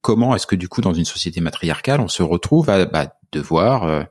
Comment 0.05 0.35
est-ce 0.35 0.45
que 0.45 0.55
du 0.55 0.69
coup 0.69 0.81
dans 0.81 0.93
une 0.93 1.03
société 1.03 1.41
matriarcale 1.41 1.99
on 1.99 2.07
se 2.07 2.21
retrouve 2.21 2.69
à 2.69 2.85
bah, 2.85 3.15
devoir 3.31 4.05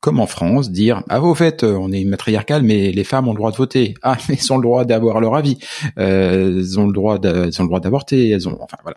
comme 0.00 0.18
en 0.18 0.26
France, 0.26 0.72
dire 0.72 1.04
ah 1.08 1.22
au 1.22 1.32
fait 1.36 1.62
on 1.62 1.92
est 1.92 2.02
matriarcal 2.02 2.64
mais 2.64 2.90
les 2.90 3.04
femmes 3.04 3.28
ont 3.28 3.34
le 3.34 3.36
droit 3.36 3.52
de 3.52 3.56
voter 3.56 3.94
ah 4.02 4.16
mais 4.28 4.34
elles 4.34 4.52
ont 4.52 4.56
le 4.56 4.64
droit 4.64 4.84
d'avoir 4.84 5.20
leur 5.20 5.36
avis 5.36 5.58
euh, 5.96 6.58
elles 6.58 6.80
ont 6.80 6.88
le 6.88 6.92
droit 6.92 7.18
elles 7.22 7.60
ont 7.60 7.64
le 7.64 7.68
droit 7.68 7.78
d'avorter 7.78 8.30
elles 8.30 8.48
ont 8.48 8.58
enfin 8.60 8.78
voilà 8.82 8.96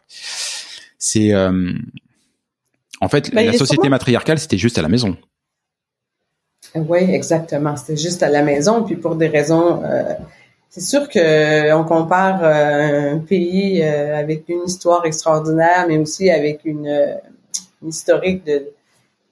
c'est 0.97 1.31
euh, 1.31 1.73
en 3.01 3.07
fait 3.07 3.31
Ben, 3.31 3.41
il 3.41 3.51
la 3.51 3.53
société 3.53 3.87
matriarcale 3.87 4.39
c'était 4.39 4.57
juste 4.57 4.79
à 4.79 4.81
la 4.81 4.89
maison 4.89 5.15
Oui, 6.73 6.99
exactement. 6.99 7.75
C'était 7.75 8.01
juste 8.01 8.23
à 8.23 8.29
la 8.29 8.43
maison, 8.43 8.83
puis 8.83 8.95
pour 8.95 9.15
des 9.17 9.27
raisons. 9.27 9.83
Euh, 10.71 10.73
c'est 10.73 10.81
sûr 10.81 11.09
que 11.09 11.73
on 11.73 11.83
compare 11.83 12.39
euh, 12.43 13.13
un 13.15 13.19
pays 13.19 13.81
euh, 13.83 14.17
avec 14.17 14.45
une 14.47 14.63
histoire 14.65 15.05
extraordinaire, 15.05 15.85
mais 15.87 15.97
aussi 15.97 16.29
avec 16.29 16.61
une, 16.65 16.87
euh, 16.87 17.15
une 17.81 17.89
historique 17.89 18.45
de, 18.45 18.67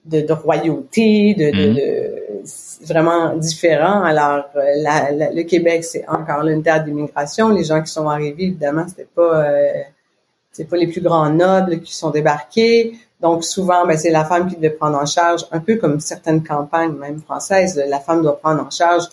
de, 0.04 0.20
de 0.26 0.32
royauté, 0.32 1.34
de, 1.34 1.50
de, 1.50 1.68
Mhm. 1.68 1.74
de- 1.74 2.14
c'est 2.44 2.86
vraiment 2.88 3.36
différent. 3.36 4.02
Alors, 4.02 4.44
euh, 4.56 4.60
la- 4.82 5.10
la- 5.12 5.30
le 5.32 5.42
Québec, 5.42 5.84
c'est 5.84 6.06
encore 6.08 6.42
là 6.42 6.52
une 6.52 6.62
terre 6.62 6.82
d'immigration. 6.84 7.50
Les 7.50 7.64
gens 7.64 7.82
qui 7.82 7.90
sont 7.92 8.08
arrivés, 8.08 8.44
évidemment, 8.44 8.86
c'était 8.88 9.08
pas 9.14 9.44
euh, 9.46 9.72
c'est 10.52 10.64
pas 10.68 10.76
les 10.76 10.88
plus 10.88 11.00
grands 11.02 11.30
nobles 11.30 11.80
qui 11.80 11.94
sont 11.94 12.10
débarqués. 12.10 12.94
Donc 13.20 13.44
souvent, 13.44 13.86
ben, 13.86 13.96
c'est 13.98 14.10
la 14.10 14.24
femme 14.24 14.48
qui 14.48 14.56
devait 14.56 14.70
prendre 14.70 14.98
en 14.98 15.06
charge, 15.06 15.46
un 15.52 15.60
peu 15.60 15.76
comme 15.76 16.00
certaines 16.00 16.42
campagnes 16.42 16.92
même 16.96 17.20
françaises, 17.20 17.80
la 17.88 18.00
femme 18.00 18.22
doit 18.22 18.38
prendre 18.40 18.62
en 18.66 18.70
charge 18.70 19.04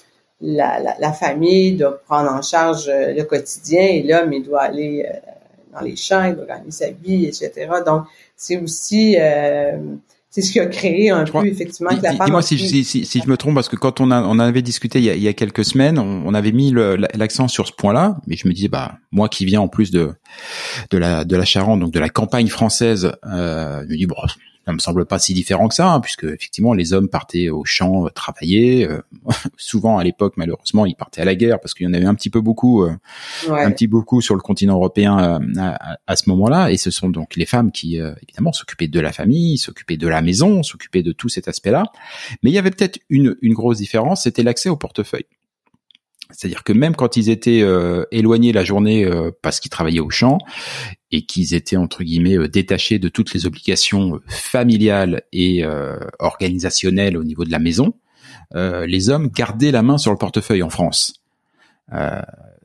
la, 0.41 0.79
la, 0.79 0.95
la 0.99 1.13
famille, 1.13 1.73
doit 1.73 1.99
prendre 2.05 2.31
en 2.31 2.41
charge 2.41 2.87
euh, 2.87 3.13
le 3.13 3.23
quotidien, 3.23 3.81
et 3.81 4.03
l'homme, 4.03 4.33
il 4.33 4.43
doit 4.43 4.61
aller 4.61 5.05
euh, 5.07 5.17
dans 5.73 5.81
les 5.81 5.95
champs, 5.95 6.23
il 6.25 6.35
doit 6.35 6.45
gagner 6.45 6.71
sa 6.71 6.91
vie, 6.91 7.25
etc. 7.25 7.51
Donc 7.85 8.03
c'est 8.35 8.57
aussi 8.57 9.15
euh, 9.19 9.77
c'est 10.29 10.43
ce 10.43 10.51
qui 10.51 10.59
a 10.59 10.67
créé 10.67 11.09
un 11.09 11.23
peu 11.23 11.47
effectivement 11.47 11.89
que 11.95 12.03
la. 12.03 12.13
Dis-moi 12.13 12.43
si, 12.43 12.59
si, 12.59 12.83
si, 12.83 13.05
si 13.05 13.21
je 13.21 13.27
me 13.27 13.37
trompe, 13.37 13.55
parce 13.55 13.69
que 13.69 13.75
quand 13.75 13.99
on, 14.01 14.11
a, 14.11 14.21
on 14.21 14.37
avait 14.37 14.61
discuté 14.61 14.99
il 14.99 15.05
y 15.05 15.09
a, 15.09 15.15
il 15.15 15.21
y 15.23 15.27
a 15.27 15.33
quelques 15.33 15.65
semaines, 15.65 15.97
on, 15.97 16.23
on 16.25 16.33
avait 16.35 16.51
mis 16.51 16.71
l'accent 17.15 17.47
sur 17.47 17.65
ce 17.65 17.71
point-là, 17.71 18.17
mais 18.27 18.35
je 18.35 18.47
me 18.47 18.53
disais, 18.53 18.67
bah, 18.67 18.97
moi 19.11 19.29
qui 19.29 19.45
viens 19.45 19.61
en 19.61 19.67
plus 19.67 19.89
de, 19.89 20.11
de, 20.91 20.97
la, 20.99 21.25
de 21.25 21.35
la 21.35 21.45
Charente, 21.45 21.79
donc 21.79 21.91
de 21.91 21.99
la 21.99 22.09
campagne 22.09 22.47
française, 22.47 23.11
euh, 23.25 23.81
je 23.83 23.87
me 23.87 23.97
dis, 23.97 24.05
bon, 24.05 24.15
ça 24.67 24.73
me 24.73 24.79
semble 24.79 25.05
pas 25.05 25.17
si 25.17 25.33
différent 25.33 25.69
que 25.69 25.73
ça, 25.75 25.89
hein, 25.89 26.01
puisque 26.01 26.25
effectivement 26.25 26.73
les 26.73 26.91
hommes 26.91 27.07
partaient 27.07 27.47
au 27.49 27.63
champ 27.63 28.05
euh, 28.05 28.09
travailler. 28.09 28.85
euh, 28.85 29.01
souvent 29.57 29.97
à 29.97 30.03
l'époque, 30.03 30.33
malheureusement, 30.35 30.85
ils 30.85 30.95
partaient 30.95 31.21
à 31.21 31.25
la 31.25 31.35
guerre 31.35 31.59
parce 31.61 31.73
qu'il 31.73 31.85
y 31.85 31.89
en 31.89 31.93
avait 31.93 32.05
un 32.05 32.13
petit 32.15 32.29
peu 32.29 32.41
beaucoup. 32.41 32.83
euh, 32.83 32.91
Ouais. 33.47 33.63
un 33.63 33.71
petit 33.71 33.87
beaucoup 33.87 34.19
sur 34.19 34.35
le 34.35 34.41
continent 34.41 34.75
européen 34.75 35.39
euh, 35.57 35.71
à, 36.05 36.15
ce 36.15 36.29
moment-là, 36.29 36.69
et 36.71 36.77
ce 36.77 36.91
sont 36.91 37.09
donc 37.09 37.35
les 37.35 37.45
femmes 37.45 37.71
qui, 37.71 37.99
euh, 38.01 38.13
évidemment, 38.23 38.51
s'occupaient 38.51 38.87
de 38.87 38.99
la 38.99 39.13
famille, 39.13 39.57
s'occupaient 39.57 39.95
de 39.95 40.07
la 40.07 40.21
maison, 40.21 40.63
s'occupaient 40.63 41.03
de 41.03 41.13
tout 41.13 41.29
cet 41.29 41.47
aspect-là. 41.47 41.83
Mais 42.43 42.49
il 42.49 42.53
y 42.53 42.57
avait 42.57 42.71
peut-être 42.71 42.99
une, 43.09 43.37
une 43.41 43.53
grosse 43.53 43.77
différence, 43.77 44.23
c'était 44.23 44.43
l'accès 44.43 44.69
au 44.69 44.75
portefeuille. 44.75 45.25
C'est-à-dire 46.31 46.63
que 46.63 46.73
même 46.73 46.95
quand 46.95 47.17
ils 47.17 47.29
étaient 47.29 47.61
euh, 47.61 48.05
éloignés 48.11 48.51
la 48.51 48.63
journée 48.63 49.05
euh, 49.05 49.31
parce 49.41 49.59
qu'ils 49.59 49.71
travaillaient 49.71 50.01
au 50.01 50.09
champ 50.09 50.39
et 51.11 51.25
qu'ils 51.25 51.53
étaient 51.53 51.77
entre 51.77 52.03
guillemets 52.03 52.37
euh, 52.37 52.47
détachés 52.47 52.99
de 52.99 53.07
toutes 53.07 53.33
les 53.33 53.45
obligations 53.45 54.19
familiales 54.27 55.23
et 55.31 55.63
organisationnelles 56.19 57.17
au 57.17 57.23
niveau 57.23 57.45
de 57.45 57.51
la 57.51 57.59
maison, 57.59 57.93
les 58.53 59.09
hommes 59.09 59.27
gardaient 59.27 59.71
la 59.71 59.83
main 59.83 59.97
sur 59.97 60.11
le 60.11 60.17
portefeuille 60.17 60.63
en 60.63 60.69
France. 60.69 61.23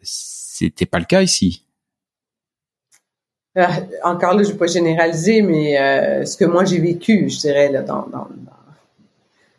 C'était 0.02 0.86
pas 0.86 0.98
le 0.98 1.04
cas 1.04 1.22
ici. 1.22 1.64
Encore 4.04 4.34
là, 4.34 4.42
je 4.42 4.52
vais 4.52 4.58
pas 4.58 4.66
généraliser, 4.66 5.42
mais 5.42 6.24
ce 6.24 6.36
que 6.36 6.44
moi 6.44 6.64
j'ai 6.64 6.78
vécu, 6.78 7.28
je 7.28 7.38
dirais, 7.38 7.70
là, 7.70 7.82
dans, 7.82 8.06
dans, 8.08 8.28
dans 8.28 8.52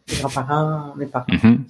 mes 0.09 0.17
grands-parents, 0.17 0.95
mes 0.95 1.05
parents. 1.05 1.25
Mhm. 1.29 1.65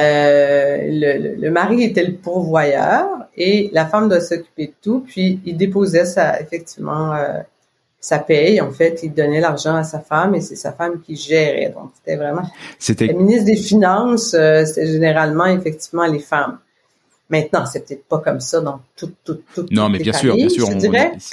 Euh, 0.00 0.76
le, 0.82 1.18
le- 1.18 1.34
le 1.34 1.50
mari 1.50 1.82
était 1.82 2.04
le 2.04 2.14
pourvoyeur 2.14 3.06
et 3.36 3.70
la 3.72 3.86
femme 3.86 4.08
doit 4.08 4.20
s'occuper 4.20 4.66
de 4.68 4.72
tout. 4.82 5.00
Puis 5.06 5.40
il 5.44 5.56
déposait 5.56 6.04
sa, 6.04 6.40
effectivement 6.40 7.14
euh, 7.14 7.38
sa 7.98 8.18
paye. 8.18 8.60
En 8.60 8.70
fait, 8.70 9.00
il 9.02 9.12
donnait 9.12 9.40
l'argent 9.40 9.74
à 9.74 9.82
sa 9.84 9.98
femme 10.00 10.34
et 10.34 10.40
c'est 10.40 10.56
sa 10.56 10.72
femme 10.72 11.00
qui 11.00 11.16
gérait. 11.16 11.72
Donc 11.74 11.90
c'était 11.96 12.16
vraiment. 12.16 12.42
C'était 12.78 13.08
Le 13.08 13.14
ministre 13.14 13.46
des 13.46 13.56
Finances, 13.56 14.34
euh, 14.34 14.64
c'était 14.64 14.86
généralement 14.86 15.46
effectivement 15.46 16.06
les 16.06 16.20
femmes. 16.20 16.58
Maintenant, 17.30 17.64
c'est 17.64 17.86
peut-être 17.86 18.04
pas 18.06 18.18
comme 18.18 18.40
ça 18.40 18.60
dans 18.60 18.80
tout, 18.96 19.12
tout, 19.24 19.38
tout, 19.54 19.64
non, 19.70 19.88
mais 19.88 19.98
bien 20.00 20.12
sûr, 20.12 20.34
bien 20.34 20.48
sûr, 20.48 20.68
on, 20.68 20.76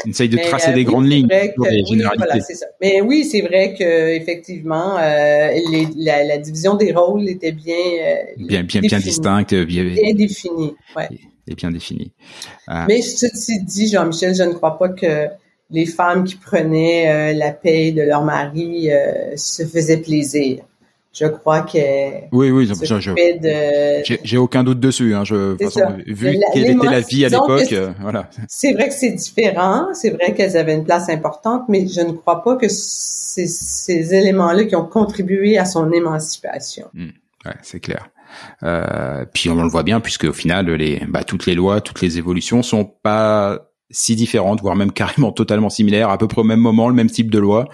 essaye 0.08 0.30
de 0.30 0.36
Mais, 0.36 0.44
tracer 0.44 0.70
euh, 0.70 0.74
des 0.74 0.82
oui, 0.82 0.86
grandes 0.86 1.10
lignes, 1.10 1.28
pour 1.56 1.66
les 1.66 1.82
oui, 1.82 1.86
généralités. 1.88 2.24
voilà, 2.28 2.40
c'est 2.40 2.54
ça. 2.54 2.68
Mais 2.80 3.02
oui, 3.02 3.26
c'est 3.26 3.42
vrai 3.42 3.74
que 3.74 4.10
effectivement, 4.10 4.96
euh, 5.00 5.50
les- 5.72 5.88
la, 5.96 6.24
la 6.24 6.38
division 6.38 6.76
des 6.76 6.94
rôles 6.94 7.28
était 7.28 7.52
bien 7.52 7.76
euh, 7.76 8.16
bien, 8.38 8.62
bien, 8.64 8.82
distincte, 9.00 9.56
bien, 9.56 9.86
bien 9.86 10.14
définie. 10.14 10.76
Ouais. 10.96 11.08
et 11.48 11.56
bien 11.56 11.72
définie. 11.72 12.12
Mais 12.88 13.02
ceci 13.02 13.64
dit, 13.64 13.88
Jean-Michel, 13.88 14.36
je 14.36 14.44
ne 14.44 14.54
crois 14.54 14.78
pas 14.78 14.90
que 14.90 15.28
les 15.72 15.88
femmes 15.88 16.26
qui 16.26 16.36
prenaient 16.36 17.34
la 17.34 17.52
paye 17.52 17.92
de 17.92 18.04
leur 18.04 18.24
mari 18.24 18.90
se 19.36 19.66
faisaient 19.66 19.98
plaisir. 19.98 20.60
Je 21.20 21.26
crois 21.26 21.62
que 21.62 21.78
oui, 22.32 22.52
oui, 22.52 22.68
je, 22.68 22.74
j'ai- 24.06 24.20
j'ai 24.24 24.38
aucun 24.38 24.64
doute 24.64 24.80
dessus. 24.80 25.16
Hein, 25.16 25.24
je, 25.24 25.36
de 25.36 25.52
toute 25.52 25.60
C'est 25.72 25.80
façon, 25.82 25.90
ça. 25.98 26.04
vu 26.06 26.38
quelle 26.54 26.70
était 26.72 26.86
la 26.86 27.00
vie 27.00 27.26
à 27.26 27.30
l'époque, 27.30 27.64
c'est- 27.68 27.76
euh, 27.76 27.90
voilà. 28.02 28.30
C'est 28.48 28.74
vrai 28.74 28.88
que 28.90 28.94
c'est 28.94 29.12
différent, 29.12 29.88
c'est 29.94 30.12
vrai 30.12 30.34
qu'elles 30.34 30.56
avaient 30.58 30.76
une 30.76 30.84
place 30.84 31.10
importante, 31.10 31.64
mais 31.70 31.88
je 31.88 32.02
ne 32.02 32.12
crois 32.12 32.44
pas 32.44 32.56
que 32.56 32.68
c'est 32.70 33.48
ces 33.48 34.14
éléments-là 34.14 34.66
qui 34.66 34.76
ont 34.76 34.86
contribué 34.86 35.58
à 35.58 35.66
son 35.66 35.92
émancipation. 35.92 36.88
Ouais, 36.96 37.54
c'est 37.62 37.80
clair. 37.80 38.10
Euh, 38.64 39.26
puis 39.34 39.50
on 39.50 39.56
le 39.62 39.70
voit 39.70 39.84
bien 39.84 40.00
puisque 40.00 40.26
au 40.26 40.34
final, 40.34 40.70
les, 40.72 41.02
bah, 41.08 41.24
toutes 41.24 41.46
les 41.46 41.56
lois, 41.56 41.82
toutes 41.82 42.02
les 42.02 42.18
évolutions 42.18 42.62
sont 42.62 42.86
pas 42.86 43.70
si 43.90 44.16
différentes, 44.18 44.62
voire 44.62 44.76
même 44.76 44.92
carrément 44.92 45.32
totalement 45.32 45.70
similaires, 45.70 46.10
à 46.10 46.18
peu 46.18 46.28
près 46.28 46.42
au 46.42 46.46
même 46.46 46.60
moment, 46.60 46.90
le 46.90 46.94
même 46.96 47.10
type 47.10 47.32
de 47.32 47.40
loi. 47.40 47.70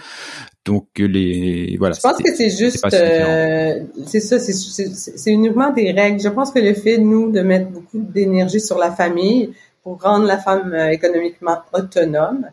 Donc 0.66 0.88
les 0.98 1.76
voilà. 1.78 1.94
Je 1.96 2.02
pense 2.02 2.18
que 2.18 2.34
c'est 2.34 2.50
juste, 2.50 2.82
euh, 2.94 3.80
c'est 4.06 4.20
ça, 4.22 4.40
c'est- 4.40 5.32
uniquement 5.32 5.72
des 5.74 5.92
règles. 5.92 6.22
Je 6.22 6.30
pense 6.30 6.52
que 6.52 6.60
le 6.60 6.74
fait, 6.74 6.98
nous, 6.98 7.32
de 7.32 7.42
mettre 7.42 7.70
beaucoup 7.70 8.00
d'énergie 8.00 8.62
sur 8.62 8.78
la 8.78 8.92
famille 8.92 9.52
pour 9.84 10.02
rendre 10.02 10.26
la 10.26 10.38
femme 10.38 10.72
euh, 10.74 10.90
économiquement 10.92 11.58
autonome, 11.74 12.46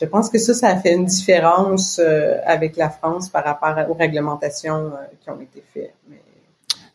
je 0.00 0.06
pense 0.06 0.30
que 0.30 0.38
ça, 0.38 0.54
ça 0.54 0.68
a 0.68 0.76
fait 0.76 0.94
une 0.94 1.04
différence 1.04 2.00
euh, 2.02 2.36
avec 2.46 2.78
la 2.78 2.88
France 2.88 3.28
par 3.28 3.44
rapport 3.44 3.76
aux 3.90 3.94
réglementations 3.94 4.86
euh, 4.86 4.90
qui 5.22 5.28
ont 5.28 5.40
été 5.40 5.62
faites. 5.74 5.92
Mais- 6.08 6.16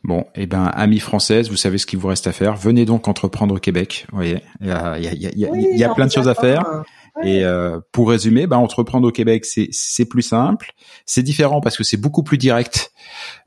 Bon, 0.04 0.24
eh 0.36 0.46
ben, 0.46 0.66
amis 0.66 1.00
françaises, 1.00 1.50
vous 1.50 1.56
savez 1.56 1.80
ce 1.80 1.88
qu'il 1.88 1.98
vous 1.98 2.08
reste 2.10 2.28
à 2.28 2.32
faire. 2.32 2.56
Venez 2.56 2.86
donc 2.86 3.08
entreprendre 3.08 3.56
au 3.56 3.58
Québec. 3.60 4.06
Vous 4.12 4.18
voyez, 4.18 4.40
il 4.62 4.68
y 4.68 4.72
a, 4.72 4.98
il 5.00 5.04
y 5.04 5.08
a- 5.08 5.12
il 5.14 5.22
y 5.22 5.26
a- 5.28 5.32
il 5.34 5.40
y 5.40 5.46
a- 5.48 5.50
Oui, 5.50 5.68
il 5.72 5.78
y 5.80 5.84
a 5.84 5.92
on 5.92 5.96
plein 5.96 6.06
de 6.06 6.12
choses 6.12 6.28
à 6.28 6.36
faire. 6.36 6.84
Ouais. 7.18 7.30
Et 7.30 7.44
euh, 7.46 7.80
pour 7.92 8.10
résumer, 8.10 8.46
ben, 8.46 8.58
entreprendre 8.58 9.08
au 9.08 9.12
Québec, 9.12 9.46
c'est 9.46 10.06
plus 10.06 10.22
simple. 10.22 10.74
C'est 11.06 11.24
différent 11.24 11.62
parce 11.62 11.78
que 11.78 11.84
c'est 11.84 11.98
beaucoup 11.98 12.24
plus 12.24 12.38
direct. 12.38 12.92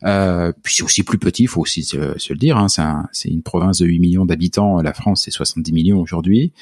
Euh, 0.04 0.52
puis 0.62 0.74
c'est 0.76 0.82
aussi 0.82 1.02
plus 1.02 1.18
petit, 1.18 1.42
il 1.44 1.48
faut 1.48 1.60
aussi 1.60 1.82
se, 1.84 2.18
se 2.18 2.32
le 2.32 2.38
dire. 2.38 2.56
Hein, 2.56 2.68
c'est 2.68 2.82
un- 2.82 3.08
une 3.26 3.42
province 3.42 3.78
de 3.80 3.86
8 3.86 3.98
millions 3.98 4.24
d'habitants. 4.24 4.80
La 4.80 4.94
France, 4.94 5.22
c'est 5.24 5.30
70 5.30 5.72
millions 5.72 6.00
aujourd'hui. 6.00 6.52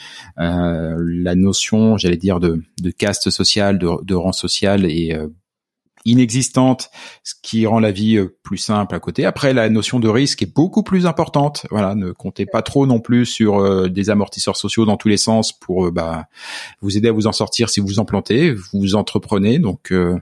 Euh, 0.40 0.96
la 0.98 1.34
notion, 1.34 1.96
j'allais 1.96 2.16
dire, 2.16 2.40
de, 2.40 2.62
de 2.82 2.90
caste 2.90 3.30
sociale, 3.30 3.78
de, 3.78 3.88
de 4.04 4.14
rang 4.14 4.32
social 4.32 4.84
est 4.90 5.14
euh, 5.14 5.28
inexistante, 6.06 6.88
ce 7.22 7.34
qui 7.42 7.66
rend 7.66 7.80
la 7.80 7.90
vie 7.90 8.16
euh, 8.16 8.34
plus 8.42 8.56
simple 8.56 8.94
à 8.94 9.00
côté. 9.00 9.26
Après, 9.26 9.52
la 9.52 9.68
notion 9.68 10.00
de 10.00 10.08
risque 10.08 10.42
est 10.42 10.54
beaucoup 10.54 10.82
plus 10.82 11.04
importante. 11.04 11.66
Voilà, 11.70 11.94
ne 11.94 12.12
comptez 12.12 12.46
pas 12.46 12.62
trop 12.62 12.86
non 12.86 13.00
plus 13.00 13.26
sur 13.26 13.58
euh, 13.58 13.88
des 13.88 14.08
amortisseurs 14.08 14.56
sociaux 14.56 14.86
dans 14.86 14.96
tous 14.96 15.08
les 15.08 15.16
sens 15.16 15.52
pour 15.52 15.86
euh, 15.86 15.90
bah, 15.90 16.26
vous 16.80 16.96
aider 16.96 17.08
à 17.08 17.12
vous 17.12 17.26
en 17.26 17.32
sortir 17.32 17.68
si 17.68 17.80
vous 17.80 17.98
en 17.98 18.04
plantez. 18.04 18.54
Vous 18.72 18.94
entreprenez, 18.94 19.58
donc 19.58 19.92
euh, 19.92 20.16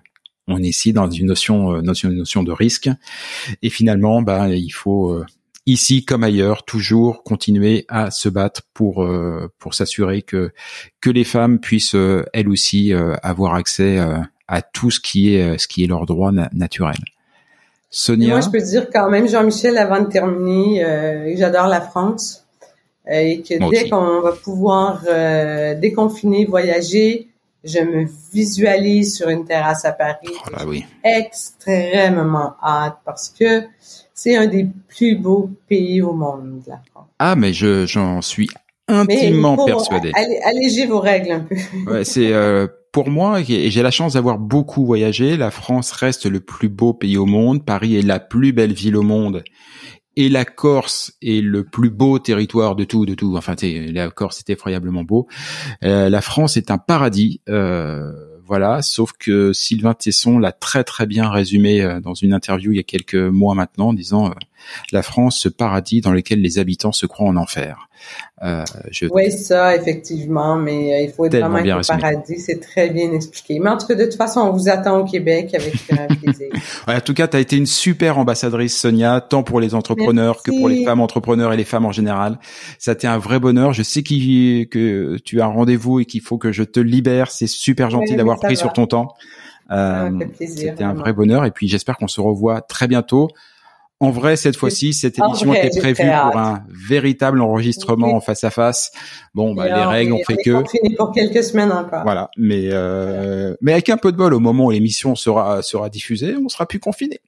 on 0.49 0.63
est 0.63 0.69
ici 0.69 0.93
dans 0.93 1.09
une 1.09 1.27
notion, 1.27 1.81
notion, 1.83 2.11
une 2.11 2.19
notion 2.19 2.43
de 2.43 2.53
risque. 2.53 2.89
Et 3.63 3.71
finalement, 3.71 4.23
bah, 4.23 4.49
il 4.49 4.71
faut 4.71 5.23
ici 5.67 6.05
comme 6.05 6.23
ailleurs 6.23 6.65
toujours 6.65 7.23
continuer 7.23 7.87
à 7.89 8.11
se 8.11 8.29
battre 8.29 8.63
pour 8.75 9.09
pour 9.59 9.73
s'assurer 9.73 10.21
que 10.21 10.53
que 11.01 11.09
les 11.09 11.25
femmes 11.25 11.61
puissent 11.61 11.97
elles 12.35 12.51
aussi 12.51 12.93
avoir 13.23 13.55
accès 13.55 13.99
euh, 13.99 14.19
à 14.55 14.63
tout 14.63 14.91
ce 14.91 15.01
qui 15.01 15.35
est 15.35 15.43
euh, 15.43 15.59
ce 15.59 15.67
qui 15.69 15.85
est 15.85 15.87
leur 15.87 16.05
droit 16.07 16.31
na- 16.33 16.51
naturel. 16.53 16.97
Sonia, 17.91 18.31
Moi, 18.31 18.41
je 18.41 18.49
peux 18.51 18.61
dire 18.61 18.89
quand 18.93 19.09
même, 19.11 19.29
Jean-Michel, 19.29 19.79
avant 19.79 20.01
de 20.01 20.09
terminer, 20.09 20.85
euh, 20.85 21.33
j'adore 21.37 21.69
la 21.69 21.81
France 21.81 22.45
euh, 23.09 23.13
et 23.19 23.41
que 23.43 23.59
Moi 23.59 23.71
dès 23.71 23.89
qu'on 23.89 24.21
va 24.21 24.33
pouvoir 24.33 25.03
euh, 25.09 25.75
déconfiner, 25.75 26.45
voyager, 26.45 27.29
je 27.63 27.79
me 27.79 28.05
visualise 28.33 29.17
sur 29.17 29.29
une 29.29 29.45
terrasse 29.45 29.85
à 29.85 29.93
Paris. 29.93 30.29
Oh 30.47 30.51
là 30.57 30.65
oui. 30.67 30.85
Extrêmement 31.05 32.55
hâte 32.63 32.99
parce 33.05 33.29
que 33.31 33.63
c'est 34.13 34.37
un 34.37 34.47
des 34.47 34.67
plus 34.89 35.17
beaux 35.17 35.51
pays 35.69 36.03
au 36.03 36.13
monde, 36.13 36.63
la 36.67 36.81
France. 36.91 37.07
Ah 37.19 37.37
mais 37.37 37.53
je 37.53 37.87
j'en 37.87 38.21
suis 38.23 38.49
Mais 38.89 38.95
il 38.95 38.95
intimement 38.95 39.57
faut 39.57 39.67
persuadé. 39.67 40.11
allé- 40.15 40.41
alléger 40.45 40.87
vos 40.87 41.01
règles 41.01 41.31
un 41.33 41.41
peu. 41.41 41.57
Ouais, 41.91 42.05
c'est 42.05 42.33
euh, 42.33 42.67
pour 42.95 43.11
moi, 43.11 43.41
et 43.41 43.71
j'ai 43.73 43.83
la 43.83 43.91
chance 43.91 44.13
d'avoir 44.13 44.39
beaucoup 44.39 44.87
voyagé, 44.87 45.37
la 45.37 45.51
France 45.51 45.91
reste 45.91 46.27
le 46.27 46.39
plus 46.39 46.69
beau 46.69 46.95
pays 46.95 47.17
au 47.17 47.27
monde, 47.27 47.65
Paris 47.65 47.97
est 47.97 48.03
la 48.03 48.21
plus 48.21 48.53
belle 48.53 48.73
ville 48.73 48.97
au 48.97 49.03
monde, 49.03 49.43
et 50.15 50.29
la 50.29 50.45
Corse 50.45 51.13
est 51.21 51.43
le 51.43 51.65
plus 51.65 51.91
beau 51.91 52.21
territoire 52.21 52.77
de 52.77 52.85
tout, 52.85 53.05
de 53.05 53.15
tout. 53.15 53.35
Enfin, 53.37 53.57
la 53.61 54.11
Corse 54.11 54.39
est 54.39 54.51
effroyablement 54.51 55.03
beau. 55.03 55.27
Euh, 55.83 56.09
la 56.09 56.21
France 56.21 56.57
est 56.57 56.71
un 56.71 56.79
paradis. 56.79 57.41
Euh, 57.49 58.13
voilà, 58.47 58.81
sauf 58.81 59.11
que 59.19 59.53
Sylvain 59.53 59.95
Tesson 59.95 60.39
l'a 60.39 60.53
très 60.53 60.85
très 60.85 61.07
bien 61.07 61.29
résumé 61.29 61.83
euh, 61.83 61.99
dans 61.99 62.15
une 62.15 62.33
interview 62.33 62.71
il 62.71 62.77
y 62.77 62.81
a 62.81 62.85
quelques 62.85 63.17
mois 63.17 63.57
maintenant, 63.57 63.89
en 63.89 63.93
disant 63.93 64.33
la 64.93 65.03
France, 65.03 65.39
ce 65.39 65.49
paradis 65.49 66.01
dans 66.01 66.13
lequel 66.13 66.41
les 66.41 66.59
habitants 66.59 66.93
se 66.93 67.07
croient 67.07 67.29
en 67.29 67.37
enfer. 67.37 67.89
Euh, 68.43 68.65
je... 68.91 69.07
Oui, 69.11 69.31
ça, 69.31 69.75
effectivement, 69.75 70.57
mais 70.57 70.93
euh, 70.93 71.05
il 71.05 71.11
faut 71.11 71.25
être 71.25 71.39
vraiment 71.39 71.59
être 71.59 71.91
au 71.91 71.97
paradis, 71.97 72.39
c'est 72.39 72.61
très 72.61 72.91
bien 72.91 73.13
expliqué. 73.13 73.59
Mais 73.59 73.71
en 73.71 73.79
tout 73.79 73.87
cas, 73.87 73.95
de 73.95 74.05
toute 74.05 74.17
façon, 74.17 74.41
on 74.41 74.53
vous 74.53 74.69
attend 74.69 74.99
au 74.99 75.05
Québec 75.05 75.55
avec 75.55 75.73
plaisir. 76.21 76.49
en 76.87 77.01
tout 77.01 77.15
cas, 77.15 77.29
tu 77.29 77.37
as 77.37 77.41
été 77.41 77.57
une 77.57 77.67
super 77.67 78.19
ambassadrice, 78.19 78.79
Sonia, 78.79 79.21
tant 79.21 79.43
pour 79.43 79.61
les 79.61 79.75
entrepreneurs 79.75 80.43
que 80.43 80.51
pour 80.51 80.69
les 80.69 80.85
femmes 80.85 81.01
entrepreneurs 81.01 81.53
et 81.53 81.57
les 81.57 81.65
femmes 81.65 81.87
en 81.87 81.93
général. 81.93 82.39
Ça 82.79 82.91
a 82.91 82.95
été 82.95 83.07
un 83.07 83.19
vrai 83.19 83.39
bonheur. 83.39 83.73
Je 83.73 83.83
sais 83.83 84.03
que 84.03 85.17
tu 85.19 85.41
as 85.41 85.45
un 85.45 85.49
rendez-vous 85.49 86.01
et 86.01 86.05
qu'il 86.05 86.21
faut 86.21 86.39
que 86.39 86.53
je 86.53 86.65
te 86.65 86.81
libère. 86.81 87.31
C'est 87.31 87.47
super 87.47 87.91
gentil 87.91 88.17
d'avoir 88.17 88.39
pris 88.39 88.57
sur 88.57 88.73
ton 88.73 88.87
temps. 88.87 89.15
Euh, 89.71 90.11
C'était 90.39 90.85
un 90.85 90.95
vrai 90.95 91.13
bonheur 91.13 91.45
et 91.45 91.51
puis 91.51 91.69
j'espère 91.69 91.97
qu'on 91.97 92.09
se 92.09 92.21
revoit 92.21 92.61
très 92.61 92.87
bientôt. 92.87 93.29
En 94.01 94.11
vrai, 94.11 94.37
cette 94.37 94.57
fois-ci, 94.57 94.93
cette 94.93 95.19
émission 95.19 95.55
était 95.55 95.79
prévue 95.79 96.03
pour 96.03 96.39
un 96.39 96.65
véritable 96.69 97.41
enregistrement 97.41 98.15
en 98.15 98.21
face 98.21 98.45
à 98.45 98.51
face. 98.51 98.91
Bon, 99.35 99.55
bah, 99.55 99.67
les 99.67 99.85
règles 99.85 100.13
ont 100.13 100.25
fait 100.27 100.37
que. 100.37 100.51
On 100.51 100.65
pour 100.97 101.13
quelques 101.13 101.43
semaines 101.45 101.73
encore. 101.73 102.03
Voilà, 102.03 102.31
mais 102.37 102.69
euh, 102.71 103.55
mais 103.61 103.73
avec 103.73 103.89
un 103.89 103.97
peu 103.97 104.13
de 104.13 104.17
bol, 104.17 104.35
au 104.35 104.41
moment 104.41 104.67
où 104.67 104.71
l'émission 104.71 105.15
sera 105.15 105.63
sera 105.63 105.89
diffusée, 105.89 106.35
on 106.37 106.49
sera 106.49 106.67
plus 106.67 106.81
confiné. 106.81 107.21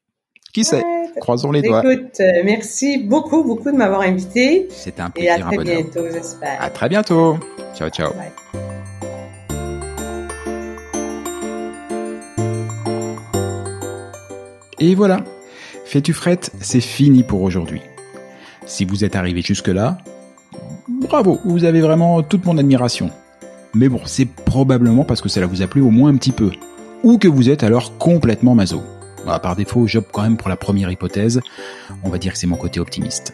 Qui 0.52 0.64
sait? 0.64 0.82
Croisons 1.20 1.52
les 1.52 1.62
doigts. 1.62 1.82
Écoute, 1.84 2.20
euh, 2.20 2.42
merci 2.44 2.98
beaucoup, 2.98 3.44
beaucoup 3.44 3.70
de 3.70 3.76
m'avoir 3.76 4.00
invité. 4.00 4.68
C'était 4.70 5.02
un 5.02 5.10
plaisir. 5.10 5.32
Et 5.32 5.40
à 5.40 5.44
très 5.44 5.64
bientôt, 5.64 6.06
j'espère. 6.12 6.62
À 6.62 6.70
très 6.70 6.88
bientôt. 6.88 7.38
Ciao, 7.74 7.88
ciao. 7.90 8.10
Et 14.78 14.94
voilà, 14.94 15.24
Fais-tu 15.86 16.12
frette, 16.12 16.50
c'est 16.60 16.80
fini 16.80 17.22
pour 17.22 17.42
aujourd'hui. 17.42 17.80
Si 18.66 18.84
vous 18.84 19.04
êtes 19.04 19.14
arrivé 19.14 19.40
jusque-là, 19.40 19.98
bravo, 20.88 21.38
vous 21.44 21.62
avez 21.62 21.80
vraiment 21.80 22.24
toute 22.24 22.44
mon 22.44 22.58
admiration. 22.58 23.08
Mais 23.72 23.88
bon, 23.88 24.00
c'est 24.04 24.24
probablement 24.26 25.04
parce 25.04 25.20
que 25.20 25.28
cela 25.28 25.46
vous 25.46 25.62
a 25.62 25.68
plu 25.68 25.82
au 25.82 25.90
moins 25.90 26.10
un 26.10 26.16
petit 26.16 26.32
peu. 26.32 26.50
Ou 27.04 27.18
que 27.18 27.28
vous 27.28 27.50
êtes 27.50 27.62
alors 27.62 27.98
complètement 27.98 28.56
maso. 28.56 28.82
Bah, 29.24 29.38
par 29.38 29.54
défaut, 29.54 29.86
j'opte 29.86 30.10
quand 30.10 30.22
même 30.22 30.36
pour 30.36 30.48
la 30.48 30.56
première 30.56 30.90
hypothèse. 30.90 31.40
On 32.02 32.10
va 32.10 32.18
dire 32.18 32.32
que 32.32 32.38
c'est 32.38 32.48
mon 32.48 32.56
côté 32.56 32.80
optimiste. 32.80 33.32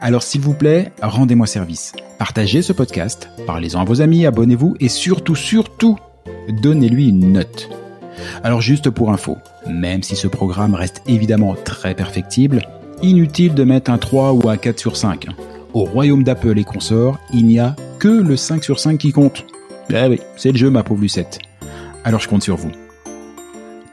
Alors 0.00 0.22
s'il 0.22 0.42
vous 0.42 0.54
plaît, 0.54 0.92
rendez-moi 1.02 1.48
service. 1.48 1.92
Partagez 2.18 2.62
ce 2.62 2.72
podcast, 2.72 3.28
parlez-en 3.48 3.80
à 3.80 3.84
vos 3.84 4.00
amis, 4.00 4.26
abonnez-vous 4.26 4.76
et 4.78 4.88
surtout, 4.88 5.34
surtout, 5.34 5.98
donnez-lui 6.62 7.08
une 7.08 7.32
note. 7.32 7.68
Alors 8.42 8.60
juste 8.60 8.90
pour 8.90 9.12
info, 9.12 9.38
même 9.68 10.02
si 10.02 10.16
ce 10.16 10.28
programme 10.28 10.74
reste 10.74 11.02
évidemment 11.06 11.54
très 11.64 11.94
perfectible, 11.94 12.62
inutile 13.02 13.54
de 13.54 13.64
mettre 13.64 13.90
un 13.90 13.98
3 13.98 14.32
ou 14.32 14.48
un 14.48 14.56
4 14.56 14.78
sur 14.78 14.96
5. 14.96 15.26
Au 15.72 15.84
royaume 15.84 16.24
d'Apple 16.24 16.58
et 16.58 16.64
consorts, 16.64 17.18
il 17.32 17.46
n'y 17.46 17.58
a 17.58 17.76
que 17.98 18.08
le 18.08 18.36
5 18.36 18.64
sur 18.64 18.80
5 18.80 18.98
qui 18.98 19.12
compte. 19.12 19.44
Eh 19.90 20.06
oui, 20.06 20.20
c'est 20.36 20.52
le 20.52 20.58
jeu 20.58 20.70
ma 20.70 20.82
pauvre 20.82 21.02
Lucette. 21.02 21.38
Alors 22.04 22.20
je 22.20 22.28
compte 22.28 22.42
sur 22.42 22.56
vous. 22.56 22.70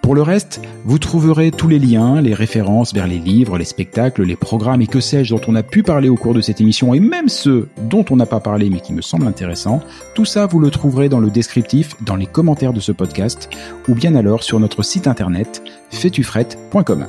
Pour 0.08 0.16
le 0.16 0.22
reste, 0.22 0.62
vous 0.86 1.00
trouverez 1.00 1.52
tous 1.52 1.68
les 1.68 1.80
liens, 1.80 2.22
les 2.22 2.34
références 2.34 2.94
vers 2.94 3.08
les 3.08 3.18
livres, 3.18 3.58
les 3.58 3.66
spectacles, 3.66 4.24
les 4.24 4.38
programmes 4.38 4.82
et 4.82 4.88
que 4.88 5.02
sais-je 5.02 5.36
dont 5.36 5.42
on 5.50 5.56
a 5.56 5.64
pu 5.64 5.84
parler 5.84 6.08
au 6.08 6.16
cours 6.16 6.34
de 6.34 6.40
cette 6.40 6.62
émission 6.62 6.94
et 6.94 7.02
même 7.02 7.28
ceux 7.28 7.68
dont 7.90 8.06
on 8.10 8.16
n'a 8.16 8.26
pas 8.26 8.40
parlé 8.40 8.70
mais 8.70 8.80
qui 8.80 8.94
me 8.94 9.02
semblent 9.02 9.28
intéressants. 9.28 9.82
Tout 10.16 10.24
ça, 10.24 10.46
vous 10.46 10.62
le 10.62 10.72
trouverez 10.72 11.10
dans 11.10 11.20
le 11.20 11.30
descriptif, 11.30 12.02
dans 12.06 12.16
les 12.16 12.26
commentaires 12.26 12.72
de 12.72 12.80
ce 12.80 12.94
podcast 12.94 13.50
ou 13.90 13.96
bien 13.96 14.16
alors 14.16 14.44
sur 14.44 14.62
notre 14.62 14.82
site 14.82 15.08
internet 15.08 15.62
fetufrette.com. 15.90 17.08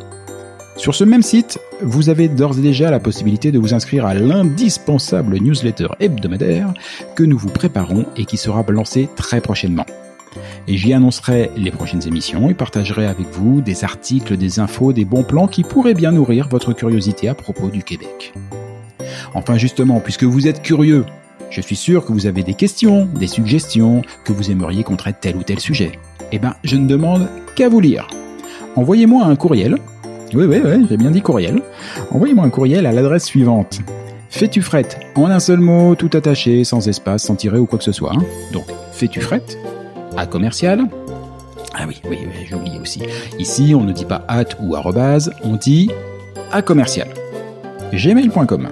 Sur 0.74 0.96
ce 0.96 1.04
même 1.04 1.22
site, 1.22 1.60
vous 1.80 2.08
avez 2.08 2.26
d'ores 2.26 2.58
et 2.58 2.62
déjà 2.62 2.90
la 2.90 2.98
possibilité 2.98 3.52
de 3.52 3.60
vous 3.60 3.74
inscrire 3.74 4.06
à 4.06 4.14
l'indispensable 4.14 5.38
newsletter 5.38 5.86
hebdomadaire 6.00 6.74
que 7.14 7.22
nous 7.22 7.38
vous 7.38 7.50
préparons 7.50 8.06
et 8.16 8.24
qui 8.24 8.38
sera 8.38 8.64
lancé 8.68 9.08
très 9.14 9.40
prochainement 9.40 9.86
et 10.66 10.76
j'y 10.76 10.92
annoncerai 10.92 11.50
les 11.56 11.70
prochaines 11.70 12.06
émissions 12.06 12.48
et 12.50 12.54
partagerai 12.54 13.06
avec 13.06 13.26
vous 13.32 13.60
des 13.60 13.84
articles, 13.84 14.36
des 14.36 14.60
infos, 14.60 14.92
des 14.92 15.04
bons 15.04 15.24
plans 15.24 15.48
qui 15.48 15.62
pourraient 15.62 15.94
bien 15.94 16.12
nourrir 16.12 16.48
votre 16.48 16.72
curiosité 16.72 17.28
à 17.28 17.34
propos 17.34 17.68
du 17.68 17.82
Québec. 17.82 18.34
Enfin 19.34 19.56
justement, 19.56 20.00
puisque 20.00 20.24
vous 20.24 20.46
êtes 20.46 20.62
curieux, 20.62 21.04
je 21.50 21.60
suis 21.60 21.76
sûr 21.76 22.04
que 22.04 22.12
vous 22.12 22.26
avez 22.26 22.42
des 22.42 22.54
questions, 22.54 23.06
des 23.06 23.26
suggestions, 23.26 24.02
que 24.24 24.32
vous 24.32 24.50
aimeriez 24.50 24.84
qu'on 24.84 24.96
traite 24.96 25.16
tel 25.20 25.36
ou 25.36 25.42
tel 25.42 25.60
sujet. 25.60 25.92
Eh 26.30 26.38
ben, 26.38 26.54
je 26.62 26.76
ne 26.76 26.86
demande 26.86 27.28
qu'à 27.56 27.68
vous 27.68 27.80
lire. 27.80 28.06
Envoyez-moi 28.76 29.24
un 29.24 29.36
courriel. 29.36 29.78
Oui, 30.34 30.44
oui, 30.44 30.60
oui, 30.62 30.86
j'ai 30.88 30.98
bien 30.98 31.10
dit 31.10 31.22
courriel. 31.22 31.62
Envoyez-moi 32.10 32.44
un 32.44 32.50
courriel 32.50 32.84
à 32.84 32.92
l'adresse 32.92 33.24
suivante. 33.24 33.80
Fais-tu 34.28 34.60
frette 34.60 35.00
En 35.14 35.26
un 35.26 35.40
seul 35.40 35.58
mot, 35.58 35.94
tout 35.94 36.10
attaché, 36.12 36.64
sans 36.64 36.86
espace, 36.86 37.22
sans 37.22 37.34
tirer 37.34 37.58
ou 37.58 37.64
quoi 37.64 37.78
que 37.78 37.84
ce 37.84 37.92
soit. 37.92 38.12
Donc, 38.52 38.66
fais-tu 38.92 39.20
frette 39.20 39.56
à 40.18 40.26
commercial. 40.26 40.84
Ah 41.74 41.84
oui, 41.86 42.00
oui, 42.08 42.18
j'ai 42.48 42.54
oublié 42.54 42.78
aussi. 42.80 43.02
Ici, 43.38 43.74
on 43.74 43.84
ne 43.84 43.92
dit 43.92 44.04
pas 44.04 44.24
at 44.26 44.46
ou 44.60 44.74
arrobase, 44.74 45.30
on 45.44 45.56
dit 45.56 45.90
à 46.50 46.60
commercial. 46.60 47.08
gmail.com. 47.92 48.68